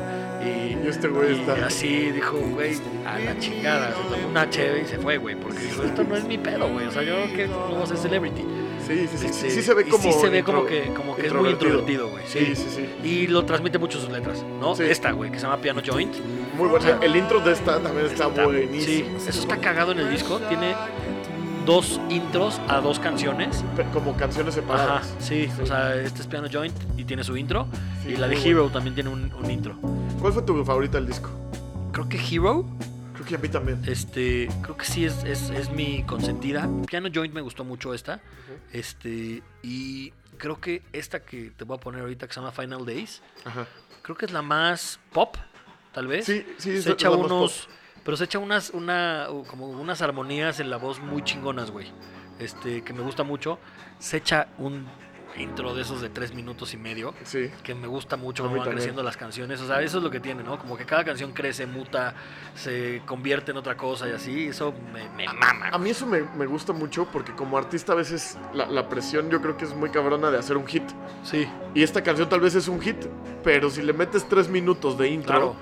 Y, 0.44 0.74
Y 0.84 0.88
este 0.88 1.08
güey 1.08 1.38
y 1.38 1.40
está- 1.40 1.66
así 1.66 2.10
dijo, 2.12 2.36
güey, 2.36 2.76
a 3.06 3.18
la 3.18 3.38
chingada. 3.38 3.88
Se 3.88 4.14
tomó 4.14 4.28
una 4.28 4.50
cheve 4.50 4.82
y 4.82 4.86
se 4.86 4.98
fue, 4.98 5.16
güey. 5.18 5.34
Porque 5.36 5.58
dijo, 5.60 5.82
esto 5.82 6.04
no 6.04 6.16
es 6.16 6.24
mi 6.24 6.36
pedo, 6.36 6.68
güey. 6.68 6.86
O 6.86 6.90
sea, 6.90 7.02
yo 7.02 7.14
que 7.34 7.46
no 7.46 7.68
voy 7.74 7.82
a 7.82 7.86
ser 7.86 7.96
celebrity. 7.96 8.44
Sí, 8.86 9.06
sí, 9.08 9.08
sí, 9.12 9.18
sí, 9.18 9.26
Este, 9.26 9.50
sí 9.50 9.62
se 9.62 9.74
ve 9.74 9.84
como... 9.84 10.02
sí 10.02 10.12
se 10.12 10.28
ve 10.28 10.40
intro- 10.42 10.44
como 10.54 10.66
que, 10.66 10.82
como 10.94 11.16
que 11.16 11.26
es 11.26 11.32
muy 11.32 11.50
introvertido, 11.50 12.08
güey. 12.08 12.24
Sí, 12.26 12.54
Sí. 12.54 12.56
sí, 12.56 12.66
sí. 13.02 13.08
Y 13.08 13.26
lo 13.28 13.44
transmite 13.44 13.78
mucho 13.78 13.98
sus 14.00 14.10
letras, 14.10 14.44
¿no? 14.60 14.74
Sí. 14.74 14.82
Esta, 14.84 15.12
güey, 15.12 15.30
que 15.30 15.38
se 15.38 15.44
llama 15.46 15.58
Piano 15.58 15.80
Joint. 15.84 16.14
Muy 16.56 16.68
bueno. 16.68 16.86
El 17.02 17.16
intro 17.16 17.40
de 17.40 17.52
esta 17.52 17.80
también 17.80 18.06
está, 18.06 18.26
Está- 18.28 18.44
buenísimo. 18.44 18.84
Sí, 19.18 19.28
eso 19.28 19.40
está 19.40 19.56
cagado 19.58 19.92
en 19.92 20.00
el 20.00 20.10
disco. 20.10 20.38
Tiene 20.48 20.74
dos 21.64 21.98
intros 22.10 22.60
a 22.68 22.80
dos 22.80 22.98
canciones. 23.00 23.64
Como 23.92 24.14
canciones 24.16 24.54
Ajá, 24.56 24.60
separadas. 24.62 25.14
sí, 25.18 25.48
o 25.62 25.66
sea, 25.66 25.94
este 25.96 26.20
es 26.20 26.26
Piano 26.26 26.48
Joint 26.52 26.74
y 26.96 27.04
tiene 27.04 27.24
su 27.24 27.36
intro. 27.36 27.66
Sí, 28.04 28.10
y 28.10 28.16
la 28.16 28.28
de 28.28 28.36
Hero 28.36 28.68
también 28.70 28.94
tiene 28.94 29.08
un, 29.10 29.32
un 29.32 29.50
intro. 29.50 29.76
¿Cuál 30.20 30.32
fue 30.34 30.42
tu 30.42 30.62
favorita 30.64 30.98
del 30.98 31.06
disco? 31.06 31.30
Creo 31.92 32.08
que 32.08 32.18
Hero, 32.18 32.66
Creo 33.24 33.26
que 33.26 33.34
a 33.34 33.38
mí 33.38 33.48
también. 33.48 33.82
este, 33.86 34.48
creo 34.62 34.76
que 34.76 34.84
sí 34.84 35.04
es, 35.04 35.24
es, 35.24 35.50
es 35.50 35.70
mi 35.70 36.02
consentida. 36.04 36.68
Piano 36.86 37.08
Joint 37.12 37.34
me 37.34 37.40
gustó 37.40 37.64
mucho 37.64 37.94
esta. 37.94 38.20
Este, 38.72 39.42
y 39.62 40.12
creo 40.38 40.60
que 40.60 40.82
esta 40.92 41.20
que 41.20 41.50
te 41.56 41.64
voy 41.64 41.76
a 41.76 41.80
poner 41.80 42.02
ahorita 42.02 42.26
que 42.26 42.34
se 42.34 42.40
llama 42.40 42.52
Final 42.52 42.84
Days, 42.84 43.22
Ajá. 43.44 43.66
creo 44.02 44.16
que 44.16 44.26
es 44.26 44.32
la 44.32 44.42
más 44.42 45.00
pop, 45.12 45.36
tal 45.92 46.06
vez. 46.06 46.26
Sí, 46.26 46.46
sí, 46.58 46.70
es 46.72 46.84
se 46.84 46.92
echa 46.92 47.08
la 47.10 47.16
más 47.16 47.26
unos, 47.26 47.68
pero 48.04 48.16
se 48.16 48.24
echa 48.24 48.38
unas, 48.38 48.70
una, 48.70 49.28
como 49.48 49.68
unas 49.68 50.02
armonías 50.02 50.60
en 50.60 50.70
la 50.70 50.76
voz 50.76 51.00
muy 51.00 51.22
chingonas, 51.22 51.70
güey. 51.70 51.90
Este, 52.38 52.82
que 52.82 52.92
me 52.92 53.02
gusta 53.02 53.22
mucho. 53.22 53.58
Se 53.98 54.16
echa 54.18 54.48
un 54.58 54.86
intro 55.36 55.74
de 55.74 55.82
esos 55.82 56.00
de 56.00 56.08
tres 56.08 56.32
minutos 56.34 56.74
y 56.74 56.76
medio. 56.76 57.14
Sí. 57.24 57.50
que 57.62 57.74
me 57.74 57.86
gusta 57.86 58.16
mucho 58.16 58.42
cómo 58.44 58.54
van 58.56 58.60
también. 58.64 58.76
creciendo 58.76 59.02
las 59.02 59.16
canciones. 59.16 59.60
O 59.60 59.66
sea, 59.66 59.82
eso 59.82 59.98
es 59.98 60.04
lo 60.04 60.10
que 60.10 60.20
tiene, 60.20 60.42
¿no? 60.42 60.58
Como 60.58 60.76
que 60.76 60.84
cada 60.84 61.04
canción 61.04 61.32
crece, 61.32 61.66
muta, 61.66 62.14
se 62.54 63.02
convierte 63.06 63.50
en 63.50 63.56
otra 63.56 63.76
cosa 63.76 64.08
y 64.08 64.12
así. 64.12 64.46
Eso 64.48 64.72
me, 64.92 65.08
me 65.10 65.26
mama. 65.32 65.68
A 65.72 65.78
mí 65.78 65.90
eso 65.90 66.06
me, 66.06 66.22
me 66.36 66.46
gusta 66.46 66.72
mucho 66.72 67.06
porque 67.12 67.32
como 67.32 67.58
artista 67.58 67.92
a 67.92 67.96
veces 67.96 68.38
la, 68.52 68.66
la 68.66 68.88
presión 68.88 69.30
yo 69.30 69.40
creo 69.42 69.56
que 69.56 69.64
es 69.64 69.74
muy 69.74 69.90
cabrona 69.90 70.30
de 70.30 70.38
hacer 70.38 70.56
un 70.56 70.66
hit. 70.66 70.84
Sí, 71.24 71.48
Y 71.74 71.82
esta 71.82 72.02
canción 72.02 72.28
tal 72.28 72.40
vez 72.40 72.54
es 72.54 72.68
un 72.68 72.80
hit, 72.80 72.96
pero 73.42 73.70
si 73.70 73.82
le 73.82 73.92
metes 73.92 74.28
tres 74.28 74.48
minutos 74.48 74.96
de 74.98 75.08
intro, 75.08 75.24
Claro. 75.34 75.56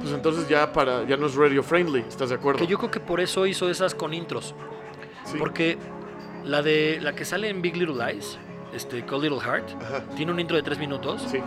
pues 0.00 0.12
entonces 0.12 0.48
ya 0.48 0.72
para 0.72 1.04
ya 1.06 1.16
no 1.16 1.26
es 1.26 1.34
radio 1.34 1.62
friendly, 1.62 2.00
¿estás 2.00 2.28
de 2.28 2.34
acuerdo? 2.34 2.58
que 2.60 2.66
yo 2.66 2.76
creo 2.78 2.90
que 2.90 3.00
por 3.00 3.20
eso 3.20 3.46
hizo 3.46 3.70
esas 3.70 3.94
con 3.94 4.12
intros. 4.12 4.54
Sí. 5.24 5.36
Porque 5.38 5.78
la 6.44 6.60
de 6.60 6.98
la 7.00 7.14
que 7.14 7.24
sale 7.24 7.48
en 7.48 7.62
Big 7.62 7.76
Little 7.76 7.94
Lies, 8.12 8.38
este 8.74 9.04
Cold 9.06 9.24
Little 9.24 9.40
Heart, 9.40 9.70
Ajá. 9.82 10.02
tiene 10.16 10.32
un 10.32 10.40
intro 10.40 10.56
de 10.56 10.62
tres 10.62 10.78
minutos 10.78 11.22
Sí. 11.30 11.38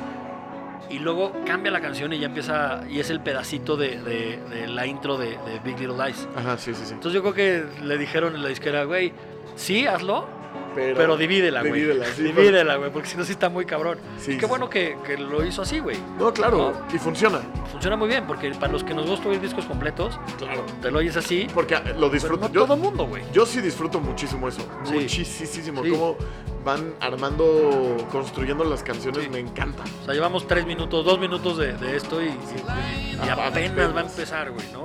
y 0.89 0.99
luego 0.99 1.33
cambia 1.45 1.71
la 1.71 1.81
canción 1.81 2.13
y 2.13 2.19
ya 2.19 2.27
empieza 2.27 2.83
y 2.89 2.99
es 2.99 3.09
el 3.09 3.19
pedacito 3.19 3.75
de, 3.77 3.99
de- 4.01 4.39
de 4.49 4.67
la 4.67 4.85
intro 4.85 5.17
de, 5.17 5.31
de 5.31 5.59
Big 5.63 5.79
Little 5.79 5.97
Lies. 6.05 6.27
Ajá, 6.35 6.57
sí, 6.57 6.73
sí, 6.73 6.85
sí. 6.85 6.93
Entonces 6.93 7.13
yo 7.13 7.21
creo 7.21 7.33
que 7.33 7.83
le 7.83 7.97
dijeron 7.97 8.35
en 8.35 8.43
la 8.43 8.49
disquera, 8.49 8.83
güey, 8.85 9.11
sí, 9.55 9.85
hazlo, 9.87 10.27
Pero 10.75 11.17
divídela, 11.17 11.61
güey. 11.61 11.73
Divídela, 11.73 12.05
sí, 12.05 12.21
Divídela, 12.23 12.75
güey, 12.75 12.91
porque 12.91 13.07
si 13.09 13.17
no, 13.17 13.23
sí 13.23 13.31
está 13.31 13.49
muy 13.49 13.65
cabrón. 13.65 13.97
Sí, 14.19 14.33
y 14.33 14.37
qué 14.37 14.45
bueno 14.45 14.69
que, 14.69 14.95
que 15.05 15.17
lo 15.17 15.43
hizo 15.43 15.63
así, 15.63 15.79
güey. 15.79 15.97
No, 16.19 16.31
claro, 16.31 16.73
y 16.93 16.97
funciona. 16.99 17.39
Funciona 17.71 17.95
muy 17.95 18.07
bien, 18.07 18.25
porque 18.27 18.51
para 18.51 18.71
los 18.71 18.83
que 18.83 18.93
nos 18.93 19.07
gusta 19.07 19.27
oír 19.29 19.41
discos 19.41 19.65
completos, 19.65 20.19
Claro. 20.37 20.63
te 20.81 20.91
lo 20.91 20.99
oyes 20.99 21.17
así. 21.17 21.47
Porque 21.53 21.75
ah, 21.75 21.83
lo 21.97 22.09
disfruto. 22.09 22.47
no 22.47 22.53
yo, 22.53 22.65
todo 22.65 22.77
mundo, 22.77 23.07
güey. 23.07 23.23
yo 23.33 23.45
sí 23.45 23.59
disfruto 23.61 23.99
muchísimo 23.99 24.47
eso. 24.47 24.61
Muchísimo. 24.91 25.81
Cómo 25.81 26.15
van 26.63 26.93
armando, 26.99 27.97
construyendo 28.11 28.63
las 28.63 28.83
canciones, 28.83 29.29
me 29.31 29.39
encanta. 29.39 29.83
O 30.01 30.05
sea, 30.05 30.13
llevamos 30.13 30.47
tres 30.47 30.65
minutos, 30.65 31.03
dos 31.05 31.19
minutos 31.19 31.57
de, 31.57 31.73
de 31.73 31.95
esto 31.95 32.21
y, 32.21 32.25
y- 32.27 33.19
y 33.25 33.29
apenas 33.29 33.95
va 33.95 34.01
a 34.01 34.03
empezar, 34.03 34.51
güey, 34.51 34.65
¿no? 34.73 34.83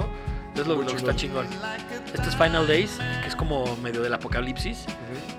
Es 0.55 0.67
lo, 0.67 0.85
que 0.85 0.97
está 0.97 1.17
chingón. 1.17 1.47
Este 2.13 2.29
es 2.29 2.37
Final 2.37 2.67
Days, 2.67 2.99
que 3.23 3.29
es 3.29 3.37
como 3.37 3.77
medio 3.77 4.03
del 4.03 4.13
apocalipsis, 4.13 4.85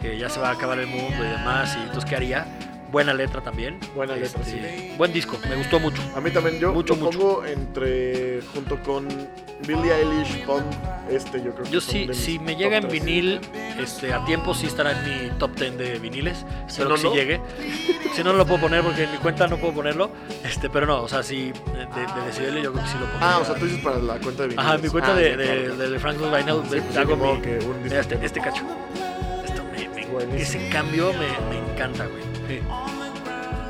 que 0.02 0.17
ya 0.17 0.28
se 0.28 0.39
va 0.39 0.49
a 0.49 0.54
acabar 0.54 0.80
el 0.80 0.88
mundo 0.88 1.23
y 1.23 1.28
demás. 1.28 1.76
Y 1.78 1.82
entonces, 1.82 2.10
¿qué 2.10 2.15
haría? 2.15 2.72
Buena 2.93 3.12
letra 3.13 3.41
también. 3.41 3.79
Buena 3.95 4.15
letra, 4.15 4.39
Este, 4.41 4.93
Buen 4.97 5.12
disco, 5.12 5.38
me 5.49 5.56
gustó 5.56 5.79
mucho. 5.79 5.99
A 6.15 6.22
mí 6.22 6.30
también 6.30 6.59
yo 6.59 6.72
Mucho, 6.72 6.93
lo 6.95 7.05
mucho. 7.05 7.18
pongo 7.20 7.43
entre 7.45 8.39
junto 8.53 8.80
con 8.84 9.07
Billie 9.68 9.91
Eilish, 9.95 10.45
Pond, 10.45 10.63
este 11.09 11.39
yo 11.43 11.53
creo 11.55 11.63
que 11.63 11.72
Yo 11.72 11.82
sí, 11.82 12.01
de 12.01 12.07
mis 12.09 12.18
si 12.18 12.38
me 12.38 12.55
llega 12.55 12.78
en 12.78 12.88
vinil, 12.88 13.41
este, 13.80 14.13
a 14.13 14.24
tiempo 14.26 14.53
sí 14.53 14.68
estará 14.68 14.91
en 14.91 15.03
mi 15.24 15.30
top 15.39 15.55
10 15.55 15.76
de 15.80 15.97
viniles. 15.97 16.45
Espero 16.68 16.89
no, 16.89 16.95
que 16.95 17.01
sí 17.01 17.07
no. 17.07 17.15
llegue. 17.15 17.41
Si 18.13 18.24
no, 18.24 18.32
no 18.32 18.38
lo 18.38 18.45
puedo 18.45 18.61
poner 18.61 18.84
porque 18.84 19.05
en 19.05 19.11
mi 19.11 19.18
cuenta 19.18 19.47
no 19.47 19.57
puedo 19.57 19.74
ponerlo. 19.74 20.11
Este, 20.43 20.70
pero 20.70 20.86
no, 20.86 21.01
o 21.01 21.07
sea, 21.09 21.24
sí, 21.24 21.51
de, 21.74 22.51
de 22.51 22.61
yo 22.61 22.72
creo 22.74 22.84
que 22.84 22.89
sí 22.91 22.97
lo 22.99 23.05
pongo. 23.07 23.18
Ah, 23.22 23.39
o 23.41 23.45
sea, 23.45 23.55
tú 23.55 23.65
dices 23.65 23.82
para 23.84 23.97
la 23.97 24.20
cuenta 24.20 24.43
de 24.43 24.49
Billie 24.49 24.61
Ajá, 24.63 24.78
mi 24.78 24.89
cuenta 24.89 25.13
Ah, 25.13 25.15
de, 25.15 25.36
de, 25.36 25.45
claro, 25.65 25.89
de, 25.89 25.99
Frank 25.99 26.18
Vinyl, 26.20 26.63
Sí, 26.70 26.76
de- 26.76 26.82
pues, 26.84 26.97
hago 26.97 27.15
mi, 27.18 27.41
que 27.41 27.57
un 27.65 27.86
este, 27.91 27.97
disco. 28.18 28.26
este 28.26 28.39
cacho. 28.39 28.63
Esto 29.45 29.63
me, 29.76 29.89
me- 29.89 30.05
Buenísimo. 30.05 30.61
ese 30.61 30.70
cambio 30.70 31.11
me, 31.13 31.28
me 31.49 31.72
encanta, 31.72 32.05
güey. 32.05 32.22
Sí. 32.48 32.60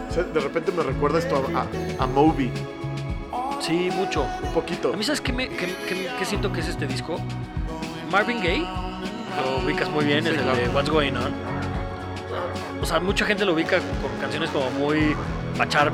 O 0.09 0.13
sea, 0.13 0.23
de 0.23 0.39
repente 0.39 0.71
me 0.71 0.83
recuerda 0.83 1.19
esto 1.19 1.35
a, 1.55 1.61
a, 1.61 2.03
a 2.03 2.07
Moby, 2.07 2.51
Sí, 3.59 3.89
mucho. 3.93 4.25
un 4.43 4.51
poquito. 4.53 4.93
A 4.93 4.97
mí, 4.97 5.03
¿sabes 5.03 5.21
qué, 5.21 5.31
me, 5.33 5.47
qué, 5.47 5.73
qué- 5.87 6.09
qué 6.19 6.25
siento 6.25 6.51
que 6.51 6.59
es 6.59 6.67
este 6.67 6.85
disco? 6.85 7.15
Marvin 8.11 8.37
Gaye, 8.39 8.59
lo 9.45 9.65
ubicas 9.65 9.89
muy 9.89 10.05
bien, 10.05 10.23
Sí, 10.23 10.29
es 10.31 10.35
el 10.37 10.43
claro. 10.43 10.57
de 10.59 10.67
What's 10.69 10.89
Going 10.89 11.13
On. 11.15 11.33
O 12.81 12.85
sea, 12.85 12.99
mucha 12.99 13.25
gente 13.25 13.45
lo 13.45 13.53
ubica 13.53 13.77
con 14.01 14.11
canciones 14.19 14.49
como 14.49 14.69
muy 14.71 15.15
pachar 15.57 15.91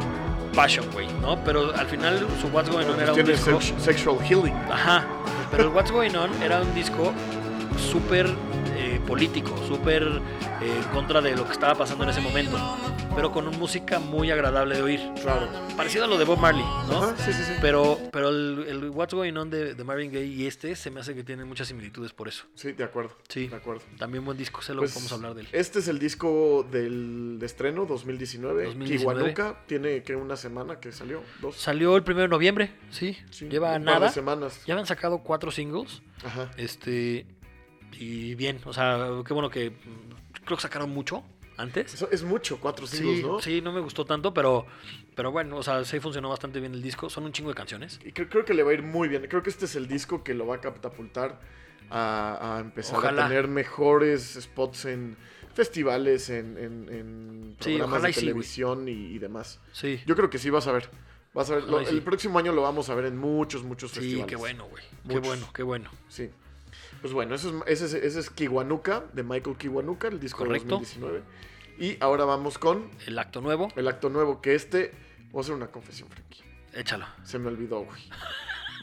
passion, 0.56 0.86
güey, 0.92 1.08
¿no? 1.22 1.38
Pero 1.46 1.74
al 1.76 1.86
final 1.86 2.26
su 2.42 2.48
What's 2.48 2.70
Going 2.72 2.88
On 2.88 3.00
era 3.00 3.14
un 3.14 3.24
disco... 3.24 3.62
sex- 3.62 3.74
sexual 3.84 4.18
healing. 4.28 4.56
Ajá, 4.72 5.06
pero 5.52 5.64
el 5.66 5.70
What's 5.70 5.92
Going 5.92 6.16
On 6.16 6.30
era 6.42 6.62
un 6.62 6.74
disco 6.74 7.14
súper 7.92 8.28
eh, 8.80 9.02
político, 9.06 9.56
súper 9.68 10.04
eh, 10.04 10.74
en 10.78 10.84
contra 10.94 11.22
de 11.22 11.36
lo 11.36 11.46
que 11.46 11.52
estaba 11.54 11.76
pasando 11.76 12.04
en 12.06 12.12
ese 12.12 12.22
momento. 12.22 12.58
pero 13.16 13.32
con 13.32 13.48
una 13.48 13.58
música 13.58 14.00
muy 14.00 14.32
agradable 14.32 14.76
de 14.76 14.82
oír. 14.82 15.02
Claro. 15.22 15.48
Parecido 15.76 16.06
a 16.06 16.08
lo 16.08 16.18
de 16.18 16.24
Bob 16.26 16.40
Marley, 16.40 16.64
¿no? 16.88 17.04
Ajá, 17.04 17.16
sí, 17.18 17.34
sí, 17.34 17.44
sí. 17.44 17.54
Pero, 17.60 17.98
pero 18.12 18.30
el, 18.30 18.66
el 18.70 18.90
What's 18.92 19.14
Going 19.14 19.36
On 19.36 19.50
de, 19.50 19.74
de 19.76 19.84
Marvin 19.84 20.12
Gaye 20.12 20.26
y 20.26 20.48
este 20.48 20.76
se 20.76 20.90
me 20.92 21.02
hace 21.02 21.14
que 21.16 21.24
tienen 21.24 21.48
muchas 21.48 21.68
similitudes 21.68 22.14
por 22.14 22.28
eso. 22.30 22.46
Sí, 22.56 22.72
de 22.72 22.84
acuerdo. 22.84 23.12
Sí. 23.28 23.48
De 23.48 23.56
acuerdo. 23.56 23.82
También 23.98 24.24
buen 24.24 24.38
disco, 24.38 24.62
se 24.62 24.74
lo 24.74 24.82
Pues, 24.82 24.96
vamos 24.96 25.12
a 25.12 25.16
hablar 25.16 25.34
de 25.34 25.42
él. 25.42 25.48
Este 25.52 25.80
es 25.80 25.88
el 25.90 26.00
disco 26.00 26.66
del 26.72 27.38
de 27.40 27.46
estreno 27.46 27.86
2019. 27.86 28.66
2019. 28.66 29.20
Kiwanuka 29.20 29.66
tiene 29.66 30.04
que 30.04 30.16
una 30.16 30.36
semana 30.38 30.80
que 30.80 30.92
salió, 30.92 31.22
dos. 31.42 31.56
Salió 31.58 31.96
el 31.98 32.04
1 32.08 32.16
de 32.22 32.28
noviembre, 32.28 32.72
sí. 32.92 33.18
Sí, 33.32 33.50
Lleva 33.50 33.70
un 33.76 33.84
par 33.86 33.94
de 33.96 34.00
nada. 34.00 34.10
semanas. 34.12 34.62
Ya 34.66 34.76
habían 34.76 34.88
sacado 34.88 35.20
cuatro 35.20 35.52
singles. 35.52 36.02
Ajá. 36.24 36.52
Este. 36.58 37.26
Y 37.98 38.36
bien, 38.36 38.60
o 38.66 38.74
sea, 38.74 39.10
qué 39.26 39.34
bueno 39.34 39.50
que. 39.50 39.72
mm, 39.72 40.44
Creo 40.46 40.58
que 40.58 40.62
sacaron 40.62 40.90
mucho 40.90 41.24
antes. 41.58 41.94
Eso 41.94 42.10
es 42.12 42.24
mucho, 42.24 42.60
cuatro 42.60 42.88
singles, 42.88 43.18
Sí, 43.18 43.24
¿no? 43.24 43.40
sí, 43.42 43.62
no 43.62 43.72
me 43.74 43.82
gustó 43.82 44.06
tanto, 44.06 44.34
pero, 44.34 44.66
pero 45.16 45.32
bueno, 45.32 45.58
o 45.58 45.64
sea, 45.64 45.84
sí 45.84 46.00
funcionó 46.00 46.30
bastante 46.30 46.60
bien 46.60 46.74
el 46.74 46.82
disco. 46.82 47.10
Son 47.10 47.26
un 47.26 47.34
chingo 47.34 47.50
de 47.50 47.56
canciones. 47.56 48.00
Y 48.06 48.12
creo, 48.14 48.30
creo 48.30 48.46
que 48.46 48.54
le 48.54 48.64
va 48.64 48.72
a 48.72 48.74
ir 48.74 48.82
muy 48.84 49.08
bien. 49.10 49.28
Creo 49.28 49.44
que 49.44 49.50
este 49.50 49.66
es 49.66 49.76
el 49.76 49.88
disco 49.88 50.24
que 50.24 50.34
lo 50.34 50.48
va 50.48 50.56
a 50.56 50.62
catapultar 50.62 51.40
a, 51.90 52.56
a 52.56 52.60
empezar 52.62 52.98
Ojalá. 52.98 53.26
a 53.26 53.28
tener 53.28 53.48
mejores 53.48 54.38
spots 54.42 54.86
en 54.86 55.18
festivales, 55.54 56.30
en, 56.30 56.58
en- 56.58 56.90
en 56.94 57.56
Sí, 57.60 57.72
programas 57.76 58.04
de 58.04 58.10
y 58.10 58.14
sí, 58.14 58.20
güey. 58.22 58.28
televisión 58.28 58.88
y, 58.88 58.92
y 58.92 59.20
demás. 59.20 59.60
Sí. 59.74 60.00
Yo 60.06 60.16
creo 60.16 60.30
que 60.30 60.38
sí 60.38 60.50
vas 60.50 60.68
a 60.68 60.72
ver. 60.72 60.90
Vas 61.34 61.50
a 61.52 61.56
ver. 61.56 61.64
Lo- 61.66 61.84
sí. 61.86 61.94
El 61.94 62.02
próximo 62.02 62.40
año 62.40 62.54
lo 62.54 62.62
vamos 62.62 62.90
a 62.90 62.96
ver 62.96 63.06
en 63.06 63.18
muchos, 63.18 63.64
muchos 63.64 63.92
Sí, 63.92 64.00
festivales. 64.00 64.28
qué 64.28 64.36
bueno, 64.38 64.66
güey. 64.68 64.84
Qué 65.08 65.20
bueno, 65.20 65.50
qué 65.54 65.64
bueno. 65.64 65.90
Sí. 66.08 66.30
Pues 67.02 67.14
bueno, 67.14 67.36
eso 67.36 67.64
es, 67.66 67.82
ese, 67.82 67.98
es, 67.98 68.04
ese 68.04 68.20
es 68.20 68.30
Kiwanuka, 68.30 69.06
de 69.14 69.24
Michael 69.24 69.58
Kiwanuka, 69.58 70.08
el 70.08 70.20
disco 70.20 70.40
Correcto. 70.40 70.76
de 70.80 70.82
2019. 70.82 71.22
Y 71.80 71.98
ahora 72.02 72.26
vamos 72.26 72.58
con 72.58 72.90
El 73.08 73.18
acto 73.18 73.40
nuevo, 73.42 73.70
el 73.76 73.88
acto 73.88 74.10
nuevo, 74.10 74.42
que 74.42 74.56
este... 74.56 74.92
Voy 75.32 75.40
a 75.40 75.42
hacer 75.42 75.56
una 75.56 75.68
confesión, 75.68 76.10
Frankie. 76.10 76.44
échalo. 76.74 77.06
Se 77.24 77.40
me 77.40 77.48
olvidó, 77.48 77.82
güey. 77.86 78.02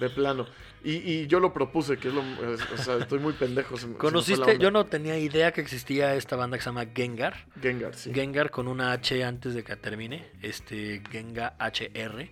De 0.01 0.09
plano. 0.11 0.47
Y, 0.84 0.93
y 0.99 1.26
yo 1.26 1.41
lo 1.41 1.53
propuse, 1.53 1.97
que 1.99 2.09
es 2.09 2.14
lo... 2.14 2.20
o 2.20 2.76
sea, 2.78 2.97
estoy 2.99 3.18
muy 3.18 3.32
pendejo. 3.32 3.76
se 3.76 3.89
se 3.89 3.95
¿Conociste? 3.95 4.59
Yo 4.59 4.70
no 4.70 4.87
tenía 4.87 5.18
idea 5.18 5.53
que 5.53 5.61
existía 5.61 6.14
esta 6.14 6.37
banda 6.37 6.57
que 6.57 6.62
se 6.62 6.68
llama 6.70 6.87
Gengar. 6.95 7.47
Gengar, 7.61 7.95
sí. 7.95 8.12
Gengar 8.14 8.51
con 8.51 8.68
una 8.68 8.93
H 8.93 9.24
antes 9.24 9.55
de 9.55 9.64
que 9.64 9.74
termine. 9.76 10.30
Este, 10.43 11.03
Genga 11.11 11.57
HR. 11.59 12.30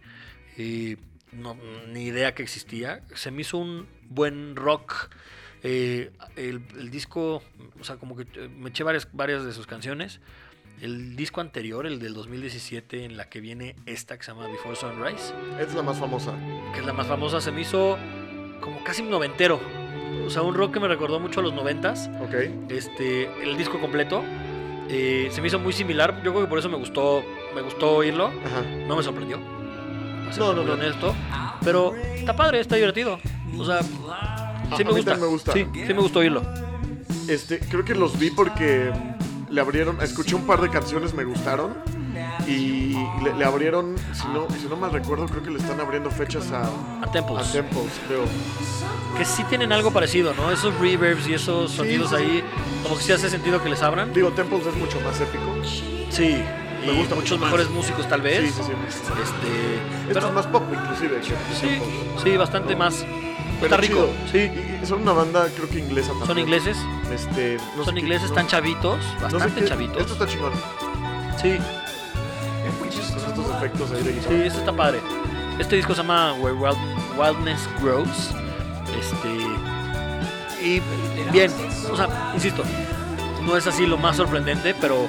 Y 0.56 0.96
no, 1.32 1.56
ni 1.88 2.04
idea 2.04 2.34
que 2.34 2.44
existía. 2.44 3.02
Se 3.14 3.30
me 3.32 3.40
hizo 3.40 3.58
un 3.58 3.88
buen 4.08 4.54
rock. 4.54 5.10
Eh, 5.66 6.12
el, 6.36 6.60
el 6.78 6.90
disco, 6.90 7.42
o 7.80 7.84
sea, 7.84 7.96
como 7.96 8.14
que 8.16 8.26
eh, 8.34 8.48
me 8.48 8.68
eché 8.68 8.84
varias, 8.84 9.08
varias 9.12 9.44
de 9.44 9.52
sus 9.52 9.66
canciones. 9.66 10.20
El 10.80 11.16
disco 11.16 11.40
anterior, 11.40 11.86
el 11.86 11.98
del 12.00 12.12
2017, 12.14 13.04
en 13.04 13.16
la 13.16 13.28
que 13.30 13.40
viene 13.40 13.74
esta 13.86 14.18
que 14.18 14.24
se 14.24 14.32
llama 14.32 14.46
Before 14.48 14.76
Sunrise, 14.76 15.32
Es 15.58 15.72
la 15.74 15.82
más 15.82 15.98
famosa. 15.98 16.34
que 16.74 16.80
es 16.80 16.86
la 16.86 16.92
más 16.92 17.06
famosa, 17.06 17.40
se 17.40 17.50
me 17.50 17.62
hizo 17.62 17.96
como 18.60 18.82
casi 18.84 19.02
noventero. 19.02 19.60
O 20.26 20.30
sea, 20.30 20.42
un 20.42 20.54
rock 20.54 20.74
que 20.74 20.80
me 20.80 20.88
recordó 20.88 21.18
mucho 21.20 21.40
a 21.40 21.42
los 21.42 21.52
noventas 21.54 22.08
Ok. 22.22 22.34
este 22.70 23.24
el 23.42 23.56
disco 23.56 23.80
completo 23.80 24.22
eh, 24.88 25.28
se 25.32 25.40
me 25.40 25.48
hizo 25.48 25.58
muy 25.58 25.72
similar 25.72 26.22
yo 26.22 26.30
creo 26.32 26.42
que 26.44 26.48
por 26.48 26.58
eso 26.58 26.68
me 26.68 26.76
gustó 26.76 27.24
me 27.54 27.60
gustó 27.62 27.96
oírlo 27.96 28.28
Ajá. 28.28 28.62
no 28.86 28.96
me 28.96 29.02
sorprendió 29.02 29.38
No, 30.38 30.52
no, 30.54 30.62
no. 30.62 30.72
honesto 30.74 31.14
pero 31.64 31.94
está 31.96 32.36
padre 32.36 32.60
está 32.60 32.76
divertido 32.76 33.18
o 33.58 33.64
sea 33.64 33.80
sí 34.76 34.84
me 34.84 34.90
gusta 34.92 35.14
me 35.16 35.26
gusta. 35.26 35.52
sí 35.52 35.66
sí 35.72 35.94
me 35.94 36.00
gustó 36.00 36.18
oírlo 36.20 36.42
Este, 37.28 37.58
creo 37.58 37.84
que 37.84 37.94
los 37.94 38.18
vi 38.18 38.30
porque 38.30 38.92
le 39.50 39.60
abrieron, 39.60 40.00
escuché 40.02 40.34
un 40.34 40.46
par 40.46 40.60
de 40.60 40.68
canciones, 40.68 41.14
me 41.14 41.24
gustaron. 41.24 41.74
Y 42.46 42.94
le, 43.22 43.34
le 43.38 43.44
abrieron, 43.44 43.94
si 44.12 44.26
no, 44.28 44.46
si 44.60 44.66
no 44.68 44.76
mal 44.76 44.92
recuerdo, 44.92 45.26
creo 45.26 45.42
que 45.42 45.50
le 45.50 45.58
están 45.58 45.80
abriendo 45.80 46.10
fechas 46.10 46.50
a, 46.52 46.62
a 47.02 47.10
Temples 47.10 47.48
a 47.48 47.52
Temples, 47.52 47.90
creo. 48.06 48.24
que 49.16 49.24
sí 49.24 49.42
tienen 49.44 49.72
algo 49.72 49.90
parecido 49.92 50.34
no 50.34 50.50
esos 50.50 50.74
reverbs 50.78 51.26
y 51.28 51.34
esos 51.34 51.70
sonidos 51.70 52.10
sí, 52.10 52.16
sí. 52.16 52.22
ahí 52.22 52.44
como 52.82 52.96
que 52.96 53.02
sí 53.02 53.12
hace 53.12 53.30
sentido 53.30 53.62
que 53.62 53.68
les 53.70 53.82
abran 53.82 54.12
Digo, 54.12 54.30
Temples 54.32 54.66
es 54.66 54.74
mucho 54.76 55.00
más 55.00 55.20
épico. 55.20 55.44
sí 56.10 56.36
Me 56.84 56.92
y 56.92 56.96
gusta 56.98 57.14
muchos 57.14 57.16
mucho 57.16 57.38
más. 57.38 57.44
mejores 57.52 57.70
músicos 57.70 58.08
tal 58.08 58.20
vez 58.22 58.40
Sí, 58.40 58.48
sí, 58.48 58.62
sí. 58.62 58.72
este 59.22 60.08
Esto 60.08 60.12
pero 60.12 60.26
es 60.28 60.34
más 60.34 60.46
pop, 60.48 60.64
inclusive, 60.72 61.16
que 61.20 61.54
sí 61.54 61.80
sí 62.22 62.36
bastante 62.36 62.76
más 62.76 63.04
Pero 63.60 63.64
está 63.66 63.76
rico 63.76 64.08
chido. 64.32 64.50
sí 64.50 64.78
Y- 64.82 64.86
son 64.86 65.02
una 65.02 65.12
banda, 65.12 65.48
creo 65.54 65.68
que 65.68 65.78
inglesa 65.78 66.08
también. 66.08 66.26
son 66.26 66.38
ingleses 66.38 66.76
Este, 67.12 67.56
no 67.76 67.84
son 67.84 67.96
ingleses 67.98 68.22
no- 68.22 68.28
están 68.28 68.46
chavitos 68.46 68.98
no 69.20 69.28
sé 69.30 69.36
bastante 69.36 69.60
qué- 69.62 69.68
chavitos 69.68 70.00
Esto 70.02 70.12
está 70.14 70.26
chingón. 70.26 70.52
sí 71.40 71.58
Con 72.78 72.88
estos 72.88 73.56
efectos 73.56 73.90
ahí 73.92 74.02
de 74.02 74.12
guitarra. 74.12 74.34
Sí, 74.36 74.42
este 74.42 74.58
está 74.58 74.72
padre. 74.72 75.00
Este 75.58 75.76
disco 75.76 75.94
se 75.94 76.02
llama 76.02 76.32
Where 76.34 76.56
Wild- 76.56 76.78
Wildness 77.18 77.68
Grows. 77.82 78.30
Este. 78.98 80.64
Y 80.64 80.80
bien, 81.30 81.50
o 81.90 81.96
sea, 81.96 82.32
insisto, 82.34 82.62
no 83.42 83.56
es 83.56 83.66
así 83.66 83.86
lo 83.86 83.98
más 83.98 84.16
sorprendente, 84.16 84.74
pero 84.80 85.06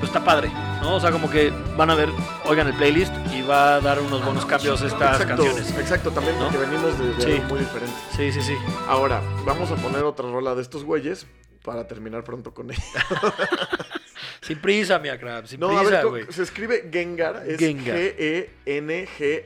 pues, 0.00 0.04
está 0.04 0.24
padre, 0.24 0.50
¿no? 0.84 0.96
O 0.96 1.00
sea, 1.00 1.10
como 1.10 1.30
que 1.30 1.50
van 1.76 1.90
a 1.90 1.94
ver, 1.94 2.08
oigan 2.44 2.66
el 2.68 2.74
playlist 2.74 3.12
y 3.32 3.40
va 3.42 3.76
a 3.76 3.80
dar 3.80 3.98
unos 4.00 4.22
buenos 4.24 4.44
cambios 4.46 4.80
a 4.82 4.86
estas 4.86 5.20
exacto, 5.20 5.42
canciones. 5.44 5.70
exacto, 5.78 6.10
también 6.10 6.38
¿No? 6.38 6.44
porque 6.50 6.58
venimos 6.58 6.98
de, 6.98 7.14
de 7.14 7.22
Sí. 7.22 7.32
algo 7.32 7.48
muy 7.54 7.58
diferente. 7.60 7.94
Sí, 8.14 8.32
sí, 8.32 8.42
sí. 8.42 8.54
Ahora, 8.86 9.22
vamos 9.46 9.70
a 9.70 9.76
poner 9.76 10.02
otra 10.04 10.30
rola 10.30 10.54
de 10.54 10.60
estos 10.62 10.84
güeyes 10.84 11.26
para 11.64 11.86
terminar 11.88 12.22
pronto 12.22 12.52
con 12.52 12.70
ella. 12.70 12.82
Sin 14.42 14.58
prisa, 14.58 14.98
mi 14.98 15.08
crab, 15.16 15.46
sin 15.46 15.58
No, 15.58 15.68
prisa, 15.68 16.02
güey. 16.04 16.26
se 16.30 16.42
escribe 16.42 16.90
Gengar, 16.92 17.44
es 17.46 17.58
Gengar. 17.58 17.96
G-E-N-G-A-H-R. 17.96 19.40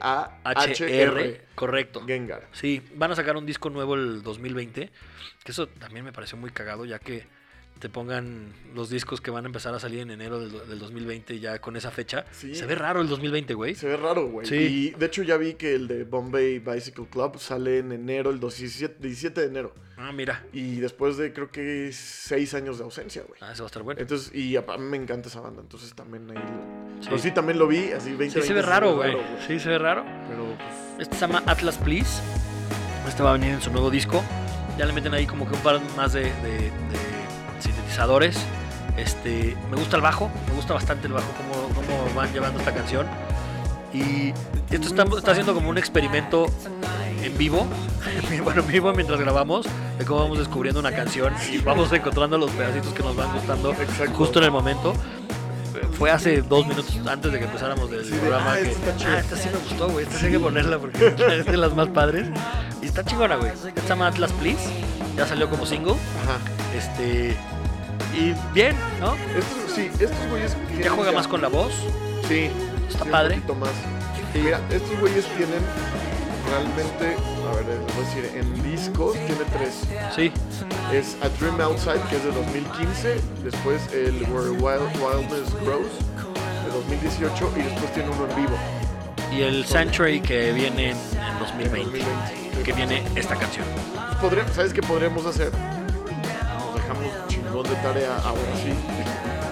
HR, 1.06 1.40
correcto. 1.54 2.02
Gengar. 2.04 2.48
Sí, 2.50 2.82
van 2.96 3.12
a 3.12 3.16
sacar 3.16 3.36
un 3.36 3.46
disco 3.46 3.70
nuevo 3.70 3.94
el 3.94 4.24
2020. 4.24 4.90
Que 5.44 5.52
eso 5.52 5.68
también 5.68 6.04
me 6.04 6.12
pareció 6.12 6.36
muy 6.36 6.50
cagado, 6.50 6.84
ya 6.84 6.98
que 6.98 7.24
te 7.78 7.88
pongan 7.88 8.52
los 8.74 8.90
discos 8.90 9.20
que 9.20 9.30
van 9.30 9.44
a 9.44 9.46
empezar 9.48 9.74
a 9.74 9.78
salir 9.78 10.00
en 10.00 10.10
enero 10.10 10.40
del, 10.40 10.50
do- 10.52 10.64
del 10.66 10.78
2020 10.78 11.38
ya 11.40 11.60
con 11.60 11.76
esa 11.76 11.90
fecha. 11.90 12.24
Sí. 12.32 12.54
Se 12.54 12.66
ve 12.66 12.74
raro 12.74 13.00
el 13.00 13.08
2020, 13.08 13.54
güey. 13.54 13.74
Se 13.74 13.86
ve 13.86 13.96
raro, 13.96 14.28
güey. 14.28 14.46
Sí. 14.46 14.54
Y 14.56 14.90
de 14.98 15.06
hecho 15.06 15.22
ya 15.22 15.36
vi 15.36 15.54
que 15.54 15.74
el 15.74 15.86
de 15.88 16.04
Bombay 16.04 16.58
Bicycle 16.58 17.06
Club 17.06 17.38
sale 17.38 17.78
en 17.78 17.92
enero, 17.92 18.30
el 18.30 18.40
17, 18.40 18.96
17 19.00 19.40
de 19.40 19.46
enero. 19.46 19.74
Ah, 19.96 20.12
mira. 20.12 20.44
Y 20.52 20.76
después 20.76 21.16
de 21.16 21.32
creo 21.32 21.50
que 21.50 21.90
seis 21.92 22.54
años 22.54 22.78
de 22.78 22.84
ausencia, 22.84 23.22
güey. 23.26 23.40
Ah, 23.42 23.52
ese 23.52 23.62
va 23.62 23.66
a 23.66 23.68
estar 23.68 23.82
bueno. 23.82 24.00
Entonces, 24.00 24.32
y 24.34 24.56
a, 24.56 24.62
mí 24.62 24.84
me 24.84 24.96
encanta 24.96 25.28
esa 25.28 25.40
banda, 25.40 25.60
entonces 25.60 25.92
también 25.94 26.30
ahí... 26.30 26.36
Sí. 27.00 27.06
Pero 27.10 27.18
sí, 27.18 27.30
también 27.32 27.58
lo 27.58 27.66
vi, 27.68 27.92
así 27.92 28.12
20 28.14 28.40
Sí, 28.40 28.46
se 28.48 28.54
ve 28.54 28.62
raro, 28.62 28.96
güey. 28.96 29.16
Sí, 29.46 29.58
se 29.60 29.68
ve 29.68 29.78
raro. 29.78 30.04
Pero 30.28 30.44
pues, 30.56 31.00
Este 31.08 31.14
se 31.14 31.20
llama 31.20 31.42
Atlas 31.46 31.78
Please. 31.78 32.20
Este 33.08 33.22
va 33.22 33.30
a 33.30 33.32
venir 33.34 33.50
en 33.50 33.62
su 33.62 33.70
nuevo 33.70 33.90
disco. 33.90 34.22
Ya 34.76 34.86
le 34.86 34.92
meten 34.92 35.12
ahí 35.14 35.26
como 35.26 35.48
que 35.48 35.54
un 35.54 35.62
par 35.62 35.80
más 35.96 36.12
de, 36.12 36.22
de- 36.22 36.30
de 36.30 37.17
sintetizadores. 37.88 38.36
Este, 38.96 39.56
me 39.70 39.76
gusta 39.76 39.96
el 39.96 40.02
bajo, 40.02 40.30
me 40.48 40.54
gusta 40.54 40.74
bastante 40.74 41.06
el 41.06 41.12
bajo, 41.12 41.26
cómo, 41.36 41.68
cómo 41.74 42.14
van 42.14 42.32
llevando 42.32 42.58
esta 42.58 42.74
canción. 42.74 43.06
Y 43.92 44.32
esto 44.70 44.88
está, 44.88 45.04
está 45.04 45.30
haciendo 45.32 45.54
como 45.54 45.70
un 45.70 45.78
experimento 45.78 46.46
en 47.22 47.36
vivo, 47.38 47.66
bueno, 48.42 48.60
en 48.62 48.66
vivo 48.66 48.92
mientras 48.92 49.20
grabamos, 49.20 49.66
de 49.98 50.04
cómo 50.04 50.20
vamos 50.20 50.38
descubriendo 50.38 50.80
una 50.80 50.92
canción 50.92 51.32
y 51.50 51.58
vamos 51.58 51.92
encontrando 51.92 52.38
los 52.38 52.50
pedacitos 52.50 52.92
que 52.92 53.02
nos 53.02 53.16
van 53.16 53.32
gustando 53.32 53.72
Exacto. 53.72 54.14
justo 54.14 54.38
en 54.40 54.44
el 54.46 54.50
momento. 54.50 54.94
Fue 55.92 56.10
hace 56.10 56.42
dos 56.42 56.66
minutos 56.66 56.96
antes 57.08 57.32
de 57.32 57.38
que 57.38 57.44
empezáramos 57.44 57.90
del 57.90 58.04
Sí, 58.04 58.12
programa 58.12 58.52
ah, 58.52 58.56
que 58.56 59.04
ah, 59.04 59.18
esta 59.18 59.36
sí 59.36 59.48
me 59.52 59.58
gustó, 59.58 59.88
güey, 59.88 60.04
esta 60.04 60.18
sí 60.18 60.26
hay 60.26 60.32
que 60.32 60.40
ponerla 60.40 60.78
porque 60.78 61.06
es 61.38 61.46
de 61.46 61.56
las 61.56 61.74
más 61.74 61.88
padres. 61.88 62.28
Y 62.82 62.86
está 62.86 63.04
chingona, 63.04 63.36
güey. 63.36 63.50
Esta 63.52 63.80
se 63.80 63.88
llama 63.88 64.08
Atlas 64.08 64.32
Please, 64.32 64.62
ya 65.16 65.26
salió 65.26 65.48
como 65.48 65.66
single. 65.66 65.94
ajá. 66.22 66.38
Este. 66.76 67.36
Y 68.14 68.34
bien, 68.54 68.74
¿no? 69.00 69.14
Estos, 69.36 69.72
sí, 69.74 69.90
estos 70.00 70.28
güeyes... 70.30 70.56
Ya 70.82 70.90
juega 70.90 71.12
más 71.12 71.28
con 71.28 71.40
la 71.42 71.48
voz. 71.48 71.72
Sí. 72.26 72.50
Está 72.88 73.04
sí, 73.04 73.10
padre. 73.10 73.34
Un 73.34 73.40
poquito 73.42 73.54
más. 73.54 73.70
Mira, 74.34 74.60
estos 74.70 74.98
güeyes 75.00 75.24
tienen 75.36 75.62
realmente... 76.48 77.16
A 77.48 77.54
ver, 77.56 77.64
voy 77.64 78.04
a 78.04 78.08
decir, 78.08 78.30
en 78.34 78.62
discos 78.62 79.14
tiene 79.14 79.44
tres. 79.52 79.82
Sí, 80.14 80.32
Es 80.92 81.16
A 81.22 81.28
Dream 81.40 81.60
Outside, 81.60 82.00
que 82.10 82.16
es 82.16 82.24
de 82.24 82.32
2015. 82.32 83.20
Después 83.42 83.80
el 83.92 84.22
Where 84.30 84.50
Wild, 84.50 84.90
Wildness 85.00 85.54
Grows, 85.64 85.92
de 86.64 86.72
2018. 86.72 87.52
Y 87.56 87.62
después 87.62 87.92
tiene 87.94 88.10
uno 88.10 88.26
en 88.28 88.36
vivo. 88.36 88.58
y 89.32 89.42
el 89.42 89.64
Sanctuary 89.64 90.20
que 90.20 90.52
viene 90.52 90.90
en, 90.90 90.96
en 90.96 91.38
2020, 91.38 91.98
2020. 91.98 92.62
que 92.64 92.72
viene 92.72 93.02
esta 93.14 93.36
canción. 93.36 93.66
¿Sabes 94.54 94.72
qué 94.74 94.82
podríamos 94.82 95.24
hacer? 95.26 95.52
Tarea 97.82 98.16
ahora 98.18 98.56
sí. 98.56 98.72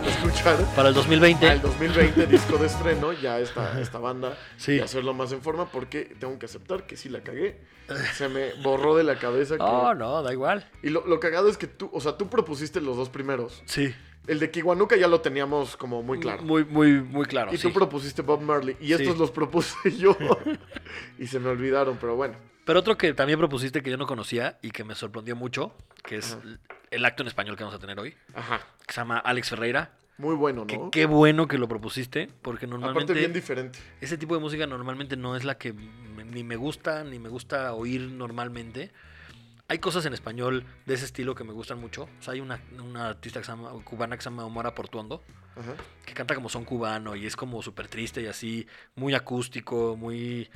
Escuchar 0.09 0.57
Para 0.77 0.89
el 0.91 0.95
2020, 0.95 1.49
al 1.49 1.61
2020 1.63 2.27
disco 2.27 2.57
de 2.59 2.67
estreno, 2.67 3.13
ya 3.13 3.39
esta, 3.41 3.81
esta 3.81 3.99
banda, 3.99 4.37
Sí. 4.57 4.73
y 4.73 4.81
hacerlo 4.81 5.15
más 5.15 5.33
en 5.33 5.43
forma, 5.43 5.67
porque 5.71 6.15
tengo 6.19 6.39
que 6.39 6.47
aceptar 6.47 6.87
que 6.87 6.97
sí 6.97 7.09
la 7.09 7.21
cagué. 7.21 7.61
Se 8.15 8.29
me 8.29 8.53
borró 8.63 8.97
de 8.97 9.05
la 9.05 9.19
cabeza. 9.19 9.57
que- 9.57 9.63
oh, 9.63 9.95
no, 9.95 10.23
da 10.23 10.33
igual. 10.33 10.69
Y 10.83 10.91
lo, 10.91 11.07
lo 11.07 11.21
cagado 11.21 11.49
es 11.49 11.57
que 11.57 11.67
tú, 11.67 11.91
o 11.93 12.01
sea, 12.01 12.17
tú 12.17 12.29
propusiste 12.29 12.81
los 12.81 12.97
dos 12.97 13.09
primeros. 13.09 13.63
Sí, 13.67 13.95
El 14.27 14.41
de 14.41 14.51
Kiwanuka 14.51 14.97
ya 14.97 15.07
lo 15.07 15.21
teníamos 15.21 15.77
como 15.77 16.03
muy 16.03 16.19
claro. 16.19 16.43
Muy, 16.43 16.65
muy, 16.65 17.01
muy 17.01 17.27
claro. 17.27 17.53
y 17.53 17.57
sí. 17.59 17.63
tú 17.69 17.73
propusiste 17.73 18.23
Bob 18.23 18.41
Marley. 18.43 18.77
Y 18.81 18.93
estos 18.93 19.15
Sí. 19.15 19.19
los 19.21 19.31
propuse 19.31 19.77
yo. 19.97 20.17
y 21.19 21.27
se 21.29 21.39
me 21.39 21.49
olvidaron, 21.49 21.97
pero 22.01 22.17
bueno. 22.17 22.35
Pero 22.65 22.81
otro 22.81 22.97
que 22.99 23.15
también 23.15 23.39
propusiste 23.39 23.81
que 23.85 23.91
yo 23.91 23.97
no 23.97 24.07
conocía 24.07 24.59
y 24.63 24.71
que 24.73 24.83
me 24.83 24.97
sorprendió 24.97 25.37
mucho, 25.37 25.73
que 26.05 26.17
es 26.17 26.33
Ajá. 26.33 26.59
El 26.91 27.05
acto 27.05 27.23
en 27.23 27.29
español 27.29 27.57
que 27.57 27.65
vamos 27.65 27.77
a 27.77 27.81
tener 27.81 27.99
hoy, 27.99 28.15
Ajá. 28.35 28.61
que 28.87 28.93
se 28.95 29.01
llama 29.01 29.19
Alex 29.19 29.51
Ferreira. 29.51 29.93
Muy 30.19 30.35
bueno, 30.35 30.67
Que 30.67 30.79
¿no? 30.79 30.91
qué 30.91 31.05
bueno 31.05 31.47
que 31.47 31.59
lo 31.59 31.69
propusiste, 31.69 32.29
porque 32.41 32.65
Aparte, 32.65 32.81
normalmente 32.81 33.13
bien 33.13 33.33
diferente. 33.35 33.79
ese 34.01 34.17
tipo 34.17 34.35
de 34.35 34.41
música 34.41 34.67
normalmente 34.67 35.17
no 35.17 35.37
es 35.37 35.45
la 35.45 35.59
que 35.59 35.73
me- 35.75 36.25
ni 36.25 36.43
me 36.43 36.57
gusta, 36.57 37.05
ni 37.05 37.19
me 37.19 37.29
gusta 37.29 37.73
oír 37.75 38.01
normalmente. 38.01 38.91
Hay 39.69 39.79
cosas 39.79 40.07
en 40.07 40.15
español 40.15 40.65
de 40.87 40.95
ese 40.95 41.05
estilo 41.05 41.35
que 41.35 41.43
me 41.45 41.53
gustan 41.53 41.79
mucho. 41.81 42.05
O 42.05 42.23
sea, 42.23 42.33
hay 42.35 42.41
una, 42.41 42.61
una 42.83 43.09
artista 43.09 43.41
que 43.41 43.47
se 43.47 43.53
llama, 43.53 43.73
cubana 43.85 44.17
que 44.17 44.23
se 44.23 44.31
llama 44.31 44.45
Omar 44.47 44.73
Portuondo, 44.75 45.23
Ajá. 45.57 45.75
que 46.07 46.15
canta 46.15 46.35
como 46.35 46.49
son 46.49 46.65
cubano 46.65 47.15
y 47.17 47.27
es 47.27 47.37
como 47.37 47.61
súper 47.63 47.89
triste 47.89 48.23
y 48.23 48.27
así, 48.27 48.67
muy 48.95 49.13
acústico, 49.15 49.97
muy 49.97 50.49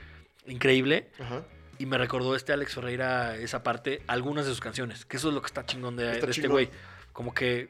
increíble. 0.47 1.11
Ajá. 1.19 1.43
Y 1.81 1.87
me 1.87 1.97
recordó 1.99 2.37
este 2.37 2.53
Alex 2.53 2.75
Ferreira 2.75 3.37
esa 3.37 3.63
parte, 3.63 4.03
algunas 4.07 4.45
de 4.45 4.51
sus 4.53 4.61
canciones, 4.61 5.05
que 5.07 5.17
eso 5.17 5.29
es 5.29 5.35
lo 5.35 5.41
que 5.41 5.47
está 5.47 5.65
chingón 5.65 5.97
de, 5.97 6.13
Está 6.13 6.27
de 6.27 6.33
este 6.33 6.47
güey. 6.47 6.69
Como 7.13 7.33
que 7.35 7.69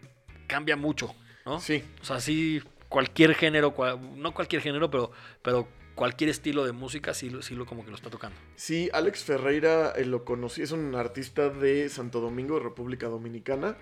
cambia 0.49 0.77
mucho, 0.77 1.15
¿no? 1.47 1.61
Sí. 1.61 1.85
O 2.03 2.05
sea, 2.05 2.21
sí, 2.21 2.61
cualquier 2.89 3.35
género, 3.35 3.73
no 4.17 4.35
cualquier 4.35 4.63
género, 4.63 4.91
pero, 4.91 5.13
pero 5.43 5.69
cualquier 5.95 6.29
estilo 6.31 6.65
de 6.65 6.73
música 6.73 7.15
sí, 7.15 7.31
lo- 7.31 7.41
sí 7.41 7.55
lo 7.55 7.67
como 7.67 7.85
que 7.85 7.91
lo 7.91 7.97
está 7.97 8.11
tocando. 8.11 8.37
Sí, 8.57 8.91
Alex 8.93 9.23
Ferreira 9.23 9.93
eh, 9.97 10.05
lo 10.05 10.25
conocí, 10.25 10.63
es 10.63 10.73
un 10.73 10.95
artista 10.97 11.49
de 11.49 11.89
Santo 11.89 12.21
Domingo, 12.21 12.59
República 12.59 13.07
Dominicana. 13.07 13.77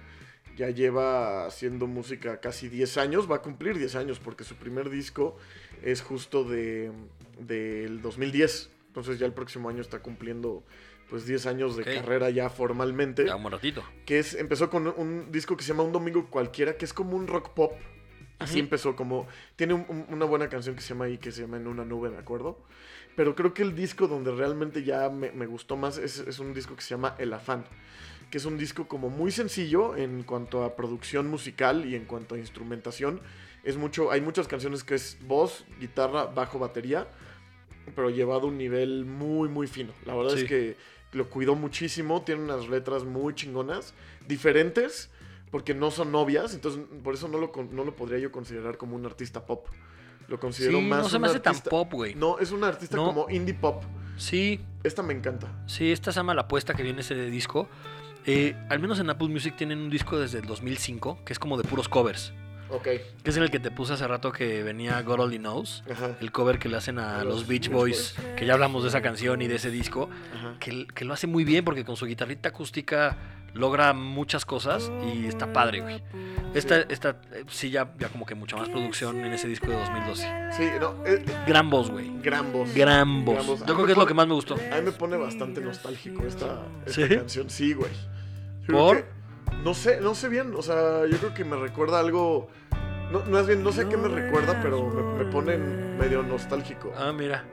Ya 0.58 0.68
lleva 0.70 1.46
haciendo 1.46 1.86
música 1.86 2.40
casi 2.40 2.68
10 2.68 2.98
años, 2.98 3.30
va 3.30 3.36
a 3.36 3.42
cumplir 3.42 3.78
10 3.78 3.94
años 3.94 4.18
porque 4.18 4.42
su 4.44 4.56
primer 4.56 4.90
disco 4.90 5.36
es 5.82 6.02
justo 6.02 6.44
de 6.44 6.92
del 7.38 8.02
2010. 8.02 8.70
Entonces 8.98 9.18
ya 9.20 9.26
el 9.26 9.32
próximo 9.32 9.68
año 9.68 9.80
está 9.80 10.00
cumpliendo 10.00 10.64
pues 11.08 11.24
10 11.24 11.46
años 11.46 11.76
de 11.76 11.82
Ok. 11.82 11.88
carrera 12.02 12.30
ya 12.30 12.50
formalmente. 12.50 13.24
Ya 13.26 13.36
un 13.36 13.50
ratito. 13.50 13.82
que 14.04 14.18
es 14.18 14.34
empezó 14.34 14.68
con 14.70 14.88
un 14.88 15.30
disco 15.32 15.56
que 15.56 15.62
se 15.62 15.68
llama 15.68 15.84
Un 15.84 15.92
Domingo 15.92 16.28
Cualquiera, 16.28 16.76
que 16.76 16.84
es 16.84 16.92
como 16.92 17.16
un 17.16 17.26
rock 17.28 17.50
pop. 17.54 17.72
Así 18.40 18.58
empezó, 18.60 18.94
como... 18.94 19.26
Tiene 19.56 19.74
un- 19.74 19.84
un- 19.88 20.06
una 20.10 20.24
buena 20.24 20.48
canción 20.48 20.76
que 20.76 20.80
se 20.82 20.90
llama 20.90 21.06
ahí, 21.06 21.18
que 21.18 21.32
se 21.32 21.40
llama 21.42 21.56
En 21.56 21.66
una 21.66 21.84
nube, 21.84 22.08
me 22.10 22.18
acuerdo. 22.18 22.58
Pero 23.16 23.34
creo 23.34 23.52
que 23.52 23.62
el 23.62 23.74
disco 23.74 24.06
donde 24.06 24.30
realmente 24.32 24.84
ya 24.84 25.08
me, 25.10 25.32
me 25.32 25.46
gustó 25.46 25.76
más 25.76 25.98
es, 25.98 26.18
es 26.20 26.38
un 26.38 26.54
disco 26.54 26.76
que 26.76 26.82
se 26.82 26.90
llama 26.90 27.16
El 27.18 27.32
Afán. 27.32 27.64
Que 28.30 28.38
es 28.38 28.44
un 28.44 28.56
disco 28.58 28.86
como 28.86 29.08
muy 29.10 29.32
sencillo 29.32 29.96
en 29.96 30.22
cuanto 30.22 30.62
a 30.62 30.76
producción 30.76 31.26
musical 31.28 31.84
y 31.86 31.96
en 31.96 32.04
cuanto 32.04 32.34
a 32.36 32.38
instrumentación. 32.38 33.20
Es 33.64 33.76
mucho, 33.76 34.10
hay 34.12 34.20
muchas 34.20 34.46
canciones 34.46 34.84
que 34.84 34.94
es 34.94 35.18
voz, 35.22 35.64
guitarra, 35.80 36.26
bajo, 36.26 36.58
batería, 36.60 37.08
pero 37.94 38.10
llevado 38.10 38.42
a 38.42 38.46
un 38.46 38.58
nivel 38.58 39.04
muy, 39.04 39.48
muy 39.48 39.66
fino. 39.66 39.92
La 40.06 40.14
verdad 40.14 40.34
Sí. 40.34 40.42
es 40.42 40.48
que 40.48 40.76
lo 41.12 41.28
cuidó 41.30 41.54
muchísimo, 41.54 42.22
tiene 42.22 42.42
unas 42.42 42.68
letras 42.68 43.04
muy 43.04 43.34
chingonas, 43.34 43.94
diferentes, 44.26 45.10
porque 45.50 45.74
no 45.74 45.90
son 45.90 46.12
novias, 46.12 46.54
entonces 46.54 46.82
por 47.02 47.14
eso 47.14 47.28
no 47.28 47.38
lo, 47.38 47.50
no 47.72 47.84
lo 47.84 47.96
podría 47.96 48.18
yo 48.18 48.30
considerar 48.30 48.76
como 48.76 48.94
un 48.96 49.06
artista 49.06 49.44
pop. 49.46 49.66
Lo 50.28 50.38
considero 50.38 50.78
Sí, 50.78 50.84
más 50.84 51.02
no 51.04 51.08
se 51.08 51.18
me 51.18 51.26
hace 51.28 51.40
tan 51.40 51.58
pop, 51.60 51.90
güey. 51.90 52.14
No, 52.14 52.38
es 52.38 52.50
un 52.52 52.62
artista 52.62 52.96
No. 52.96 53.06
como 53.06 53.30
indie 53.30 53.54
pop. 53.54 53.82
Sí, 54.18 54.60
Esta 54.84 55.02
me 55.02 55.14
encanta. 55.14 55.48
sí, 55.66 55.90
esta 55.90 56.12
se 56.12 56.16
llama 56.18 56.34
La 56.34 56.42
Apuesta 56.42 56.74
que 56.74 56.82
viene 56.82 57.00
ese 57.00 57.14
disco. 57.30 57.66
Eh, 58.26 58.54
al 58.68 58.78
menos 58.78 59.00
en 59.00 59.08
Apple 59.08 59.28
Music 59.28 59.56
tienen 59.56 59.78
un 59.78 59.88
disco 59.88 60.18
desde 60.18 60.40
el 60.40 60.44
2005, 60.46 61.20
que 61.24 61.32
es 61.32 61.38
como 61.38 61.56
de 61.56 61.64
puros 61.64 61.88
covers. 61.88 62.34
Ok. 62.70 62.82
Que 62.82 63.30
es 63.30 63.36
en 63.36 63.42
el 63.42 63.50
que 63.50 63.58
te 63.60 63.70
puse 63.70 63.94
hace 63.94 64.06
rato 64.06 64.30
que 64.32 64.62
venía 64.62 65.00
God 65.02 65.20
Only 65.20 65.38
Knows. 65.38 65.84
Ajá. 65.90 66.16
El 66.20 66.30
cover 66.32 66.58
que 66.58 66.68
le 66.68 66.76
hacen 66.76 66.98
a 66.98 67.20
A 67.20 67.24
los, 67.24 67.34
los 67.34 67.46
Beach 67.46 67.68
Boys, 67.70 68.14
que 68.36 68.44
ya 68.46 68.52
hablamos 68.54 68.82
de 68.82 68.90
esa 68.90 69.00
canción 69.00 69.40
y 69.42 69.46
de 69.48 69.56
ese 69.56 69.70
disco, 69.70 70.08
que, 70.60 70.86
que 70.94 71.04
lo 71.04 71.14
hace 71.14 71.26
muy 71.26 71.44
bien 71.44 71.64
porque 71.64 71.84
con 71.84 71.96
su 71.96 72.06
guitarrita 72.06 72.50
acústica 72.50 73.16
logra 73.54 73.92
muchas 73.94 74.44
cosas 74.44 74.90
y 75.14 75.26
está 75.26 75.52
padre, 75.52 75.80
güey. 75.80 76.02
Esta, 76.54 76.80
esta 76.80 77.20
eh, 77.32 77.44
sí, 77.48 77.70
ya, 77.70 77.92
ya 77.98 78.08
como 78.08 78.24
que 78.26 78.34
mucha 78.34 78.56
más 78.56 78.68
producción 78.68 79.18
en 79.24 79.32
ese 79.32 79.48
disco 79.48 79.66
de 79.68 79.74
2012. 79.74 80.22
Sí, 80.56 80.64
no, 80.80 80.94
eh, 81.06 81.24
Gran 81.46 81.68
voz, 81.70 81.90
güey. 81.90 82.10
gran 82.22 82.52
voz. 82.52 82.72
Gran 82.74 83.24
voz. 83.24 83.34
Gran 83.34 83.46
voz. 83.46 83.60
Yo 83.66 83.74
creo 83.74 83.86
que 83.86 83.92
es 83.92 83.98
lo 83.98 84.06
que 84.06 84.14
más 84.14 84.26
me 84.28 84.34
gustó. 84.34 84.54
A 84.54 84.76
mí 84.76 84.82
me 84.84 84.92
pone 84.92 85.16
bastante 85.16 85.60
nostálgico 85.60 86.24
esta, 86.26 86.62
esta 86.86 87.06
¿Sí? 87.08 87.16
canción. 87.16 87.50
Sí, 87.50 87.72
güey. 87.74 87.90
¿Por? 88.66 89.06
No 89.64 89.74
sé, 89.74 90.00
no 90.00 90.14
sé 90.14 90.28
bien. 90.28 90.54
O 90.56 90.62
sea, 90.62 91.06
yo 91.06 91.16
creo 91.18 91.34
que 91.34 91.44
me 91.44 91.56
recuerda 91.56 91.98
algo. 92.00 92.48
No, 93.12 93.24
no 93.24 93.38
es 93.38 93.46
bien, 93.46 93.62
no 93.62 93.72
sé 93.72 93.88
qué 93.88 93.96
me 93.96 94.08
recuerda, 94.08 94.60
pero 94.62 94.86
me, 94.88 95.24
me 95.24 95.30
pone 95.30 95.56
medio 95.56 96.22
nostálgico. 96.22 96.92
Ah, 96.96 97.12
mira. 97.12 97.44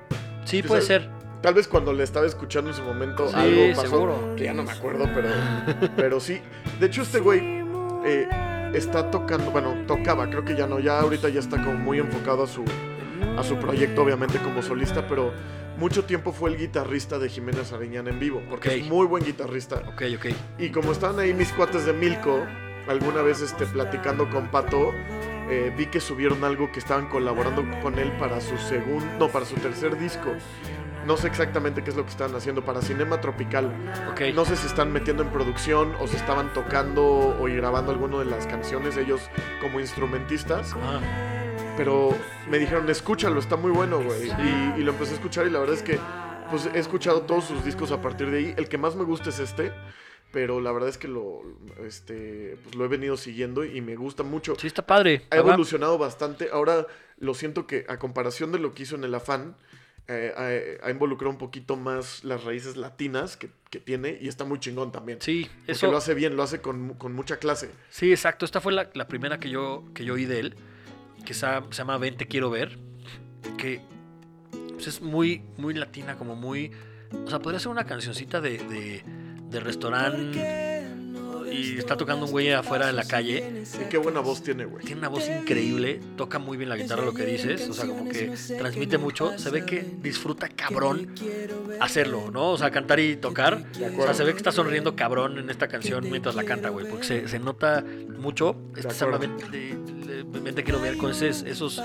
Sí, 0.43 0.61
¿Tú 0.61 0.67
puede 0.69 0.81
sabes? 0.81 1.03
ser. 1.03 1.11
Tal 1.41 1.53
vez 1.53 1.67
cuando 1.67 1.93
le 1.93 2.03
estaba 2.03 2.25
escuchando 2.25 2.71
en 2.71 2.75
su 2.75 2.81
momento 2.83 3.27
Sí, 3.27 3.35
algo 3.35 3.75
pasó 3.75 3.89
seguro. 3.89 4.35
que 4.35 4.45
ya 4.45 4.53
no 4.53 4.63
me 4.63 4.71
acuerdo, 4.71 5.07
pero, 5.13 5.29
pero 5.95 6.19
sí. 6.19 6.41
De 6.79 6.87
hecho, 6.87 7.03
este 7.03 7.19
güey 7.19 7.63
eh, 8.03 8.27
está 8.73 9.11
tocando, 9.11 9.51
bueno, 9.51 9.75
tocaba, 9.87 10.27
creo 10.29 10.43
que 10.43 10.55
ya 10.55 10.65
no, 10.65 10.79
ya 10.79 10.99
ahorita 10.99 11.29
ya 11.29 11.39
está 11.39 11.57
como 11.63 11.73
muy 11.77 11.99
enfocado 11.99 12.43
a 12.43 12.47
su, 12.47 12.63
a 13.37 13.43
su 13.43 13.57
proyecto, 13.57 14.01
obviamente 14.01 14.39
como 14.39 14.61
solista, 14.63 15.07
pero 15.07 15.33
mucho 15.77 16.05
tiempo 16.05 16.31
fue 16.31 16.49
el 16.51 16.57
guitarrista 16.57 17.19
de 17.19 17.29
Jiménez 17.29 17.71
Ariñana 17.71 18.09
en 18.09 18.19
vivo, 18.19 18.41
porque 18.49 18.75
es 18.75 18.85
muy 18.85 19.05
buen 19.05 19.23
guitarrista. 19.23 19.83
Ok, 19.93 20.03
ok. 20.17 20.25
Y 20.57 20.69
como 20.69 20.91
estaban 20.91 21.19
ahí 21.19 21.33
mis 21.33 21.51
cuates 21.51 21.85
de 21.85 21.93
Milko, 21.93 22.45
alguna 22.87 23.21
vez 23.21 23.41
este, 23.41 23.65
platicando 23.65 24.29
con 24.29 24.49
Pato, 24.49 24.91
eh, 25.49 25.73
vi 25.77 25.87
que 25.87 25.99
subieron 25.99 26.43
algo 26.43 26.71
que 26.71 26.79
estaban 26.79 27.07
colaborando 27.07 27.63
con 27.81 27.99
él 27.99 28.11
para 28.13 28.41
su 28.41 28.57
segundo, 28.57 29.05
no, 29.19 29.27
para 29.29 29.45
su 29.45 29.55
tercer 29.55 29.97
disco. 29.97 30.31
No 31.05 31.17
sé 31.17 31.27
exactamente 31.27 31.83
qué 31.83 31.91
es 31.91 31.95
lo 31.95 32.03
que 32.03 32.09
estaban 32.09 32.35
haciendo 32.35 32.65
para 32.65 32.81
Cinema 32.81 33.21
Tropical. 33.21 33.71
Ok. 34.11 34.21
No 34.33 34.43
sé 34.43 34.55
si 34.55 34.65
están 34.65 34.91
metiendo 34.91 35.21
en 35.21 35.29
producción 35.29 35.93
o 35.99 36.07
si 36.07 36.15
estaban 36.15 36.51
tocando 36.53 37.37
o 37.39 37.43
grabando 37.43 37.91
alguna 37.91 38.19
de 38.19 38.25
las 38.25 38.47
canciones 38.47 38.97
ellos 38.97 39.21
como 39.61 39.79
instrumentistas. 39.79 40.73
Ah, 40.81 40.99
Pero 41.77 42.15
me 42.49 42.57
dijeron, 42.57 42.89
escúchalo, 42.89 43.39
está 43.39 43.57
muy 43.57 43.71
bueno, 43.71 44.01
güey. 44.01 44.29
Y, 44.29 44.79
y 44.79 44.83
lo 44.83 44.91
empecé 44.91 45.11
a 45.11 45.15
escuchar 45.15 45.45
y 45.45 45.49
la 45.49 45.59
verdad 45.59 45.75
es 45.75 45.83
que 45.83 45.99
pues, 46.49 46.69
he 46.73 46.79
escuchado 46.79 47.23
todos 47.23 47.45
sus 47.45 47.65
discos 47.65 47.91
a 47.91 48.01
partir 48.01 48.29
de 48.31 48.37
ahí. 48.37 48.53
El 48.57 48.69
que 48.69 48.77
más 48.77 48.95
me 48.95 49.03
gusta 49.03 49.29
es 49.29 49.39
este. 49.39 49.71
Pero 50.31 50.59
la 50.59 50.71
verdad 50.73 50.89
es 50.89 50.97
que 50.97 51.07
lo, 51.07 51.41
este, 51.85 52.57
pues, 52.63 52.75
lo 52.75 52.83
he 52.83 52.87
venido 52.89 53.15
siguiendo 53.15 53.63
y 53.63 53.79
me 53.81 53.95
gusta 53.95 54.23
mucho. 54.23 54.55
sí, 54.55 54.67
está 54.67 54.85
padre. 54.85 55.21
Ha 55.29 55.37
evolucionado 55.37 55.97
bastante. 55.97 56.49
Ahora 56.51 56.87
lo 57.19 57.33
siento 57.33 57.67
que 57.67 57.85
a 57.87 57.97
comparación 57.97 58.51
de 58.51 58.59
lo 58.59 58.73
que 58.73 58.83
hizo 58.83 58.95
en 58.95 59.05
el 59.05 59.15
afán, 59.15 59.55
eh, 60.07 60.77
ha, 60.81 60.87
ha 60.87 60.91
involucrado 60.91 61.31
un 61.31 61.37
poquito 61.37 61.77
más 61.77 62.23
las 62.23 62.43
raíces 62.43 62.75
latinas 62.75 63.37
que, 63.37 63.49
que 63.69 63.79
tiene 63.79 64.17
y 64.21 64.27
está 64.27 64.43
muy 64.43 64.59
chingón 64.59 64.91
también. 64.91 65.19
Sí, 65.21 65.49
Porque 65.57 65.71
eso. 65.71 65.89
lo 65.89 65.97
hace 65.97 66.13
bien, 66.13 66.35
lo 66.35 66.43
hace 66.43 66.59
con, 66.59 66.95
con 66.95 67.13
mucha 67.13 67.37
clase. 67.37 67.69
Sí, 67.89 68.11
exacto. 68.11 68.43
Esta 68.45 68.59
fue 68.59 68.73
la, 68.73 68.89
la 68.93 69.07
primera 69.07 69.39
que 69.39 69.49
yo, 69.49 69.85
que 69.93 70.03
yo 70.03 70.15
oí 70.15 70.25
de 70.25 70.39
él, 70.41 70.55
que 71.25 71.33
se, 71.33 71.45
llama 71.71 71.97
Ven, 71.97 72.15
te 72.15 72.27
quiero 72.27 72.49
ver, 72.49 72.77
que 73.57 73.81
pues, 74.73 74.87
es 74.87 75.01
muy, 75.01 75.43
muy 75.57 75.73
latina, 75.73 76.15
como 76.15 76.35
muy... 76.35 76.71
O 77.25 77.29
sea, 77.29 77.39
podría 77.39 77.59
ser 77.59 77.69
una 77.69 77.85
cancioncita 77.85 78.41
de, 78.41 78.57
de, 78.57 79.03
de 79.49 79.59
restaurante 79.59 80.74
y 81.51 81.77
está 81.77 81.97
tocando 81.97 82.25
un 82.25 82.31
güey 82.31 82.51
afuera 82.51 82.89
en 82.89 82.95
la 82.95 83.05
calle. 83.05 83.63
Y 83.81 83.89
qué 83.89 83.97
buena 83.97 84.19
voz 84.19 84.41
tiene, 84.41 84.65
güey. 84.65 84.85
Tiene 84.85 84.99
una 84.99 85.09
voz 85.09 85.27
increíble, 85.27 85.99
toca 86.15 86.39
muy 86.39 86.57
bien 86.57 86.69
la 86.69 86.77
guitarra, 86.77 87.03
lo 87.03 87.13
que 87.13 87.25
dices, 87.25 87.67
o 87.69 87.73
sea, 87.73 87.85
como 87.85 88.09
que 88.09 88.33
transmite 88.57 88.97
mucho, 88.97 89.37
se 89.37 89.49
ve 89.49 89.65
que 89.65 89.85
disfruta 90.01 90.49
cabrón 90.49 91.13
hacerlo, 91.79 92.29
¿no? 92.31 92.51
O 92.51 92.57
sea, 92.57 92.71
cantar 92.71 92.99
y 92.99 93.15
tocar. 93.15 93.65
O 93.97 94.03
sea, 94.03 94.13
se 94.13 94.23
ve 94.23 94.31
que 94.31 94.37
está 94.37 94.51
sonriendo 94.51 94.95
cabrón 94.95 95.37
en 95.37 95.49
esta 95.49 95.67
canción 95.67 96.09
mientras 96.09 96.35
la 96.35 96.43
canta, 96.43 96.69
güey, 96.69 96.87
porque 96.87 97.05
se, 97.05 97.27
se 97.27 97.39
nota 97.39 97.83
mucho. 98.17 98.55
Este 98.75 100.63
quiero 100.63 100.79
ver 100.81 100.97
con 100.97 101.11
esos, 101.11 101.43
esos, 101.43 101.81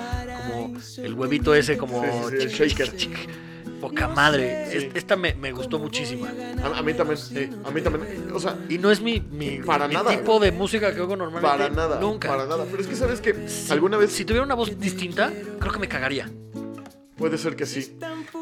como 0.49 0.77
el 0.99 1.15
huevito 1.15 1.55
ese, 1.55 1.77
como. 1.77 2.03
Sí, 2.03 2.11
sí, 2.41 2.49
sí, 2.49 2.63
el 2.63 2.79
shaker. 2.97 3.51
Poca 3.81 4.09
madre. 4.09 4.67
Sí. 4.71 4.91
Esta 4.95 5.17
me, 5.17 5.35
me 5.35 5.53
gustó 5.53 5.79
muchísimo. 5.79 6.27
A, 6.27 6.79
a 6.79 6.83
mí 6.83 6.95
también, 6.95 7.19
a 7.65 7.71
mí 7.71 7.81
también. 7.81 8.29
O 8.33 8.39
sea, 8.39 8.57
Y 8.69 8.79
no 8.79 8.91
es 8.91 9.01
mi, 9.01 9.21
mi, 9.21 9.59
Para 9.59 9.89
mi 9.89 9.95
nada, 9.95 10.11
tipo 10.11 10.39
de 10.39 10.53
música 10.53 10.95
que 10.95 11.01
oigo 11.01 11.17
normalmente. 11.17 11.49
para 11.59 11.71
nada. 11.71 11.99
Nunca. 12.01 12.29
Para 12.29 12.47
nada. 12.47 12.65
Pero 12.71 12.83
es 12.83 12.89
que 12.89 12.97
sabes 12.97 13.21
que 13.21 13.49
Si- 13.49 13.73
alguna 13.73 13.97
vez 13.97 14.13
Si 14.13 14.25
tuviera 14.25 14.45
una 14.45 14.55
voz 14.55 14.79
distinta, 14.79 15.33
creo 15.59 15.73
que 15.73 15.79
me 15.79 15.89
cagaría. 15.89 16.31
puede 17.17 17.37
ser 17.37 17.55
que 17.57 17.67
sí. 17.67 17.99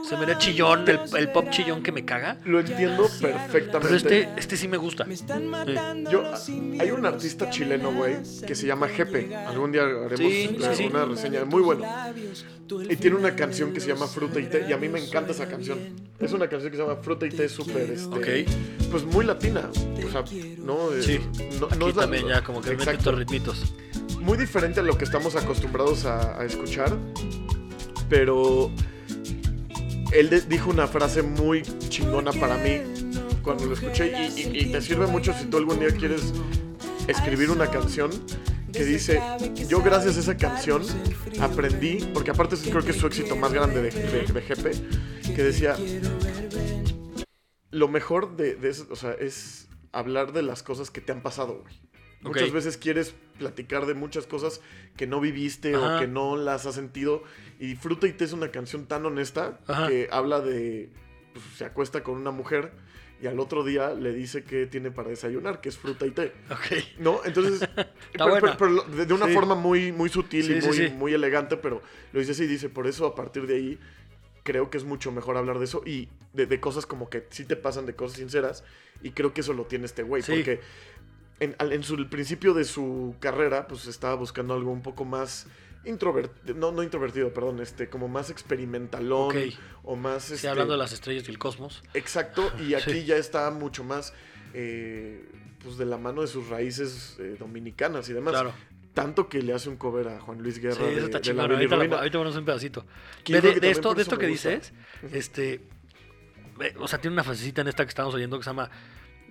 Se 0.09 0.17
me 0.17 0.25
da 0.25 0.39
chillón, 0.39 0.89
el, 0.89 1.01
el 1.19 1.33
pop 1.33 1.49
chillón 1.51 1.83
que 1.83 1.91
me 1.93 2.05
caga. 2.05 2.39
Lo 2.45 2.61
entiendo 2.61 3.09
perfectamente. 3.21 3.81
Pero 3.81 3.95
este, 3.97 4.29
este 4.37 4.57
sí 4.57 4.69
me 4.69 4.77
gusta. 4.77 5.05
Sí. 5.05 5.25
Yo, 6.11 6.23
hay 6.81 6.91
un 6.93 7.05
artista 7.05 7.51
chileno, 7.51 7.93
güey, 7.93 8.17
que 8.47 8.55
se 8.55 8.67
llama 8.67 8.89
Jepe. 8.89 9.35
Algún 9.35 9.73
día 9.73 9.83
haremos 9.83 10.17
Sí, 10.19 10.51
eh, 10.53 10.57
sí, 10.61 10.69
sí. 10.77 10.87
una 10.87 11.05
reseña 11.07 11.45
muy 11.45 11.61
bueno. 11.63 11.85
Y 12.91 12.97
tiene 12.97 13.17
una 13.17 13.35
canción 13.35 13.73
que 13.73 13.81
se 13.81 13.89
llama 13.89 14.07
Fruta 14.07 14.41
y 14.41 14.47
Té, 14.47 14.67
y 14.69 14.73
a 14.73 14.77
mí 14.77 14.89
me 14.89 14.99
encanta 15.05 15.33
esa 15.33 15.49
canción. 15.49 15.79
Es 16.21 16.33
una 16.33 16.49
canción 16.49 16.71
que 16.71 16.77
se 16.77 16.83
llama 16.83 16.97
Fruta 16.97 17.27
y 17.27 17.31
Té, 17.31 17.49
súper, 17.49 17.91
este, 17.91 18.07
Ok. 18.45 18.91
pues 18.91 19.05
muy 19.05 19.25
latina. 19.25 19.71
O 20.07 20.11
sea, 20.11 20.25
no, 20.59 20.93
Eh, 20.93 21.03
Sí. 21.03 21.21
no, 21.61 21.61
no 21.61 21.67
Aquí 21.67 21.89
es 21.89 21.97
la- 21.97 22.03
también 22.03 22.29
ya 22.29 22.43
como 22.43 22.61
que 22.61 22.71
mete 22.71 22.83
Exacto. 22.83 22.99
estos 23.11 23.19
ritmitos. 23.19 23.73
muy 24.21 24.37
diferente 24.37 24.81
a 24.81 24.83
lo 24.83 24.99
que 24.99 25.05
estamos 25.05 25.37
acostumbrados 25.37 26.05
a, 26.05 26.39
a 26.41 26.45
escuchar, 26.45 26.95
pero 28.11 28.71
él 30.13 30.29
de- 30.31 30.41
dijo 30.43 30.71
una 30.71 30.87
frase 30.87 31.23
muy 31.23 31.63
chingona 31.89 32.33
para 32.33 32.57
mí 32.59 32.81
cuando 33.43 33.65
lo 33.67 33.75
escuché 33.75 34.13
y, 34.37 34.41
y- 34.41 34.61
y 34.61 34.73
te 34.73 34.83
sirve 34.83 35.07
mucho 35.07 35.33
si 35.33 35.47
tú 35.47 35.57
algún 35.57 35.79
día 35.81 35.91
quieres 35.91 36.33
escribir 37.07 37.51
una 37.51 37.71
canción 37.71 38.11
que 38.73 38.85
dice, 38.85 39.21
yo 39.69 39.83
gracias 39.83 40.17
a 40.17 40.21
esa 40.21 40.37
canción 40.37 40.83
aprendí, 41.41 41.99
porque 42.13 42.31
aparte 42.31 42.55
es- 42.55 42.63
creo 42.63 42.83
que 42.83 42.91
es 42.91 42.97
su 42.97 43.07
éxito 43.07 43.37
más 43.37 43.53
grande 43.53 43.83
de, 43.83 43.91
de, 43.91 44.23
de 44.33 44.41
GP, 44.41 45.35
que 45.35 45.43
decía, 45.43 45.77
lo 47.71 47.89
mejor 47.89 48.37
de, 48.37 48.55
de 48.55 48.71
eso, 48.71 48.87
o 48.91 48.97
sea, 48.97 49.13
es 49.13 49.69
hablar 49.93 50.33
de 50.33 50.43
las 50.43 50.63
cosas 50.63 50.91
que 50.91 51.01
te 51.01 51.13
han 51.13 51.23
pasado, 51.23 51.61
güey. 51.63 51.75
Muchas 52.21 52.51
veces 52.51 52.77
quieres 52.77 53.15
platicar 53.39 53.87
de 53.87 53.95
muchas 53.95 54.27
cosas 54.27 54.61
que 54.97 55.07
no 55.07 55.21
viviste 55.21 55.77
Ajá. 55.77 55.97
o 55.97 56.01
que 56.01 56.09
no 56.09 56.37
las 56.37 56.67
has 56.67 56.75
sentido. 56.75 57.23
Y 57.61 57.77
Fruta 57.77 58.09
y 58.09 58.13
Té 58.13 58.25
es 58.25 58.33
una 58.33 58.51
canción 58.51 58.87
tan 58.87 59.07
honesta 59.07 59.61
Ajá. 59.69 59.87
que 59.87 60.09
habla 60.11 60.41
de. 60.41 60.91
pues, 61.33 61.45
se 61.57 61.65
acuesta 61.65 62.03
con 62.03 62.17
una 62.17 62.33
mujer 62.33 62.73
y 63.21 63.27
al 63.27 63.41
otro 63.41 63.65
día 63.65 63.95
le 63.95 64.13
dice 64.13 64.45
que 64.45 64.67
tiene 64.67 64.91
para 64.91 65.09
desayunar, 65.09 65.61
que 65.61 65.69
es 65.69 65.79
fruta 65.79 66.07
y 66.07 66.11
té. 66.13 66.33
Ok. 66.51 66.99
¿No? 66.99 67.21
Entonces. 67.25 67.69
pero, 68.59 68.83
de, 68.85 69.13
una 69.15 69.27
Sí. 69.27 69.35
forma 69.35 69.55
muy, 69.55 69.93
muy 69.93 70.09
sutil 70.09 70.45
Sí, 70.45 70.53
y 70.53 70.61
muy, 70.67 70.77
sí. 70.77 70.89
muy 70.97 71.15
elegante, 71.15 71.57
pero 71.57 71.83
lo 72.13 72.21
dice 72.21 72.33
así: 72.33 72.47
dice, 72.47 72.69
por 72.69 72.87
eso 72.87 73.07
a 73.07 73.15
partir 73.15 73.47
de 73.47 73.57
ahí 73.57 73.79
creo 74.45 74.71
que 74.71 74.79
es 74.79 74.85
mucho 74.85 75.13
mejor 75.13 75.37
hablar 75.37 75.59
de 75.59 75.65
eso 75.65 75.83
y 75.85 76.09
de, 76.33 76.47
de 76.47 76.61
cosas 76.61 76.87
como 76.87 77.11
que 77.11 77.27
sí 77.31 77.45
te 77.45 77.57
pasan 77.57 77.87
de 77.87 77.95
cosas 77.95 78.19
sinceras. 78.19 78.65
Y 79.03 79.11
creo 79.11 79.35
que 79.35 79.43
eso 79.43 79.53
lo 79.53 79.67
tiene 79.67 79.87
este 79.87 80.03
güey, 80.03 80.23
porque 80.23 80.61
en, 81.41 81.55
en 81.59 81.83
su, 81.83 81.95
el 81.97 82.09
principio 82.09 82.55
de 82.55 82.65
su 82.65 83.15
carrera, 83.21 83.69
pues 83.69 83.87
estaba 83.87 84.15
buscando 84.15 84.55
algo 84.55 84.73
un 84.73 84.83
poco 84.83 85.05
más 85.05 85.47
introvertido, 85.85 86.55
no, 86.55 86.73
no 86.73 86.83
introvertido, 86.83 87.33
perdón, 87.33 87.61
este, 87.61 87.89
como 87.89 88.09
más 88.09 88.31
experimentalón 88.31 89.37
Ok. 89.37 89.55
o 89.85 89.97
más... 89.97 90.25
Sí, 90.25 90.35
este, 90.35 90.49
hablando 90.49 90.73
de 90.75 90.79
las 90.79 90.93
estrellas 90.93 91.27
y 91.29 91.31
el 91.31 91.39
cosmos. 91.39 91.83
Exacto, 91.95 92.51
y 92.61 92.75
aquí 92.75 92.93
Sí. 92.93 93.05
ya 93.05 93.17
está 93.17 93.51
mucho 93.51 93.85
más, 93.85 94.13
eh, 94.55 95.25
pues 95.63 95.77
de 95.79 95.87
la 95.87 95.97
mano 95.99 96.21
de 96.23 96.27
sus 96.29 96.49
raíces 96.49 97.17
eh, 97.19 97.37
dominicanas 97.39 98.09
y 98.09 98.13
demás. 98.13 98.33
Claro. 98.33 98.53
Tanto 98.95 99.29
que 99.29 99.43
le 99.43 99.53
hace 99.53 99.69
un 99.69 99.77
cover 99.77 100.09
a 100.09 100.21
Juan 100.21 100.43
Luis 100.43 100.57
Sí, 100.57 100.61
Guerra 100.63 100.85
de, 100.87 100.97
eso 100.97 101.05
está 101.07 101.21
de 101.21 101.33
la. 101.35 101.43
Ahorita, 101.45 101.77
la- 101.77 101.97
ahorita 101.99 102.19
ponemos 102.19 102.37
un 102.37 102.45
pedacito. 102.45 102.85
De, 103.27 103.37
esto, 103.71 103.95
de 103.95 104.03
esto 104.03 104.19
que 104.19 104.29
gusta. 104.29 104.49
dices, 104.51 104.73
este. 105.13 105.61
O 106.81 106.89
sea, 106.89 107.01
tiene 107.01 107.15
una 107.15 107.23
frasecita 107.23 107.61
en 107.61 107.69
esta 107.69 107.85
que 107.85 107.91
estamos 107.91 108.13
oyendo 108.15 108.37
que 108.39 108.43
se 108.43 108.51
llama 108.51 108.71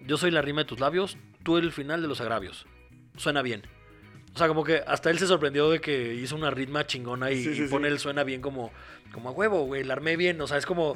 Yo 0.06 0.16
soy 0.16 0.32
la 0.32 0.42
rima 0.42 0.62
de 0.62 0.66
tus 0.66 0.80
labios, 0.80 1.18
tú 1.44 1.58
el 1.58 1.74
final 1.74 2.02
de 2.02 2.08
los 2.08 2.22
agravios. 2.22 2.66
Suena 3.18 3.42
bien. 3.42 3.64
O 4.38 4.40
sea, 4.40 4.48
como 4.48 4.64
que 4.64 4.84
hasta 4.86 5.10
él 5.10 5.18
se 5.18 5.26
sorprendió 5.26 5.68
de 5.72 5.82
que 5.82 6.14
hizo 6.14 6.36
una 6.36 6.52
ritma 6.52 6.86
chingona 6.86 7.32
y, 7.32 7.38
Sí, 7.44 7.56
sí, 7.56 7.64
y 7.64 7.66
sí. 7.66 7.72
pone 7.72 7.88
el 7.88 7.98
suena 7.98 8.24
bien 8.24 8.40
como, 8.40 8.70
como 9.12 9.30
a 9.30 9.32
huevo, 9.32 9.66
güey. 9.66 9.84
La 9.84 9.94
armé 9.94 10.16
bien. 10.16 10.40
O 10.42 10.46
sea, 10.46 10.60
es 10.60 10.68
como 10.68 10.94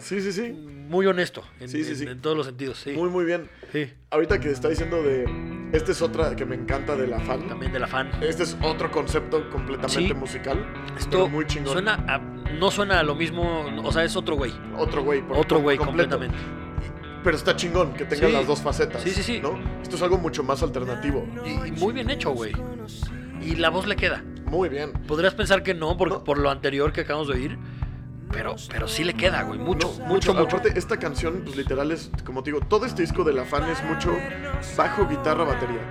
muy 0.88 1.08
honesto 1.08 1.44
en, 1.60 1.68
Sí, 1.68 1.84
sí, 1.84 1.90
en- 1.90 1.98
sí. 1.98 2.06
en 2.06 2.22
todos 2.22 2.38
los 2.38 2.46
sentidos. 2.46 2.86
Muy, 2.94 3.10
muy 3.10 3.26
bien. 3.26 3.50
sí. 3.72 3.92
Ahorita 4.12 4.40
que 4.40 4.52
está 4.52 4.70
diciendo 4.70 5.02
de... 5.02 5.26
Esta 5.74 5.92
es 5.92 6.04
otra 6.04 6.36
que 6.36 6.46
me 6.46 6.54
encanta 6.56 6.96
de 6.96 7.08
la 7.08 7.20
fan. 7.22 7.48
También 7.48 7.74
de 7.74 7.80
la 7.80 7.88
fan. 7.88 8.12
Este 8.22 8.44
es 8.44 8.56
otro 8.62 8.92
concepto 8.92 9.50
completamente 9.50 10.14
musical. 10.14 10.64
Esto 11.00 11.28
muy 11.28 11.48
chingón. 11.48 11.74
suena 11.74 11.96
a- 12.08 12.20
no 12.20 12.70
suena 12.70 13.00
a 13.00 13.04
lo 13.04 13.16
mismo. 13.16 13.66
O 13.84 13.92
sea, 13.92 14.04
es 14.04 14.16
otro 14.16 14.36
güey. 14.36 14.54
Otro 14.78 15.04
güey. 15.04 15.24
por- 15.24 15.38
Otro 15.40 15.62
güey 15.62 15.78
completo. 15.80 16.12
completamente. 16.20 16.62
Pero 17.24 17.38
está 17.38 17.56
chingón 17.56 17.94
que 17.96 18.06
tenga 18.06 18.28
Sí. 18.28 18.34
las 18.34 18.46
dos 18.46 18.62
facetas. 18.62 19.02
Sí, 19.02 19.10
sí, 19.10 19.24
sí. 19.24 19.40
¿no? 19.42 19.58
Esto 19.82 19.96
es 19.96 20.02
algo 20.04 20.20
mucho 20.20 20.44
más 20.44 20.62
alternativo. 20.62 21.28
Y, 21.44 21.70
y 21.70 21.72
muy 21.72 21.92
bien 21.94 22.10
hecho, 22.12 22.32
güey. 22.32 22.52
Y 23.42 23.56
la 23.56 23.70
voz 23.70 23.88
le 23.88 23.96
queda. 23.96 24.24
Muy 24.46 24.70
bien. 24.70 24.92
Podrías 25.08 25.34
pensar 25.34 25.64
que 25.64 25.74
no, 25.74 25.98
por, 25.98 26.10
No. 26.10 26.24
por 26.24 26.38
lo 26.38 26.50
anterior 26.50 26.92
que 26.92 27.02
acabamos 27.02 27.28
de 27.30 27.34
oír. 27.36 27.58
Pero, 28.32 28.56
pero 28.70 28.88
sí 28.88 29.04
le 29.04 29.14
queda, 29.14 29.44
güey. 29.44 29.60
Mucho, 29.60 29.94
No, 30.00 30.06
mucho, 30.06 30.34
mucho. 30.34 30.56
Aparte, 30.58 30.78
esta 30.80 30.98
canción, 30.98 31.42
pues 31.44 31.58
literal 31.58 31.92
es, 31.92 32.10
como 32.24 32.44
te 32.44 32.52
digo, 32.52 32.66
todo 32.66 32.86
este 32.86 33.02
disco 33.02 33.24
de 33.26 33.34
La 33.34 33.44
Fan 33.44 33.70
es 33.70 33.84
mucho 33.84 34.16
bajo, 34.78 35.06
guitarra, 35.08 35.44
batería. 35.44 35.82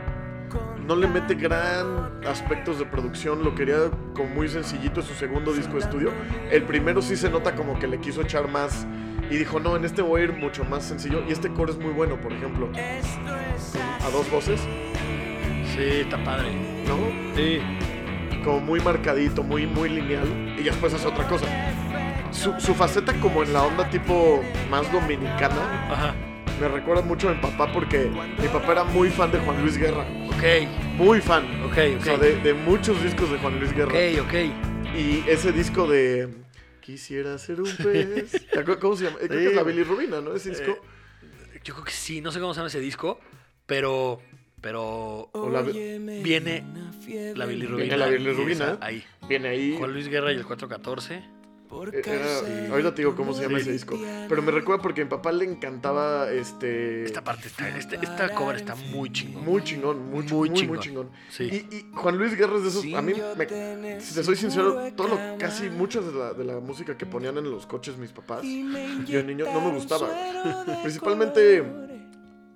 No 0.86 0.96
le 0.96 1.06
mete 1.06 1.34
gran 1.34 2.24
aspectos 2.26 2.78
de 2.78 2.86
producción, 2.86 3.44
lo 3.44 3.54
quería 3.54 3.90
como 4.14 4.28
muy 4.30 4.48
sencillito, 4.48 5.00
es 5.00 5.06
su 5.06 5.14
segundo 5.14 5.52
disco 5.52 5.74
de 5.74 5.80
estudio. 5.80 6.12
El 6.50 6.62
primero 6.64 7.02
sí 7.02 7.14
se 7.16 7.28
nota 7.30 7.54
como 7.54 7.78
que 7.78 7.86
le 7.86 8.00
quiso 8.00 8.22
echar 8.22 8.48
más 8.48 8.86
y 9.30 9.36
dijo, 9.36 9.60
no, 9.60 9.76
en 9.76 9.84
este 9.84 10.02
voy 10.02 10.22
a 10.22 10.24
ir 10.24 10.32
mucho 10.32 10.64
más 10.64 10.82
sencillo. 10.84 11.22
Y 11.28 11.32
este 11.32 11.52
coro 11.52 11.70
es 11.72 11.78
muy 11.78 11.92
bueno, 11.92 12.20
por 12.20 12.32
ejemplo, 12.32 12.68
a 12.74 14.10
dos 14.10 14.30
voces, 14.30 14.60
Sí, 15.76 15.82
está 16.00 16.22
padre. 16.24 16.48
¿No? 16.86 16.96
Sí. 17.36 17.60
como 18.44 18.60
muy 18.60 18.80
marcadito, 18.80 19.42
muy, 19.42 19.66
muy 19.66 19.88
lineal, 19.90 20.56
y 20.58 20.62
después 20.62 20.94
hace 20.94 21.06
otra 21.06 21.26
cosa. 21.28 21.46
Su, 22.32 22.58
su 22.60 22.74
faceta 22.74 23.12
como 23.20 23.42
en 23.42 23.52
la 23.52 23.62
onda 23.64 23.90
tipo 23.90 24.40
más 24.70 24.90
dominicana 24.92 25.88
Ajá. 25.92 26.14
me 26.60 26.68
recuerda 26.68 27.02
mucho 27.02 27.28
a 27.28 27.34
mi 27.34 27.40
papá 27.40 27.72
porque 27.72 28.08
mi 28.40 28.46
papá 28.48 28.72
era 28.72 28.84
muy 28.84 29.10
fan 29.10 29.32
de 29.32 29.38
Juan 29.40 29.60
Luis 29.62 29.76
Guerra, 29.76 30.06
Ok, 30.28 30.68
muy 30.96 31.20
fan, 31.20 31.44
ok, 31.64 31.78
o 32.00 32.04
sea, 32.04 32.14
ok. 32.14 32.20
de, 32.20 32.36
de 32.36 32.54
muchos 32.54 33.02
discos 33.02 33.30
de 33.32 33.38
Juan 33.38 33.58
Luis 33.58 33.72
Guerra. 33.74 33.92
Ok, 33.92 34.26
ok. 34.26 34.34
Y 34.96 35.24
ese 35.28 35.52
disco 35.52 35.86
de 35.86 36.28
Quisiera 36.80 37.36
ser 37.38 37.60
un 37.60 37.70
pez, 37.76 38.30
¿Te 38.52 38.58
acuerdas 38.60 38.76
¿cómo 38.78 38.96
se 38.96 39.04
llama? 39.04 39.18
Creo 39.18 39.28
que 39.30 39.46
es 39.48 39.54
la 39.54 39.62
Sí. 39.62 39.66
bilirrubina, 39.68 40.20
¿no? 40.20 40.34
Ese 40.34 40.50
disco. 40.50 40.70
Eh, 40.72 41.60
Yo 41.62 41.74
creo 41.74 41.84
que 41.84 41.92
sí, 41.92 42.20
no 42.20 42.32
sé 42.32 42.40
cómo 42.40 42.54
se 42.54 42.58
llama 42.58 42.68
ese 42.68 42.80
disco, 42.80 43.20
pero. 43.66 44.20
Pero. 44.60 45.30
La- 45.50 45.62
Viene 45.62 46.64
la 47.34 47.46
bilirrubina. 47.46 47.84
Viene 47.84 47.96
la 47.96 48.06
bilirrubina. 48.06 48.72
esa, 48.72 48.78
Ahí. 48.84 49.02
viene 49.28 49.48
ahí. 49.48 49.76
Juan 49.78 49.92
Luis 49.92 50.08
Guerra 50.08 50.32
y 50.32 50.36
el 50.36 50.44
414. 50.44 51.22
Eh, 51.92 52.02
era- 52.04 52.72
ahorita 52.72 52.92
te 52.96 53.02
digo 53.02 53.14
cómo 53.14 53.32
se 53.32 53.42
llama 53.42 53.58
Sí. 53.58 53.62
ese 53.62 53.72
disco. 53.72 53.96
Pero 54.28 54.42
me 54.42 54.50
recuerda 54.50 54.82
porque 54.82 55.02
a 55.02 55.04
mi 55.04 55.10
papá 55.10 55.30
le 55.30 55.44
encantaba 55.44 56.28
este. 56.32 57.04
Esta 57.04 57.22
parte 57.22 57.46
está. 57.46 57.68
Este, 57.78 57.94
esta 57.94 58.28
cover 58.34 58.56
está 58.56 58.74
muy 58.74 59.08
chingón. 59.12 59.44
Muy 59.44 59.62
chingón, 59.62 60.10
Muy 60.10 60.24
muy, 60.24 60.48
muy, 60.50 60.58
chingón. 60.58 60.80
chingón. 60.80 61.10
Sí. 61.30 61.44
Y, 61.44 61.76
y 61.76 61.86
Juan 61.94 62.18
Luis 62.18 62.36
Guerra 62.36 62.56
es 62.56 62.62
de 62.64 62.68
esos. 62.70 62.84
A 62.92 63.02
mí, 63.02 63.12
me- 63.36 64.00
si 64.00 64.14
te 64.16 64.24
soy 64.24 64.34
sincero, 64.34 64.80
todo 64.96 65.08
lo, 65.08 65.18
casi 65.38 65.70
mucha 65.70 66.00
de 66.00 66.12
la, 66.12 66.32
de 66.32 66.44
la 66.44 66.58
música 66.58 66.98
que 66.98 67.06
ponían 67.06 67.38
en 67.38 67.48
los 67.48 67.66
coches 67.66 67.96
mis 67.98 68.10
papás, 68.10 68.42
yo 69.06 69.22
niño, 69.22 69.44
no 69.52 69.60
me 69.60 69.70
gustaba. 69.72 70.08
Principalmente 70.82 71.62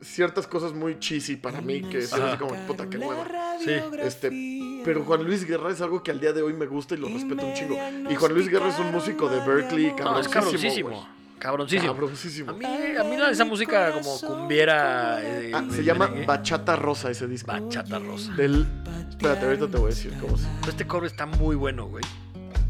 ciertas 0.04 0.46
cosas 0.46 0.72
muy 0.72 0.98
cheesy 0.98 1.36
para 1.36 1.60
mí, 1.60 1.82
que 1.82 1.98
es 1.98 2.12
así 2.12 2.36
como, 2.38 2.54
puta, 2.66 2.88
qué 2.88 2.98
hueva. 2.98 3.24
Sí. 3.64 3.70
Este, 4.00 4.82
pero 4.84 5.02
Juan 5.04 5.24
Luis 5.24 5.44
Guerra 5.46 5.70
es 5.70 5.80
algo 5.80 6.02
que 6.02 6.10
al 6.10 6.20
día 6.20 6.32
de 6.32 6.42
hoy 6.42 6.52
me 6.52 6.66
gusta 6.66 6.94
y 6.94 6.98
lo 6.98 7.08
respeto 7.08 7.46
un 7.46 7.54
chingo. 7.54 7.76
Y 8.10 8.14
Juan 8.14 8.34
Luis 8.34 8.48
Guerra 8.48 8.68
es 8.68 8.78
un 8.78 8.92
músico 8.92 9.28
de 9.28 9.40
Berkeley, 9.46 9.94
No, 9.98 10.18
es 10.20 10.28
cabroncísimo. 10.28 11.06
cabroncísimo. 11.38 11.92
Cabroncísimo. 11.92 12.50
A 12.50 12.54
mí, 12.54 12.64
a 12.64 13.04
mí 13.04 13.16
la- 13.16 13.30
esa 13.30 13.44
música 13.44 13.92
como 13.92 14.18
cumbiera. 14.20 15.18
eh, 15.22 15.52
Ah, 15.54 15.64
se 15.70 15.82
llama 15.84 16.06
merengue. 16.06 16.26
Bachata 16.26 16.76
Rosa 16.76 17.10
ese 17.10 17.26
disco. 17.26 17.52
Bachata 17.52 17.98
Rosa. 17.98 18.32
Del. 18.32 18.66
Espérate, 19.10 19.44
ahorita 19.46 19.68
te 19.68 19.76
voy 19.76 19.86
a 19.86 19.88
decir 19.94 20.12
cómo 20.20 20.36
se. 20.36 20.46
Este 20.68 20.86
cover 20.86 21.10
está 21.10 21.26
muy 21.26 21.56
bueno, 21.56 21.86
güey. 21.86 22.04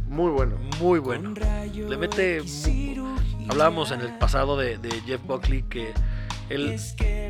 Muy 0.08 0.30
bueno. 0.30 0.56
Muy 0.80 0.98
bueno. 1.00 1.34
Le 1.34 1.96
mete. 1.96 2.42
Hablábamos 3.48 3.90
en 3.90 4.00
el 4.00 4.16
pasado 4.18 4.56
de, 4.56 4.78
de 4.78 4.90
Jeff 5.02 5.20
Buckley 5.24 5.62
que 5.64 5.92
él 6.50 6.76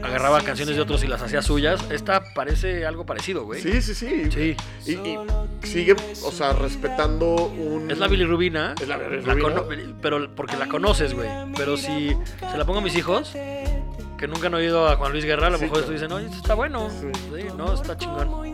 agarraba 0.03 0.41
canciones 0.43 0.77
de 0.77 0.83
otros 0.83 1.03
y 1.05 1.07
las 1.07 1.23
hacía 1.23 1.41
suyas. 1.43 1.81
Esta 1.91 2.23
parece 2.35 2.85
algo 2.87 3.07
parecido, 3.07 3.45
güey. 3.45 3.61
Sí, 3.62 3.81
sí, 3.83 3.95
sí. 3.95 4.31
Sí. 4.31 4.57
Y, 4.87 4.93
y 4.93 5.19
sigue, 5.67 5.97
o 6.25 6.31
sea, 6.33 6.53
respetando 6.53 7.35
un. 7.47 7.91
Es 7.91 7.99
la 7.99 8.09
bilirrubina. 8.09 8.75
Es 8.81 8.89
la 8.89 8.97
la 8.99 9.09
bilirrubina. 9.09 9.43
cono- 9.62 9.97
pero 10.03 10.35
porque 10.35 10.57
la 10.57 10.69
conoces, 10.69 11.15
güey. 11.15 11.29
Pero 11.57 11.77
si 11.77 12.17
se 12.51 12.59
la 12.59 12.65
pongo 12.65 12.81
a 12.81 12.83
mis 12.83 12.97
hijos, 12.97 13.31
que 13.33 14.29
nunca 14.29 14.47
han 14.49 14.55
oído 14.55 14.89
a 14.89 14.97
Juan 14.97 15.12
Luis 15.12 15.25
Guerra, 15.25 15.47
a 15.49 15.51
lo 15.51 15.59
Sí, 15.59 15.65
mejor 15.65 15.79
claro. 15.79 15.93
dicen, 15.93 16.12
oye, 16.12 16.27
esto 16.27 16.39
está 16.39 16.55
bueno. 16.55 16.91
Sí. 16.91 17.07
Sí, 17.35 17.47
no, 17.57 17.73
está 17.75 17.97
chingón. 17.97 18.53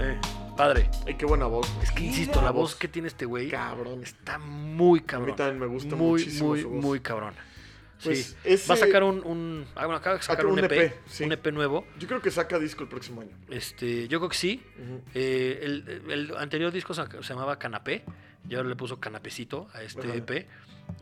Eh, 0.00 0.18
padre. 0.56 0.90
Ay, 1.06 1.14
qué 1.14 1.26
buena 1.26 1.46
voz. 1.46 1.66
Es 1.82 1.90
que 1.92 2.04
insisto, 2.04 2.42
la 2.42 2.50
voz 2.50 2.74
que 2.74 2.88
tiene 2.88 3.08
este 3.08 3.24
güey 3.26 3.48
Cabrón. 3.48 4.02
está 4.02 4.38
muy 4.38 4.98
A 4.98 5.02
mí 5.02 5.06
cabrón. 5.06 5.36
también 5.36 5.58
me 5.60 5.66
gusta 5.66 5.96
muy, 5.96 6.20
muchísimo 6.22 6.48
muy, 6.50 6.60
su 6.62 6.68
voz. 6.70 6.82
muy 6.82 7.00
cabrón. 7.00 7.34
Pues 8.04 8.24
sí. 8.26 8.36
ese- 8.44 8.68
Va 8.68 8.74
a 8.74 8.78
sacar 8.78 9.02
un, 9.02 9.24
un- 9.24 9.64
ah, 9.74 9.86
bueno, 9.86 9.96
acaba 9.96 10.16
de 10.16 10.22
sacar 10.22 10.36
Saca 10.36 10.46
un, 10.48 10.58
un 10.58 10.64
EP, 10.64 10.72
EP, 10.72 10.94
sí. 11.06 11.24
un 11.24 11.32
EP 11.32 11.46
nuevo. 11.52 11.86
Yo 11.98 12.06
creo 12.08 12.20
que 12.20 12.30
saca 12.30 12.58
disco 12.58 12.82
el 12.82 12.88
próximo 12.88 13.20
año. 13.22 13.30
Este, 13.50 14.06
yo 14.08 14.18
creo 14.20 14.28
que 14.28 14.36
sí. 14.36 14.62
Eh, 15.14 15.60
el, 15.62 16.02
el 16.10 16.36
anterior 16.36 16.70
disco 16.72 16.94
se, 16.94 17.02
se 17.10 17.22
llamaba 17.22 17.58
Canapé 17.58 18.04
y 18.48 18.54
ahora 18.54 18.68
le 18.68 18.76
puso 18.76 19.00
Canapecito 19.00 19.68
a 19.72 19.82
este 19.82 20.02
Ajá. 20.06 20.14
EP. 20.16 20.46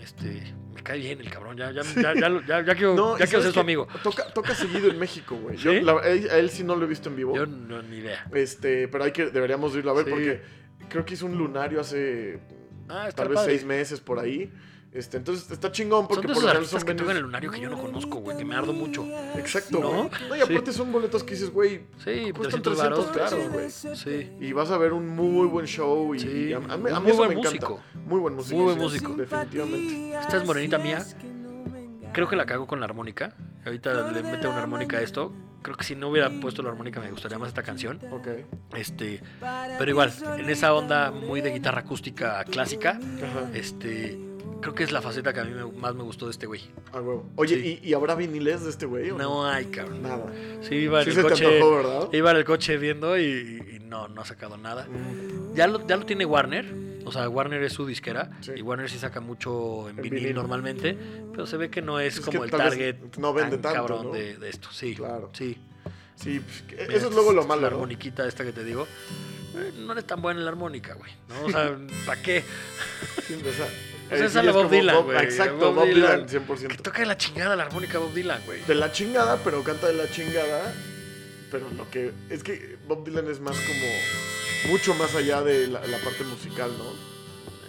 Este, 0.01 0.55
me 0.73 0.81
cae 0.83 0.99
bien 1.01 1.21
el 1.21 1.29
cabrón. 1.29 1.57
Ya, 1.57 1.73
ya, 1.73 1.83
ya, 1.83 2.15
ya, 2.15 2.43
ya- 2.47 2.65
ya 2.65 2.75
quiero, 2.77 2.95
No, 2.95 3.19
ya 3.19 3.25
¿y 3.25 3.29
quiero 3.29 3.41
sabes 3.41 3.45
ser 3.47 3.53
su 3.55 3.61
amigo. 3.61 3.89
Toca, 4.05 4.25
toca 4.33 4.55
seguido 4.55 4.89
en 4.89 4.99
México, 4.99 5.35
güey. 5.37 5.57
Yo 5.57 5.73
¿Sí? 5.73 5.79
a 5.89 6.37
él, 6.39 6.51
sí 6.51 6.63
no 6.63 6.77
lo 6.77 6.85
he 6.85 6.89
visto 6.89 7.09
en 7.09 7.17
vivo. 7.17 7.35
Yo 7.35 7.47
no, 7.47 7.83
ni 7.83 7.97
idea. 7.97 8.27
Este, 8.33 8.87
pero 8.89 9.03
hay 9.05 9.11
que, 9.13 9.31
deberíamos 9.31 9.75
irlo 9.75 9.91
a 9.91 9.95
ver 9.95 10.05
Sí. 10.05 10.11
porque 10.13 10.43
creo 10.89 11.05
que 11.05 11.15
hizo 11.15 11.27
un 11.27 11.37
lunario 11.37 11.81
hace 11.81 12.39
Ah, 12.89 13.09
tal 13.15 13.29
vez 13.29 13.37
padre. 13.37 13.53
seis 13.55 13.65
meses 13.65 13.99
por 14.01 14.21
ahí. 14.21 14.53
Este, 14.93 15.17
entonces 15.17 15.51
está 15.51 15.73
chingón 15.73 16.01
Son 16.01 16.09
porque 16.09 16.29
de 16.29 16.35
por 16.35 16.43
esos 16.43 16.45
lo 16.45 16.51
artistas 16.51 16.81
son 16.83 16.87
que 16.87 16.95
tocan 16.95 17.17
el 17.17 17.23
lunario 17.23 17.51
que 17.51 17.59
yo 17.61 17.71
no 17.71 17.81
conozco, 17.81 18.19
güey, 18.19 18.37
que 18.37 18.45
me 18.45 18.55
ardo 18.55 18.75
mucho. 18.75 19.07
Exacto, 19.37 19.81
¿No? 19.81 19.89
güey. 19.91 20.11
No, 20.29 20.37
y 20.37 20.41
aparte 20.43 20.71
Sí. 20.71 20.77
son 20.79 20.93
boletos 20.93 21.25
que 21.25 21.33
dices, 21.35 21.51
güey, 21.51 21.87
Sí, 22.05 22.31
cuestan 22.33 22.61
300 22.63 22.77
300 22.77 22.79
varos, 22.79 23.07
pesos, 23.17 23.53
güey. 23.53 23.97
Sí. 23.97 24.31
Y 24.39 24.53
vas 24.53 24.71
a 24.71 24.77
ver 24.77 24.93
un 24.93 25.09
muy 25.09 25.47
buen 25.47 25.67
show 25.67 26.15
y, 26.15 26.21
Sí, 26.21 26.29
y 26.49 26.53
a, 26.53 26.59
a 26.59 26.75
a 26.75 26.77
mí 26.77 26.83
muy 27.01 27.11
eso 27.11 27.17
buen 27.17 27.29
me 27.31 27.35
encanta. 27.41 27.69
músico. 27.69 27.81
Muy 28.07 28.21
buen 28.21 28.35
músico. 28.35 28.57
Muy 28.57 28.65
buen 28.67 28.79
músico. 28.79 29.15
Definitivamente. 29.15 30.19
Esta 30.21 30.37
es 30.37 30.45
morenita 30.45 30.77
mía. 30.79 31.03
Creo 32.13 32.29
que 32.29 32.37
la 32.37 32.45
cago 32.45 32.67
con 32.67 32.79
la 32.79 32.85
armónica. 32.85 33.35
Ahorita 33.65 34.11
le 34.11 34.23
mete 34.23 34.47
una 34.47 34.59
armónica 34.61 34.99
a 34.99 35.01
esto. 35.01 35.33
Creo 35.63 35.77
que 35.77 35.85
si 35.85 35.95
no 35.95 36.09
hubiera 36.09 36.29
puesto 36.29 36.63
la 36.63 36.71
armónica 36.71 37.01
me 37.01 37.11
gustaría 37.11 37.39
más 37.39 37.49
esta 37.49 37.63
canción. 37.63 37.99
Ok. 38.11 38.29
Este, 38.77 39.23
pero 39.79 39.91
igual, 39.91 40.13
en 40.39 40.51
esa 40.51 40.75
onda 40.75 41.11
muy 41.13 41.41
de 41.41 41.51
guitarra 41.53 41.81
acústica 41.81 42.45
clásica, 42.45 42.99
Ajá. 42.99 43.49
este, 43.55 44.19
creo 44.61 44.75
que 44.75 44.85
es 44.85 44.93
la 44.93 45.03
faceta 45.03 45.33
que 45.33 45.41
a 45.41 45.45
mí 45.45 45.53
me- 45.53 45.65
más 45.81 45.95
me 45.95 46.03
gustó 46.03 46.27
de 46.27 46.33
este 46.33 46.47
güey. 46.47 46.63
A 46.93 46.97
huevo. 47.01 47.29
Oye, 47.37 47.57
Sí. 47.61 47.81
¿y, 47.83 47.89
y 47.91 47.95
habrá 47.95 48.15
viniles 48.15 48.63
de 48.65 48.71
este 48.71 48.87
güey? 48.87 49.11
o 49.11 49.19
No 49.19 49.47
hay, 49.47 49.67
cabrón. 49.67 50.03
Nada. 50.03 50.27
Sí, 50.63 50.75
iba 50.77 51.01
en 51.01 51.05
Sí 51.05 51.11
el 51.11 51.17
se 51.17 51.23
te 51.23 51.29
coche. 51.29 51.47
antojó, 51.55 51.77
¿verdad? 51.77 52.09
Iba 52.13 52.31
en 52.31 52.37
el 52.37 52.45
coche 52.45 52.77
viendo 52.79 53.19
y, 53.19 53.23
y 53.25 53.79
no, 53.81 54.09
no 54.09 54.21
ha 54.21 54.25
sacado 54.25 54.57
nada. 54.57 54.87
Mm, 54.87 55.55
Ya 55.55 55.67
lo, 55.67 55.87
ya 55.87 55.97
lo 55.97 56.07
tiene 56.07 56.25
Warner. 56.25 56.93
O 57.05 57.11
sea, 57.11 57.29
Warner 57.29 57.63
es 57.65 57.73
su 57.73 57.85
disquera. 57.85 58.31
Sí. 58.41 58.53
Y 58.57 58.63
Warner 58.63 58.89
sí 58.89 58.99
saca 58.99 59.21
mucho 59.21 59.89
en 59.89 59.97
vinil, 59.97 60.21
vinil. 60.21 60.35
normalmente. 60.35 60.97
Pero 61.33 61.47
se 61.47 61.57
ve 61.57 61.69
que 61.71 61.83
no 61.83 61.99
es, 61.99 62.19
Es 62.19 62.21
como 62.25 62.45
el 62.45 62.51
target 62.51 62.97
no 63.19 63.33
vende 63.35 63.57
tan 63.59 63.63
tanto, 63.75 63.77
cabrón 63.89 64.07
¿no? 64.07 64.13
de, 64.13 64.37
de 64.39 64.49
esto. 64.49 64.69
Sí, 64.71 64.95
Claro. 64.95 65.31
sí. 65.33 65.59
Sí, 66.15 66.39
pues, 66.41 66.65
Mira, 66.89 66.95
eso 66.99 67.09
es 67.09 67.15
luego 67.15 67.33
lo 67.33 67.45
malo, 67.45 67.63
La 67.63 67.71
¿no? 67.71 67.75
armoniquita 67.77 68.29
esta 68.29 68.45
que 68.45 68.53
te 68.53 68.63
digo. 68.63 68.87
eh, 69.57 69.73
No 69.79 69.93
eres 69.93 70.07
tan 70.07 70.23
buena 70.23 70.39
en 70.39 70.45
la 70.45 70.53
armónica, 70.53 70.95
güey. 70.95 71.11
¿no? 71.29 71.47
O 71.47 71.51
sea, 71.51 71.77
¿para 72.07 72.23
qué? 72.23 72.45
Sea, 73.27 73.67
Pues 74.13 74.21
eh, 74.21 74.27
esa 74.27 74.41
sí, 74.41 74.47
la 74.47 74.51
es 74.53 74.57
Bob 74.57 74.71
Dylan, 74.71 75.05
güey. 75.05 75.25
Exacto, 75.25 75.73
Bob 75.73 75.87
Dylan. 75.87 76.27
Dylan, 76.27 76.47
100%. 76.47 76.67
Que 76.69 76.77
toca 76.77 77.01
de 77.01 77.07
la 77.07 77.17
chingada 77.17 77.57
la 77.57 77.63
armónica 77.65 77.99
Bob 77.99 78.13
Dylan, 78.13 78.43
güey. 78.45 78.63
De 78.63 78.75
la 78.75 78.93
chingada, 78.93 79.39
pero 79.43 79.65
canta 79.65 79.87
de 79.87 79.95
la 79.95 80.11
chingada. 80.11 80.75
Pero 81.51 81.71
lo 81.71 81.91
que. 81.91 82.13
Es 82.29 82.43
que 82.43 82.77
Bob 82.87 83.05
Dylan 83.05 83.31
es 83.31 83.41
más 83.41 83.57
como. 83.57 84.73
Mucho 84.73 84.95
más 84.95 85.15
allá 85.15 85.41
de 85.43 85.67
la, 85.67 85.85
la 85.87 85.99
parte 85.99 86.25
musical, 86.25 86.71
¿no? 86.77 86.85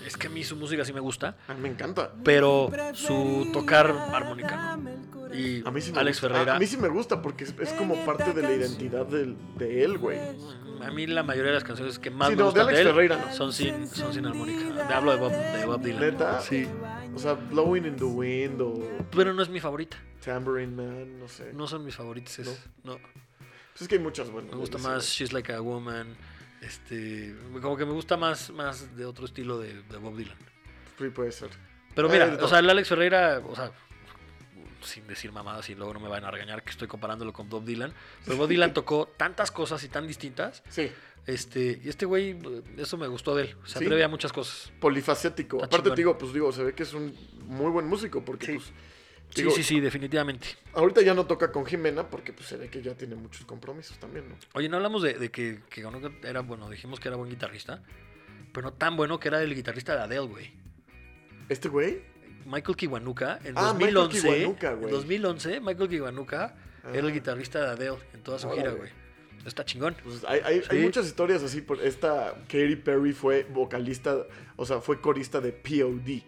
Es 0.06 0.18
que 0.18 0.28
a 0.28 0.30
mí 0.30 0.44
su 0.44 0.58
música 0.58 0.84
sí 0.84 0.92
me 0.92 1.00
gusta. 1.00 1.38
A 1.48 1.54
mí 1.54 1.62
me 1.62 1.70
encanta. 1.70 2.12
Pero 2.24 2.70
su 2.94 3.50
tocar 3.54 3.88
armónica, 3.88 4.78
¿no? 4.78 4.92
Y 5.34 5.68
A 5.68 5.72
mí 5.72 5.82
sí 5.82 5.92
me 5.92 6.00
Alex 6.00 6.18
gusta. 6.18 6.28
Ferreira. 6.30 6.56
A, 6.56 6.60
mí 6.60 6.68
sí 6.68 6.78
me 6.78 6.88
gusta 6.90 7.22
porque 7.22 7.44
es, 7.46 7.56
es 7.60 7.70
como 7.74 7.96
parte 8.06 8.34
de 8.34 8.42
la 8.42 8.54
identidad 8.54 9.06
del- 9.06 9.36
de 9.58 9.84
él, 9.84 9.98
güey. 9.98 10.20
A 10.82 10.92
mí 10.92 11.08
la 11.08 11.24
mayoría 11.24 11.50
de 11.52 11.56
las 11.56 11.64
canciones 11.64 11.98
que 11.98 12.12
más 12.12 12.30
Sí, 12.30 12.36
me 12.36 12.40
no, 12.42 12.46
gustan 12.46 12.68
de, 12.68 12.74
Alex 12.74 12.80
él 12.82 12.88
Ferreira 12.94 13.26
no. 13.28 13.34
son 13.34 13.54
sin, 13.54 13.88
son 13.88 14.14
sin 14.14 14.26
armónica. 14.26 14.88
Te 14.88 14.94
hablo 14.94 15.12
de 15.12 15.18
Bob, 15.18 15.32
de 15.32 15.66
Bob 15.66 15.82
Dylan. 15.82 16.00
¿Neta? 16.02 16.40
Sí. 16.42 16.68
O 17.16 17.20
sea, 17.20 17.34
Blowing 17.34 17.86
in 17.86 17.96
the 17.96 18.04
Wind 18.04 18.62
o 18.62 18.74
Pero 19.12 19.34
no 19.34 19.42
es 19.42 19.50
mi 19.50 19.60
favorita. 19.60 19.98
Tambourine 20.24 20.76
Man, 20.76 21.20
no 21.20 21.28
sé. 21.28 21.52
No 21.54 21.68
son 21.68 21.84
mis 21.86 21.96
favoritas. 21.96 22.40
es- 22.40 22.66
no. 22.84 22.98
Pues 22.98 23.82
es 23.82 23.88
que 23.88 23.96
hay 23.96 24.02
muchas 24.02 24.30
buenas. 24.30 24.52
Me 24.52 24.58
gusta 24.58 24.78
más. 24.78 25.06
She's 25.06 25.34
Like 25.34 25.52
a 25.54 25.62
Woman. 25.62 26.16
Este, 26.62 27.36
como 27.62 27.76
que 27.76 27.86
me 27.86 27.92
gusta 27.92 28.16
más, 28.18 28.50
más 28.52 28.96
de 28.96 29.06
otro 29.06 29.26
estilo 29.26 29.60
de, 29.60 29.82
de 29.84 29.98
Bob 29.98 30.16
Dylan. 30.16 30.38
Sí, 30.98 31.10
puede 31.10 31.32
ser. 31.32 31.50
Pero 31.96 32.10
mira, 32.10 32.28
de 32.28 32.42
o 32.44 32.48
sea, 32.48 32.60
el 32.60 32.70
Alex 32.70 32.88
Ferreira, 32.90 33.42
o 33.46 33.56
sea, 33.56 33.72
sin 34.84 35.08
decir 35.08 35.32
mamadas 35.32 35.70
y 35.70 35.76
luego 35.76 35.94
no 35.94 36.00
me 36.00 36.10
van 36.10 36.24
a 36.26 36.32
regañar 36.32 36.64
que 36.64 36.72
estoy 36.72 36.88
comparándolo 36.88 37.34
con 37.34 37.50
Bob 37.50 37.64
Dylan. 37.66 37.94
Pero 38.26 38.38
Bob 38.38 38.48
Dylan 38.50 38.74
tocó 38.74 39.08
tantas 39.18 39.52
cosas 39.52 39.84
y 39.84 39.88
tan 39.90 40.08
distintas. 40.08 40.64
Sí, 40.70 40.92
Este, 41.26 41.80
y 41.84 41.88
este 41.88 42.06
güey, 42.06 42.38
eso 42.78 42.98
me 42.98 43.08
gustó 43.08 43.34
de 43.36 43.44
él. 43.44 43.56
Se 43.66 43.80
Sí. 43.80 43.86
atreve 43.86 44.04
a 44.04 44.08
muchas 44.10 44.34
cosas. 44.34 44.72
polifacético. 44.82 45.58
Está 45.58 45.68
Aparte 45.68 45.90
te 45.92 45.96
digo, 45.96 46.18
pues 46.18 46.34
digo, 46.34 46.52
se 46.52 46.64
ve 46.64 46.74
que 46.76 46.84
es 46.84 46.94
un 46.94 47.16
muy 47.48 47.72
buen 47.72 47.88
músico 47.88 48.24
porque 48.26 48.46
Sí. 48.48 48.54
pues 48.56 48.72
Sí, 49.36 49.42
Digo- 49.42 49.52
sí, 49.56 49.64
sí, 49.64 49.80
definitivamente. 49.80 50.48
ahorita 50.74 51.02
ya 51.02 51.16
no 51.16 51.26
toca 51.26 51.52
con 51.52 51.66
Jimena 51.66 52.08
porque 52.08 52.34
pues 52.34 52.48
se 52.50 52.56
ve 52.56 52.70
que 52.70 52.84
ya 52.84 52.94
tiene 52.96 53.16
muchos 53.16 53.46
compromisos 53.48 53.98
también, 53.98 54.30
¿no? 54.30 54.36
Oye, 54.54 54.70
no 54.70 54.76
hablamos 54.78 55.02
de, 55.02 55.16
de 55.16 55.32
que, 55.32 55.62
que 55.72 55.84
era 56.24 56.42
bueno, 56.42 56.70
dijimos 56.70 57.00
que 57.00 57.08
era 57.08 57.18
buen 57.18 57.32
guitarrista, 57.32 57.82
pero 58.54 58.68
no 58.68 58.74
tan 58.74 58.96
bueno 58.96 59.20
que 59.20 59.30
era 59.30 59.42
el 59.42 59.56
guitarrista 59.56 59.96
de 59.96 60.04
Adele, 60.04 60.28
güey. 60.28 60.52
Este 61.50 61.68
güey, 61.68 62.04
Michael 62.46 62.76
Kiwanuka, 62.76 63.40
en 63.44 63.54
Ah, 63.58 63.74
Michael 63.74 63.94
2011, 63.96 64.22
Kiwanuka, 64.22 64.72
en 64.72 64.80
güey. 64.80 64.92
2011, 64.92 65.60
Michael 65.60 65.90
Kiwanuka 65.90 66.56
era 66.90 67.00
el 67.00 67.08
Ah. 67.08 67.12
guitarrista 67.12 67.60
de 67.62 67.68
Adele 67.68 67.98
en 68.14 68.22
toda 68.22 68.40
su 68.40 68.48
Órale. 68.48 68.62
gira, 68.62 68.74
güey. 68.74 68.90
Está 69.46 69.66
chingón. 69.66 69.96
pues 70.04 70.24
hay, 70.26 70.40
hay- 70.44 70.62
hay 70.70 70.78
Sí. 70.80 70.86
muchas 70.86 71.06
historias 71.06 71.44
así. 71.44 71.60
Por 71.62 71.82
esta 71.82 72.34
Katy 72.48 72.78
Perry 72.78 73.12
fue 73.12 73.44
vocalista, 73.44 74.26
o 74.56 74.66
sea, 74.66 74.80
fue 74.80 75.02
corista 75.02 75.42
de 75.42 75.52
POD. 75.52 76.24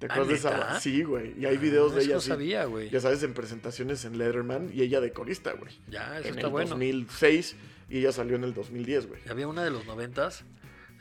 ¿Te 0.00 0.06
¿Ah, 0.06 0.12
acuerdas 0.12 0.28
de 0.28 0.34
esa? 0.34 0.80
Sí, 0.80 1.04
güey. 1.04 1.32
Y 1.40 1.46
hay 1.46 1.56
videos 1.58 1.94
de 1.94 2.02
ella 2.02 2.12
no 2.14 2.18
así, 2.18 2.28
sabía, 2.28 2.64
güey. 2.64 2.90
ya 2.90 3.00
sabes, 3.00 3.22
en 3.22 3.34
presentaciones 3.34 4.04
en 4.04 4.18
Letterman 4.18 4.70
y 4.74 4.82
ella 4.82 5.00
de 5.00 5.12
corista, 5.12 5.52
güey. 5.52 5.72
Ya, 5.88 6.18
eso 6.18 6.28
En 6.28 6.34
está 6.34 6.48
el 6.48 6.52
bueno. 6.52 6.70
2006 6.70 7.54
y 7.88 7.98
ella 7.98 8.10
salió 8.12 8.34
en 8.36 8.42
el 8.44 8.52
2010, 8.52 9.06
güey. 9.06 9.20
Y 9.24 9.28
Había 9.30 9.46
una 9.48 9.62
de 9.62 9.70
los 9.70 9.86
noventas 9.86 10.42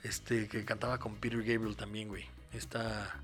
este, 0.03 0.47
que 0.47 0.63
cantaba 0.65 0.99
con 0.99 1.15
Peter 1.15 1.39
Gabriel 1.43 1.75
también, 1.75 2.07
güey. 2.09 2.25
Esta 2.53 3.19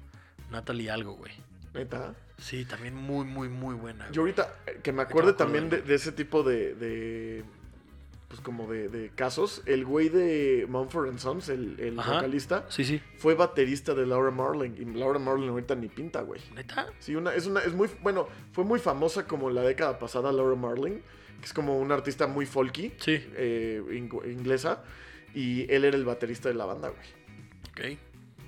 Natalie 0.52 0.92
algo, 0.92 1.14
güey. 1.16 1.32
Neta. 1.74 2.14
Sí, 2.38 2.66
también 2.66 2.96
muy, 2.96 3.26
muy, 3.26 3.48
muy 3.50 3.76
buena. 3.76 4.06
güey. 4.06 4.14
Yo 4.16 4.22
ahorita, 4.24 4.54
eh, 4.68 4.80
que 4.84 4.92
me 4.92 5.02
acuerde 5.04 5.34
también 5.34 5.70
de, 5.70 5.84
ese 5.96 6.12
tipo 6.12 6.44
de, 6.44 6.74
de, 6.76 7.44
pues 8.28 8.42
como 8.42 8.68
de, 8.72 8.90
de 8.90 9.10
casos, 9.12 9.62
el 9.66 9.86
güey 9.86 10.10
de 10.10 10.66
Mumford 10.68 11.10
and 11.10 11.20
Sons, 11.20 11.50
el, 11.50 11.80
el 11.80 12.00
Ajá. 12.00 12.16
vocalista, 12.16 12.66
Sí, 12.70 12.84
sí. 12.84 13.02
fue 13.18 13.36
baterista 13.36 13.94
de 13.94 14.06
Laura 14.06 14.32
Marling. 14.32 14.72
Y 14.78 14.86
Laura 14.98 15.20
Marling 15.20 15.50
ahorita 15.50 15.76
ni 15.76 15.88
pinta, 15.88 16.22
güey. 16.22 16.42
¿Neta? 16.54 16.88
Sí, 17.00 17.16
una, 17.16 17.34
es 17.34 17.46
una, 17.46 17.62
es 17.62 17.74
muy, 17.74 17.90
bueno, 18.02 18.28
fue 18.52 18.64
muy 18.66 18.80
famosa 18.80 19.26
como 19.28 19.50
la 19.50 19.62
década 19.62 19.98
pasada 20.00 20.32
Laura 20.32 20.56
Marling, 20.56 21.00
que 21.40 21.46
es 21.46 21.54
como 21.54 21.80
una 21.80 21.96
artista 21.96 22.28
muy 22.28 22.46
folky, 22.46 22.92
Sí. 22.98 23.14
eh, 23.36 23.82
ing- 23.92 24.30
inglesa, 24.32 24.84
y 25.34 25.72
él 25.72 25.86
era 25.86 25.96
el 25.96 26.04
baterista 26.06 26.50
de 26.50 26.56
la 26.56 26.66
banda, 26.66 26.90
güey. 26.90 27.94
Ok. 27.94 27.98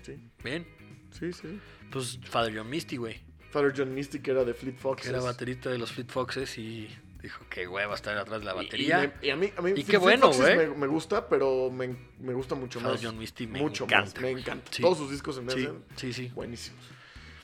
Sí, 0.01 0.17
Bien. 0.43 0.67
Sí, 1.13 1.33
sí. 1.33 1.59
Pues 1.91 2.19
Father 2.23 2.53
John 2.57 2.69
Misty, 2.69 2.97
güey. 2.97 3.21
Father 3.51 3.73
John 3.75 3.93
Misty, 3.93 4.19
que 4.19 4.31
era 4.31 4.43
de 4.43 4.53
Fleet 4.53 4.73
Que 4.75 4.81
Foxes. 4.81 5.09
era 5.09 5.21
baterista 5.21 5.69
de 5.69 5.77
los 5.77 5.91
Fleet 5.91 6.07
Foxes 6.09 6.57
y 6.57 6.89
dijo 7.21 7.45
que 7.49 7.67
hueva 7.67 7.95
estar 7.95 8.17
atrás 8.17 8.39
de 8.39 8.45
la 8.45 8.53
Y- 8.53 8.65
batería. 8.65 9.03
Y, 9.03 9.07
me- 9.07 9.27
y 9.27 9.29
a 9.29 9.35
mí, 9.35 9.53
a 9.55 9.61
mí 9.61 9.69
Y 9.69 9.73
Fleet 9.75 9.87
qué 9.87 9.97
bueno, 9.97 10.31
Foxes 10.33 10.55
güey. 10.55 10.67
Me, 10.69 10.75
me 10.75 10.87
gusta, 10.87 11.29
pero 11.29 11.69
me, 11.71 11.95
me 12.19 12.33
gusta 12.33 12.55
mucho 12.55 12.79
Father 12.79 12.95
más. 12.95 13.05
John 13.05 13.17
Misty 13.17 13.47
me 13.47 13.59
mucho 13.59 13.83
encanta, 13.85 14.11
más, 14.19 14.21
me 14.21 14.31
encanta. 14.31 14.71
Sí. 14.71 14.81
Todos 14.81 14.97
sus 14.97 15.11
discos 15.11 15.41
me 15.41 15.51
Sí, 15.53 15.69
sí, 15.95 16.13
sí. 16.13 16.31
buenísimos. 16.33 16.83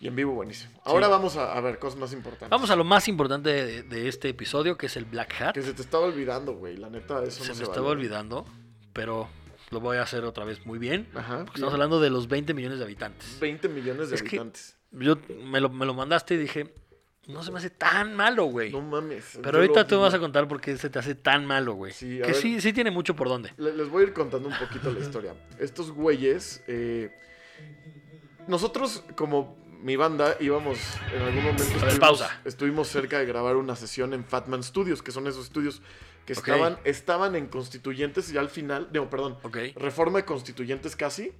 Y 0.01 0.07
en 0.07 0.15
vivo 0.15 0.31
buenísimo. 0.33 0.71
Ahora 0.85 1.09
vamos 1.09 1.35
a, 1.35 1.51
a 1.53 1.59
ver 1.59 1.77
cosas 1.77 1.99
más 1.99 2.13
importantes. 2.13 2.49
Vamos 2.49 2.69
a 2.69 2.75
lo 2.77 2.85
más 2.85 3.09
importante 3.09 3.49
de, 3.49 3.83
de 3.83 4.07
este 4.07 4.29
episodio, 4.29 4.77
que 4.77 4.85
es 4.85 4.95
el 4.95 5.03
Black 5.03 5.35
Hat. 5.41 5.53
Que 5.53 5.61
se 5.61 5.73
te 5.73 5.81
estaba 5.81 6.05
olvidando, 6.05 6.53
güey. 6.53 6.77
La 6.77 6.89
neta, 6.89 7.21
eso 7.21 7.43
Se 7.43 7.49
no 7.49 7.53
me 7.53 7.57
se 7.57 7.63
estaba 7.63 7.81
vale. 7.89 7.97
olvidando, 7.99 8.45
pero 8.93 9.27
lo 9.71 9.79
voy 9.79 9.97
a 9.97 10.03
hacer 10.03 10.23
otra 10.25 10.45
vez 10.45 10.65
muy 10.65 10.79
bien. 10.79 11.07
Ajá. 11.15 11.39
Porque 11.45 11.55
estamos 11.57 11.73
hablando 11.73 11.99
de 11.99 12.09
los 12.09 12.27
20 12.27 12.53
millones 12.53 12.79
de 12.79 12.85
habitantes. 12.85 13.37
20 13.39 13.69
millones 13.69 14.09
de 14.09 14.15
Es 14.15 14.21
habitantes. 14.21 14.77
Yo 14.91 15.17
me 15.43 15.59
lo, 15.61 15.69
me 15.69 15.85
lo 15.85 15.93
mandaste 15.93 16.33
y 16.33 16.37
dije, 16.37 16.73
no 17.27 17.43
se 17.43 17.51
me 17.51 17.59
hace 17.59 17.69
tan 17.69 18.15
malo, 18.15 18.45
güey. 18.45 18.71
No 18.71 18.81
mames. 18.81 19.37
Pero 19.43 19.59
ahorita 19.59 19.85
tú 19.85 19.97
vi. 19.97 20.01
vas 20.01 20.13
a 20.15 20.19
contar 20.19 20.47
por 20.47 20.59
qué 20.59 20.75
se 20.77 20.89
te 20.89 20.97
hace 20.97 21.13
tan 21.13 21.45
malo, 21.45 21.73
güey. 21.73 21.93
Sí, 21.93 22.17
que 22.17 22.23
ver. 22.27 22.35
sí, 22.35 22.59
sí 22.61 22.73
tiene 22.73 22.89
mucho 22.89 23.15
por 23.15 23.27
dónde. 23.29 23.53
Le- 23.57 23.73
Les 23.75 23.87
voy 23.89 24.03
a 24.03 24.07
ir 24.07 24.13
contando 24.13 24.47
un 24.49 24.55
poquito 24.57 24.91
la 24.91 24.99
historia. 25.05 25.35
Estos 25.59 25.91
güeyes, 25.91 26.63
eh, 26.67 27.11
nosotros 28.47 29.03
como 29.15 29.57
mi 29.81 29.95
banda 29.95 30.35
íbamos 30.39 30.77
en 31.15 31.21
algún 31.21 31.43
momento 31.43 31.63
ver, 31.63 31.73
estuvimos, 31.73 31.99
pausa. 31.99 32.41
estuvimos 32.43 32.87
cerca 32.87 33.19
de 33.19 33.25
grabar 33.25 33.55
una 33.55 33.75
sesión 33.75 34.13
en 34.13 34.25
Fatman 34.25 34.63
Studios, 34.63 35.01
que 35.01 35.11
son 35.11 35.27
esos 35.27 35.45
estudios 35.45 35.81
que 36.33 36.51
estaban, 36.51 36.77
estaban 36.83 37.35
en 37.35 37.47
Constituyentes 37.47 38.31
y 38.31 38.37
al 38.37 38.49
final, 38.49 38.89
no, 38.93 39.09
perdón, 39.09 39.37
Ok. 39.43 39.57
Reforma 39.75 40.19
de 40.19 40.25
Constituyentes 40.25 40.95
casi, 40.95 41.31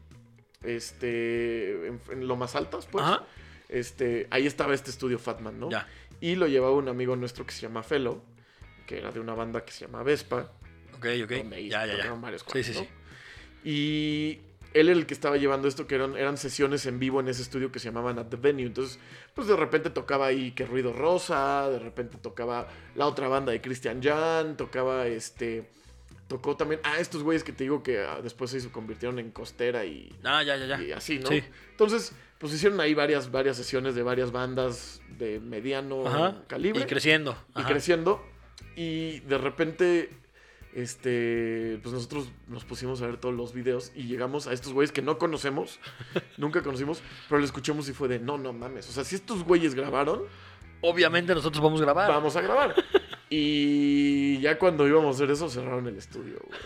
este, 0.63 1.87
en, 1.87 2.01
en 2.11 2.27
lo 2.27 2.35
más 2.35 2.55
altas, 2.55 2.85
pues. 2.85 3.03
Ajá. 3.05 3.23
Este, 3.69 4.27
ahí 4.31 4.47
estaba 4.47 4.73
este 4.73 4.89
estudio 4.89 5.19
Fatman, 5.19 5.59
¿no? 5.59 5.69
Ya. 5.69 5.87
Y 6.21 6.35
lo 6.35 6.47
llevaba 6.47 6.73
un 6.75 6.87
amigo 6.87 7.15
nuestro 7.15 7.45
que 7.45 7.53
se 7.53 7.61
llama 7.61 7.83
Felo, 7.83 8.23
que 8.87 8.97
era 8.97 9.11
de 9.11 9.19
una 9.19 9.33
banda 9.35 9.63
que 9.63 9.71
se 9.71 9.85
llama 9.85 10.03
Vespa. 10.03 10.51
Ok, 10.97 11.05
ok. 11.23 11.31
donde 11.31 11.67
Ya, 11.67 11.85
ya, 11.85 11.91
ya. 11.93 11.97
tocaron 11.97 12.21
varios 12.21 12.43
Sí, 12.51 12.63
sí, 12.63 12.73
¿no? 12.73 12.79
sí. 12.81 12.87
Y 13.63 14.41
él 14.73 14.89
era 14.89 14.97
el 14.97 15.05
que 15.05 15.13
estaba 15.13 15.37
llevando 15.37 15.67
esto, 15.67 15.87
que 15.87 15.95
eran, 15.95 16.15
eran 16.15 16.37
sesiones 16.37 16.85
en 16.85 16.99
vivo 16.99 17.19
en 17.19 17.27
ese 17.27 17.41
estudio 17.41 17.71
que 17.71 17.79
se 17.79 17.85
llamaban 17.85 18.19
At 18.19 18.27
The 18.27 18.37
Venue. 18.37 18.65
Entonces, 18.65 18.99
pues 19.33 19.47
de 19.47 19.55
repente 19.55 19.89
tocaba 19.89 20.27
ahí 20.27 20.51
Que 20.51 20.65
Ruido 20.65 20.93
Rosa, 20.93 21.69
de 21.69 21.79
repente 21.79 22.17
tocaba 22.21 22.67
la 22.95 23.07
otra 23.07 23.27
banda 23.27 23.51
de 23.51 23.61
Christian 23.61 24.01
Jan, 24.01 24.57
tocaba 24.57 25.07
este... 25.07 25.69
Tocó 26.27 26.55
también... 26.55 26.79
Ah, 26.83 26.99
estos 26.99 27.23
güeyes 27.23 27.43
que 27.43 27.51
te 27.51 27.63
digo 27.63 27.81
que 27.81 27.99
ah, 27.99 28.19
después 28.21 28.51
se 28.51 28.69
convirtieron 28.71 29.17
en 29.17 29.31
Costera 29.31 29.83
y, 29.85 30.15
Ah, 30.23 30.43
ya, 30.43 30.55
ya, 30.57 30.67
ya. 30.67 30.79
y 30.83 30.91
así, 30.91 31.17
¿no? 31.17 31.27
Sí. 31.29 31.43
Entonces, 31.71 32.13
pues 32.37 32.53
hicieron 32.53 32.79
ahí 32.79 32.93
varias, 32.93 33.31
varias 33.31 33.57
sesiones 33.57 33.95
de 33.95 34.03
varias 34.03 34.31
bandas 34.31 35.01
de 35.17 35.39
mediano 35.39 36.05
Ajá. 36.07 36.43
calibre 36.47 36.81
Y 36.81 36.85
creciendo. 36.85 37.35
y 37.55 37.63
creciendo. 37.63 38.23
Y 38.75 39.21
de 39.21 39.37
repente 39.39 40.09
este, 40.73 41.79
pues 41.81 41.93
nosotros 41.93 42.29
nos 42.47 42.65
pusimos 42.65 43.01
a 43.01 43.07
ver 43.07 43.17
todos 43.17 43.35
los 43.35 43.53
videos 43.53 43.91
y 43.95 44.03
llegamos 44.03 44.47
a 44.47 44.53
estos 44.53 44.73
güeyes 44.73 44.91
que 44.91 45.01
no 45.01 45.17
conocemos, 45.17 45.79
nunca 46.37 46.61
conocimos, 46.61 47.01
pero 47.27 47.39
lo 47.39 47.45
escuchamos 47.45 47.89
y 47.89 47.93
fue 47.93 48.07
de, 48.07 48.19
no, 48.19 48.37
no 48.37 48.53
mames. 48.53 48.87
O 48.89 48.91
sea, 48.91 49.03
si 49.03 49.15
estos 49.15 49.43
güeyes 49.43 49.75
grabaron, 49.75 50.23
Obviamente 50.81 51.35
nosotros 51.35 51.61
vamos 51.61 51.81
a 51.81 51.83
grabar. 51.83 52.09
vamos 52.09 52.35
a 52.35 52.41
grabar. 52.41 52.75
Y 53.31 54.39
ya 54.39 54.57
cuando 54.57 54.87
íbamos 54.87 55.13
a 55.13 55.17
hacer 55.17 55.29
eso, 55.29 55.47
cerraron 55.49 55.85
el 55.85 55.95
estudio, 55.97 56.39
güey. 56.47 56.59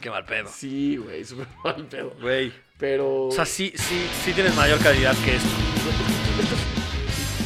Qué 0.00 0.10
mal 0.10 0.24
pedo. 0.24 0.48
Sí, 0.52 0.96
güey, 0.96 1.24
súper 1.24 1.46
mal 1.62 1.86
pedo. 1.86 2.12
Güey. 2.20 2.52
Pero... 2.76 3.26
O 3.26 3.30
sea, 3.30 3.44
sí, 3.46 3.72
sí, 3.76 4.04
sí 4.24 4.32
tienes 4.32 4.52
mayor 4.56 4.80
calidad 4.80 5.14
que 5.24 5.36
esto. 5.36 5.48
Esto 6.42 6.56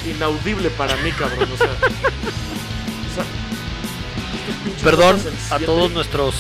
es 0.09 0.17
inaudible 0.17 0.71
para 0.71 0.97
mí, 1.03 1.11
cabrón. 1.13 1.53
O 1.53 1.57
sea, 1.59 1.69
Perdón 4.83 5.19
a 5.51 5.59
todos 5.59 5.91
nuestros 5.93 6.35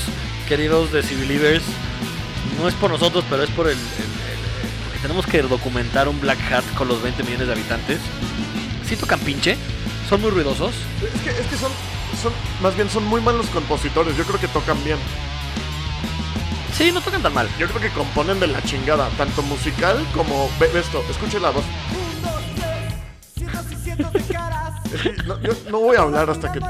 queridos 0.49 0.93
Decibelievers. 0.93 1.63
No 2.61 2.69
es 2.69 2.75
por 2.75 2.91
nosotros, 2.91 3.25
pero 3.31 3.43
es 3.43 3.51
por 3.51 3.67
el, 3.69 3.73
el- 3.73 3.79
el- 3.79 4.95
el- 4.95 5.01
Tenemos 5.03 5.27
que 5.27 5.43
documentar 5.43 6.09
un 6.09 6.21
Black 6.21 6.39
Hat 6.53 6.65
con 6.77 6.89
los 6.89 7.03
20 7.03 7.23
millones 7.25 7.47
de 7.47 7.53
habitantes. 7.53 7.99
Sí 8.87 8.97
tocan 8.97 9.21
pinche, 9.21 9.57
son 10.09 10.21
muy 10.21 10.31
ruidosos. 10.31 10.73
Es 11.15 11.21
que, 11.23 11.31
es 11.31 11.47
que 11.47 11.57
son, 11.57 11.71
son, 12.23 12.33
más 12.61 12.75
bien 12.77 12.91
son 12.91 13.05
muy 13.07 13.21
malos 13.21 13.47
compositores. 13.47 14.17
Yo 14.17 14.25
creo 14.25 14.41
que 14.41 14.49
tocan 14.49 14.83
bien. 14.85 14.99
Sí, 16.77 16.91
no 16.93 17.01
tocan 17.01 17.23
tan 17.23 17.35
mal. 17.35 17.49
Yo 17.59 17.69
creo 17.69 17.81
que 17.81 17.91
componen 17.91 18.41
de 18.41 18.49
la 18.49 18.63
chingada, 18.63 19.09
tanto 19.19 19.43
musical 19.43 20.05
como. 20.15 20.51
Ve, 20.59 20.69
ve 20.75 20.81
esto, 20.81 21.03
escuche 21.11 21.39
la 21.39 21.51
voz. 21.51 21.65
Un, 21.91 22.23
dos, 22.23 22.33
tres, 22.57 22.95
cientos 23.37 23.73
y 23.73 23.77
cientos 23.85 24.13
de 24.13 24.21
caras. 24.35 24.73
Es 24.93 25.01
que 25.03 25.13
no, 25.25 25.41
yo 25.43 25.53
no 25.71 25.79
voy 25.81 25.97
a 25.97 26.01
hablar 26.01 26.29
hasta 26.31 26.51
que. 26.53 26.61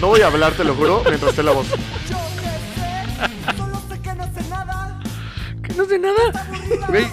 No 0.00 0.06
voy 0.08 0.20
a 0.20 0.26
hablar, 0.28 0.52
te 0.52 0.64
lo 0.64 0.74
juro, 0.74 1.02
mientras 1.06 1.30
esté 1.30 1.42
la 1.42 1.52
voz. 1.52 1.66
Yo 2.08 2.16
qué 2.40 2.48
sé, 2.80 3.56
solo 3.56 3.80
sé 3.90 4.00
que 4.00 4.14
no 4.14 4.24
sé 4.24 4.42
nada. 4.48 4.98
Que 5.62 5.74
no 5.74 5.84
sé 5.84 5.98
nada. 5.98 6.28
Aburrida 6.28 6.86
Güey. 6.88 7.06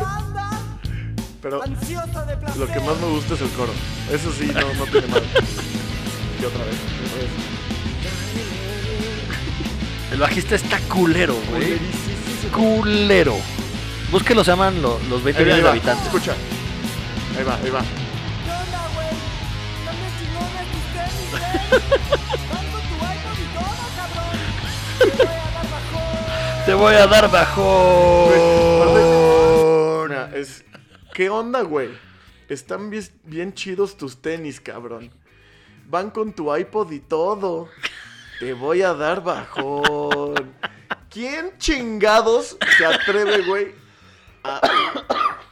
Pero 1.42 1.62
lo 2.58 2.68
que 2.68 2.80
más 2.80 2.98
me 3.00 3.08
gusta 3.10 3.34
es 3.36 3.42
el 3.42 3.50
coro. 3.50 3.72
Eso 4.12 4.32
sí, 4.32 4.52
no, 4.54 4.74
no 4.74 4.86
tiene 4.86 5.08
mal. 5.08 5.22
Y 6.42 6.46
otra 6.46 6.64
vez. 6.66 6.76
otra 6.76 7.18
vez. 7.20 7.30
El 10.12 10.20
bajista 10.20 10.56
está 10.56 10.80
culero, 10.90 11.36
güey. 11.52 11.78
Culero. 12.52 13.36
Búsquenlo, 14.12 14.44
se 14.44 14.52
llaman 14.52 14.82
lo- 14.82 15.00
los 15.10 15.24
20 15.24 15.44
Ahí 15.44 15.50
va, 15.50 15.56
ahí 15.56 15.56
millones 15.56 15.58
de 15.58 15.64
va, 15.64 15.70
habitantes. 15.72 16.06
Escucha. 16.08 16.34
Ahí 17.38 17.44
va, 17.44 17.56
ahí 17.64 17.70
va. 17.70 17.82
Te 26.66 26.74
voy 26.74 26.96
a 26.96 27.08
dar 27.08 27.30
bajón. 27.32 28.30
Te 28.32 28.40
voy 28.40 28.82
a 28.82 28.86
dar 28.86 28.94
bajón. 28.94 30.12
Una, 30.12 30.36
es. 30.36 30.66
¿Qué 31.14 31.30
onda, 31.30 31.62
güey? 31.62 31.90
Están 32.50 32.90
bien, 32.90 33.04
bien 33.24 33.54
chidos 33.54 33.98
tus 33.98 34.22
tenis, 34.22 34.60
cabrón. 34.60 35.12
Van 35.88 36.10
con 36.12 36.34
tu 36.34 36.56
iPod 36.56 36.92
y 36.92 37.00
todo. 37.00 37.70
Te 38.40 38.54
voy 38.54 38.82
a 38.82 38.94
dar 38.94 39.24
bajón. 39.24 40.54
¿Quién 41.10 41.58
chingados 41.58 42.58
se 42.78 42.86
atreve, 42.86 43.44
güey, 43.46 43.74
a 44.44 44.60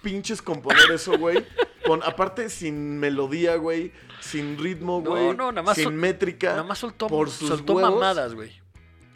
pinches 0.02 0.42
componer 0.42 0.92
eso, 0.92 1.18
güey? 1.18 1.46
Con, 1.86 2.04
aparte, 2.04 2.50
sin 2.50 3.00
melodía, 3.00 3.56
güey. 3.56 3.94
Sin 4.20 4.58
ritmo, 4.58 5.02
No, 5.04 5.12
güey. 5.12 5.36
no, 5.36 5.52
nada 5.52 5.64
más 5.64 5.76
Sin 5.76 5.86
sol- 5.86 5.94
métrica. 5.94 6.50
Nada 6.52 6.64
más 6.64 6.80
soltó, 6.80 7.08
por 7.08 7.30
sus 7.30 7.48
soltó 7.50 7.74
huevos. 7.74 7.92
mamadas, 7.94 8.34
güey. 8.34 8.52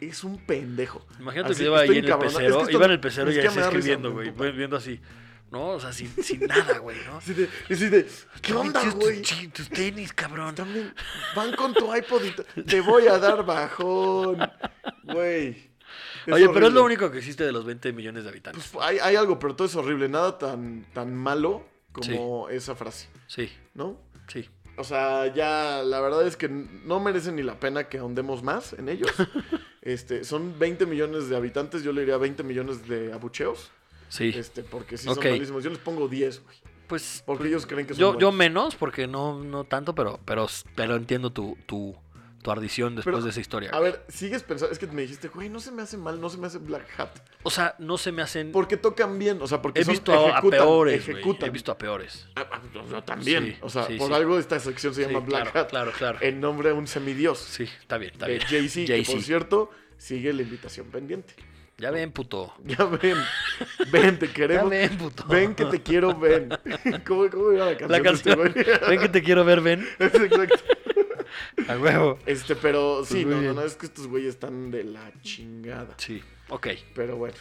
Es 0.00 0.22
un 0.24 0.38
pendejo. 0.38 1.04
Imagínate 1.18 1.52
Así, 1.52 1.60
que 1.62 1.66
iba 1.66 1.80
ahí 1.80 1.88
en 1.98 2.04
el 2.04 2.18
pecero. 2.18 2.28
Es 2.28 2.36
que 2.36 2.46
esto 2.46 2.70
iba 2.70 2.84
en 2.86 2.90
el 2.92 3.00
pecero 3.00 3.30
ni 3.30 3.36
y 3.36 3.38
ahí 3.40 3.46
risa, 3.48 3.60
escribiendo, 3.62 4.12
güey. 4.12 4.32
Viendo 4.52 4.76
así. 4.76 5.00
No, 5.50 5.68
o 5.70 5.80
sea, 5.80 5.92
sin, 5.92 6.10
sin 6.22 6.40
nada, 6.46 6.78
güey, 6.78 6.98
¿no? 7.06 7.16
Así 7.16 7.32
de, 7.32 7.48
así 7.70 7.88
de, 7.88 8.06
¿qué 8.42 8.52
onda, 8.52 8.82
güey? 8.90 9.22
tus- 9.22 9.52
Tus 9.52 9.68
tenis, 9.70 10.12
cabrón. 10.12 10.54
También 10.54 10.92
van 11.34 11.52
con 11.54 11.72
tu 11.72 11.94
iPod 11.94 12.22
y 12.22 12.62
te- 12.62 12.80
voy 12.82 13.06
a 13.06 13.18
dar 13.18 13.44
bajón. 13.46 14.38
Güey. 15.04 15.68
Es 16.26 16.34
Oye, 16.34 16.48
pero 16.52 16.66
es 16.66 16.72
lo 16.74 16.84
único 16.84 17.10
que 17.10 17.18
existe 17.18 17.44
de 17.44 17.52
los 17.52 17.64
20 17.64 17.92
millones 17.94 18.24
de 18.24 18.30
habitantes. 18.30 18.68
Pues 18.70 18.84
hay, 18.86 18.98
hay 18.98 19.16
algo, 19.16 19.38
pero 19.38 19.56
todo 19.56 19.66
es 19.66 19.74
horrible. 19.74 20.08
Nada 20.10 20.36
tan, 20.36 20.84
tan 20.92 21.14
malo 21.14 21.66
como 21.92 22.48
esa 22.50 22.74
frase, 22.74 23.08
Sí, 23.26 23.50
¿no? 23.74 23.98
sí. 24.28 24.46
O 24.78 24.84
sea, 24.84 25.32
ya 25.34 25.82
la 25.82 26.00
verdad 26.00 26.26
es 26.26 26.36
que 26.36 26.48
no 26.48 27.00
merecen 27.00 27.36
ni 27.36 27.42
la 27.42 27.58
pena 27.58 27.88
que 27.88 27.98
ahondemos 27.98 28.42
más 28.42 28.72
en 28.72 28.88
ellos. 28.88 29.10
Este, 29.80 30.22
son 30.24 30.58
20 30.58 30.84
millones 30.84 31.30
de 31.30 31.36
habitantes, 31.36 31.82
yo 31.82 31.92
le 31.92 32.02
diría 32.02 32.18
20 32.18 32.42
millones 32.42 32.86
de 32.88 33.10
abucheos. 33.10 33.70
Sí. 34.10 34.34
Este, 34.34 34.62
porque 34.62 34.98
sí 34.98 35.06
son 35.06 35.16
malísimos. 35.16 35.64
Yo 35.64 35.70
les 35.70 35.78
pongo 35.78 36.08
10, 36.08 36.42
güey. 36.44 36.56
Pues 36.88 37.22
Porque 37.24 37.48
ellos 37.48 37.66
creen 37.66 37.86
que 37.86 37.94
son 37.94 38.00
yo, 38.00 38.18
yo 38.18 38.32
menos, 38.32 38.74
porque 38.74 39.06
no, 39.06 39.42
no 39.44 39.64
tanto, 39.64 39.94
pero, 39.94 40.18
pero, 40.24 40.46
pero 40.74 40.96
entiendo 40.96 41.30
tu, 41.30 41.56
tu, 41.66 41.94
tu 42.42 42.50
ardición 42.50 42.94
después 42.94 43.14
Pero, 43.16 43.24
de 43.24 43.30
esa 43.30 43.40
historia. 43.40 43.70
A 43.72 43.80
ver, 43.80 44.04
sigues 44.08 44.42
pensando, 44.42 44.72
es 44.72 44.78
que 44.78 44.86
me 44.86 45.02
dijiste, 45.02 45.28
güey, 45.28 45.48
no 45.48 45.58
se 45.60 45.72
me 45.72 45.82
hace 45.82 45.96
mal, 45.96 46.20
no 46.20 46.30
se 46.30 46.38
me 46.38 46.46
hace 46.46 46.58
Black 46.58 46.86
Hat. 46.98 47.10
O 47.42 47.50
sea, 47.50 47.74
no 47.78 47.98
se 47.98 48.12
me 48.12 48.22
hacen... 48.22 48.52
Porque 48.52 48.76
tocan 48.76 49.18
bien, 49.18 49.38
o 49.42 49.46
sea, 49.46 49.60
porque 49.60 49.80
He 49.80 49.84
son- 49.84 49.92
visto 49.92 50.12
a, 50.12 50.16
a 50.26 50.30
ejecutan, 50.30 50.58
peores, 50.60 51.08
ejecutan. 51.08 51.48
He 51.48 51.50
visto 51.52 51.72
a 51.72 51.78
peores. 51.78 52.28
Ah, 52.36 52.46
ah, 52.52 52.60
yo- 52.72 53.02
también. 53.02 53.44
Sí, 53.46 53.56
o 53.60 53.68
sea, 53.68 53.84
sí, 53.86 53.96
por 53.96 54.08
sí. 54.08 54.14
algo 54.14 54.38
esta 54.38 54.58
sección 54.60 54.94
se 54.94 55.02
llama 55.06 55.20
Black 55.20 55.50
claro, 55.50 55.60
Hat. 55.60 55.68
claro, 55.70 55.92
claro. 55.92 56.18
En 56.20 56.40
nombre 56.40 56.68
de 56.68 56.74
un 56.74 56.86
semidios. 56.86 57.38
Sí, 57.38 57.64
está 57.80 57.98
bien, 57.98 58.12
está 58.12 58.26
bien. 58.26 58.40
Jay-Z, 58.40 58.86
Jay-Z. 58.86 59.12
por 59.12 59.22
cierto, 59.22 59.70
sigue 59.96 60.32
la 60.32 60.42
invitación 60.42 60.86
pendiente. 60.86 61.34
Ya 61.80 61.92
ven, 61.92 62.10
puto. 62.10 62.52
Ya 62.64 62.84
ven, 62.84 63.16
ven, 63.92 64.18
te 64.18 64.26
Ya 64.28 64.32
queremos. 64.34 64.70
ven, 64.70 64.98
puto. 64.98 65.24
Ven 65.28 65.54
que 65.54 65.64
te 65.66 65.80
quiero, 65.80 66.18
ven. 66.18 66.48
¿Cómo, 67.06 67.30
cómo 67.30 67.52
iba 67.52 67.66
la 67.66 67.76
canción? 67.76 67.90
La 67.90 67.96
este 67.98 68.02
canción. 68.02 68.36
güey? 68.38 68.66
ven 68.88 69.00
que 69.00 69.08
te 69.08 69.22
quiero 69.22 69.44
ver, 69.44 69.60
ven. 69.60 69.88
Es 70.00 70.14
exacto. 70.14 70.56
A 71.68 71.76
huevo. 71.78 72.18
Este, 72.26 72.54
pero 72.56 73.04
sí, 73.04 73.24
Pues 73.24 73.26
muy 73.26 73.34
no, 73.46 73.52
no, 73.54 73.60
no, 73.60 73.66
es 73.66 73.74
que 73.76 73.86
estos 73.86 74.06
güeyes 74.06 74.30
están 74.34 74.70
de 74.70 74.84
la 74.84 75.12
chingada. 75.22 75.94
Sí, 75.98 76.22
ok. 76.48 76.68
Pero 76.94 77.16
bueno, 77.16 77.34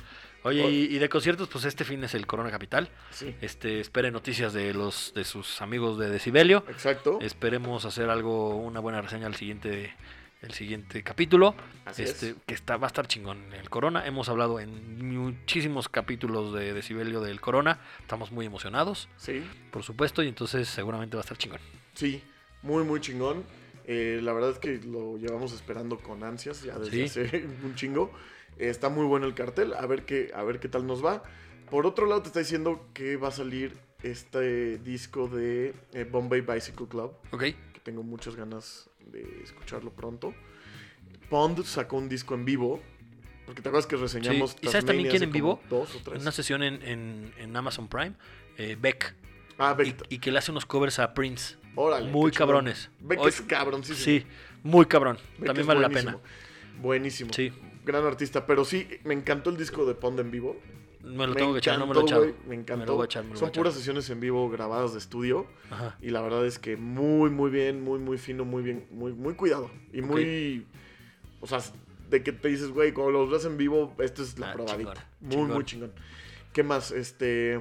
Oye, 0.43 0.69
y, 0.69 0.95
y 0.95 0.99
de 0.99 1.09
conciertos, 1.09 1.49
pues 1.49 1.65
este 1.65 1.83
fin 1.83 2.03
es 2.03 2.13
el 2.13 2.25
Corona 2.25 2.51
Capital. 2.51 2.89
sí. 3.11 3.35
Este, 3.41 3.79
espere 3.81 4.11
noticias 4.11 4.53
de 4.53 4.73
los 4.73 5.11
de 5.15 5.23
sus 5.25 5.61
amigos 5.61 5.97
de 5.99 6.09
Decibelio. 6.09 6.63
Exacto. 6.69 7.19
Esperemos 7.21 7.83
hacer 7.85 8.09
algo, 8.09 8.55
una 8.55 8.79
buena 8.79 9.01
reseña 9.01 9.27
al 9.27 9.35
siguiente, 9.35 9.93
el 10.41 10.53
siguiente 10.53 11.03
capítulo. 11.03 11.53
Así 11.83 12.03
este, 12.03 12.29
es. 12.29 12.35
que 12.45 12.53
está, 12.53 12.77
va 12.77 12.87
a 12.87 12.89
estar 12.89 13.07
chingón 13.07 13.51
el 13.53 13.69
Corona. 13.69 14.05
Hemos 14.07 14.29
hablado 14.29 14.59
en 14.61 15.05
muchísimos 15.17 15.89
capítulos 15.89 16.53
de 16.53 16.71
Decibelio 16.73 17.19
del 17.19 17.41
Corona. 17.41 17.79
Estamos 17.99 18.31
muy 18.31 18.45
emocionados, 18.45 19.09
Sí. 19.17 19.43
por 19.71 19.83
supuesto, 19.83 20.23
y 20.23 20.29
entonces 20.29 20.69
seguramente 20.69 21.17
va 21.17 21.21
a 21.21 21.25
estar 21.25 21.37
chingón. 21.37 21.59
Sí, 21.93 22.23
muy, 22.61 22.83
muy 22.85 23.01
chingón. 23.01 23.43
Eh, 23.87 24.19
la 24.21 24.33
verdad 24.33 24.51
es 24.51 24.59
que 24.59 24.79
lo 24.85 25.17
llevamos 25.17 25.53
esperando 25.53 25.97
con 25.97 26.23
ansias 26.23 26.61
ya 26.63 26.77
desde 26.77 27.07
Sí. 27.07 27.21
hace 27.21 27.45
un 27.63 27.73
chingo. 27.75 28.11
Eh, 28.59 28.69
está 28.69 28.89
muy 28.89 29.05
bueno 29.05 29.25
el 29.25 29.33
cartel, 29.33 29.73
a 29.73 29.85
ver, 29.87 30.03
qué, 30.05 30.31
a 30.35 30.43
ver 30.43 30.59
qué 30.59 30.67
tal 30.67 30.85
nos 30.85 31.03
va. 31.03 31.23
Por 31.71 31.85
otro 31.85 32.05
lado, 32.05 32.21
te 32.21 32.27
está 32.27 32.39
diciendo 32.39 32.87
que 32.93 33.15
va 33.17 33.29
a 33.29 33.31
salir 33.31 33.77
este 34.03 34.77
disco 34.77 35.27
de 35.27 35.73
eh, 35.93 36.03
Bombay 36.03 36.41
Bicycle 36.41 36.87
Club, 36.87 37.13
¿Ok? 37.31 37.41
que 37.41 37.79
tengo 37.83 38.03
muchas 38.03 38.35
ganas 38.35 38.89
de 39.11 39.41
escucharlo 39.43 39.91
pronto. 39.91 40.33
Pond 41.29 41.63
sacó 41.65 41.97
un 41.97 42.07
disco 42.09 42.35
en 42.35 42.45
vivo, 42.45 42.81
porque 43.45 43.61
te 43.61 43.69
acuerdas 43.69 43.87
que 43.87 43.95
reseñamos 43.97 44.51
Sí. 44.51 44.57
¿Y 44.63 44.67
sabes 44.67 44.85
también 44.85 45.09
quién 45.09 45.23
en 45.23 45.31
vivo? 45.31 45.61
Dos 45.69 45.95
o 45.95 45.99
tres. 46.03 46.21
una 46.21 46.31
sesión 46.31 46.63
en, 46.63 46.81
en- 46.83 47.33
en 47.37 47.55
Amazon 47.55 47.87
Prime, 47.87 48.13
Beck, 48.79 49.13
Ah, 49.57 49.75
y, 49.79 49.83
Beck. 49.91 50.05
y 50.09 50.19
que 50.19 50.31
le 50.31 50.39
hace 50.39 50.51
unos 50.51 50.65
covers 50.65 50.99
a 50.99 51.13
Prince. 51.13 51.55
Órale. 51.77 52.11
muy 52.11 52.31
cabrones. 52.31 52.89
Es 53.25 53.41
cabrón, 53.41 53.83
sí, 53.83 53.93
Sí, 53.95 54.25
muy 54.63 54.85
cabrón. 54.85 55.17
También 55.45 55.65
vale 55.67 55.79
la 55.79 55.89
pena. 55.89 56.17
Buenísimo. 56.81 57.31
Sí, 57.33 57.51
Gran 57.85 58.03
artista, 58.05 58.45
pero 58.45 58.65
sí, 58.65 58.85
me 59.05 59.13
encantó 59.13 59.49
el 59.49 59.55
disco 59.55 59.85
de 59.85 59.93
Pond 59.95 60.19
en 60.19 60.29
vivo. 60.29 60.59
me 61.03 61.25
lo 61.25 61.33
tengo 61.35 61.53
que 61.53 61.59
echar, 61.59 61.79
no 61.79 61.87
me 61.87 61.93
lo 61.93 62.01
he 62.01 62.03
echado. 62.03 62.25
Me 62.25 62.33
Me 62.49 62.55
encantó. 62.55 62.85
lo 62.87 62.95
voy 62.95 63.03
a 63.03 63.05
echar, 63.05 63.23
me 63.23 63.29
lo 63.29 63.33
voy 63.33 63.37
a 63.37 63.39
Son 63.39 63.49
echar. 63.49 63.61
puras 63.63 63.75
sesiones 63.75 64.09
en 64.09 64.19
vivo 64.19 64.49
grabadas 64.49 64.91
de 64.91 64.99
estudio. 64.99 65.47
Ajá. 65.71 65.97
Y 66.01 66.09
la 66.09 66.19
verdad 66.21 66.45
es 66.45 66.59
que 66.59 66.75
muy, 66.75 67.29
muy 67.29 67.49
bien, 67.49 67.81
muy, 67.81 67.97
muy 67.99 68.17
fino, 68.17 68.43
muy 68.43 68.61
bien, 68.61 68.85
muy, 68.91 69.13
muy 69.13 69.35
cuidado. 69.35 69.71
Y 69.93 70.01
muy. 70.01 70.65
O 71.39 71.47
sea, 71.47 71.59
de 72.09 72.23
que 72.23 72.33
te 72.33 72.49
dices, 72.49 72.69
güey, 72.71 72.91
cuando 72.91 73.11
los 73.13 73.29
ves 73.31 73.45
en 73.45 73.55
vivo, 73.57 73.95
esto 73.99 74.21
es 74.23 74.37
la 74.37 74.49
Ah, 74.51 74.53
probadita. 74.53 74.93
chingón, 74.93 75.07
muy, 75.21 75.29
chingón. 75.29 75.53
muy 75.55 75.65
chingón. 75.65 75.91
¿Qué 76.51 76.63
más? 76.63 76.91
Este. 76.91 77.57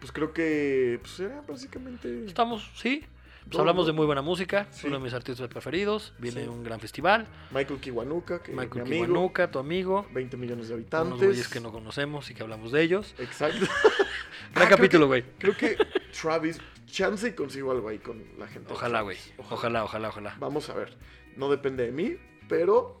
Pues 0.00 0.12
creo 0.12 0.34
que. 0.34 0.98
Pues 1.00 1.20
era 1.20 1.40
básicamente. 1.48 2.26
Estamos, 2.26 2.70
sí. 2.74 3.02
Pues 3.46 3.58
hablamos 3.60 3.86
de 3.86 3.92
muy 3.92 4.06
buena 4.06 4.22
música, 4.22 4.66
Sí. 4.70 4.86
uno 4.88 4.96
de 4.98 5.04
mis 5.04 5.14
artistas 5.14 5.48
preferidos. 5.48 6.12
Viene 6.18 6.42
Sí. 6.42 6.48
un 6.48 6.64
gran 6.64 6.80
festival. 6.80 7.26
Michael 7.52 7.78
Kiwanuka, 7.80 8.42
que 8.42 8.52
Michael 8.52 8.70
mi 8.74 8.80
amigo. 8.80 9.04
Kiwanuka, 9.06 9.50
tu 9.50 9.58
amigo. 9.58 10.06
20 10.12 10.36
millones 10.36 10.68
de 10.68 10.74
Unos 10.74 10.82
habitantes. 10.82 11.26
güeyes 11.26 11.48
que 11.48 11.60
no 11.60 11.70
conocemos 11.70 12.30
y 12.30 12.34
que 12.34 12.42
hablamos 12.42 12.72
de 12.72 12.82
ellos. 12.82 13.14
Exacto. 13.18 13.66
Gran 14.54 14.66
Ah, 14.66 14.70
capítulo, 14.70 15.06
güey. 15.06 15.24
Creo 15.38 15.56
que 15.56 15.76
Travis, 16.20 16.58
chance 16.86 17.28
y 17.28 17.32
consigo 17.32 17.70
algo 17.72 17.88
ahí 17.88 17.98
con 17.98 18.22
la 18.38 18.46
gente. 18.46 18.72
Ojalá, 18.72 19.02
güey. 19.02 19.18
Ojalá, 19.38 19.84
ojalá, 19.84 20.08
ojalá. 20.08 20.36
Vamos 20.40 20.68
a 20.70 20.74
ver. 20.74 20.96
no 21.36 21.50
depende 21.50 21.84
de 21.84 21.90
mí, 21.92 22.16
pero 22.48 23.00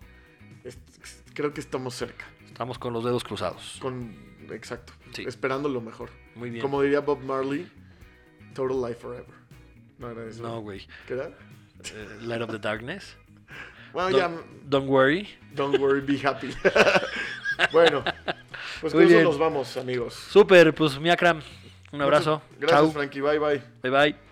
es- 0.64 0.78
creo 1.34 1.54
que 1.54 1.60
estamos 1.60 1.94
cerca. 1.94 2.24
Estamos 2.46 2.78
con 2.78 2.92
los 2.92 3.04
dedos 3.04 3.22
cruzados. 3.24 3.78
Con, 3.80 4.12
exacto, 4.50 4.92
Sí. 5.12 5.24
esperando 5.26 5.68
lo 5.68 5.80
mejor. 5.80 6.10
Muy 6.34 6.50
bien. 6.50 6.60
Como 6.62 6.82
diría 6.82 7.00
Bob 7.00 7.20
Marley, 7.22 7.70
Total 8.54 8.80
Life 8.82 9.00
Forever. 9.00 9.43
No 9.98 10.10
era 10.10 10.24
eso. 10.26 10.42
No, 10.42 10.60
güey. 10.60 10.86
¿Qué 11.06 11.14
era? 11.14 11.26
Eh, 11.26 12.18
Light 12.22 12.42
of 12.42 12.50
the 12.50 12.58
Darkness. 12.58 13.16
Bueno, 13.92 14.10
Don't, 14.10 14.36
ya, 14.36 14.42
don't 14.68 14.88
worry. 14.88 15.28
don't 15.54 15.78
worry, 15.78 16.00
be 16.00 16.18
happy. 16.18 16.48
bueno, 17.72 18.02
pues 18.80 18.92
con 18.92 19.02
eso 19.02 19.22
nos 19.22 19.38
vamos, 19.38 19.76
amigos. 19.76 20.14
Super, 20.14 20.74
pues 20.74 20.98
Miakram. 20.98 21.40
Un 21.92 22.02
abrazo. 22.02 22.42
Gracias. 22.58 22.92
Frankie. 22.92 23.20
Bye, 23.20 23.38
bye. 23.38 23.62
Bye 23.82 23.90
bye. 23.90 24.23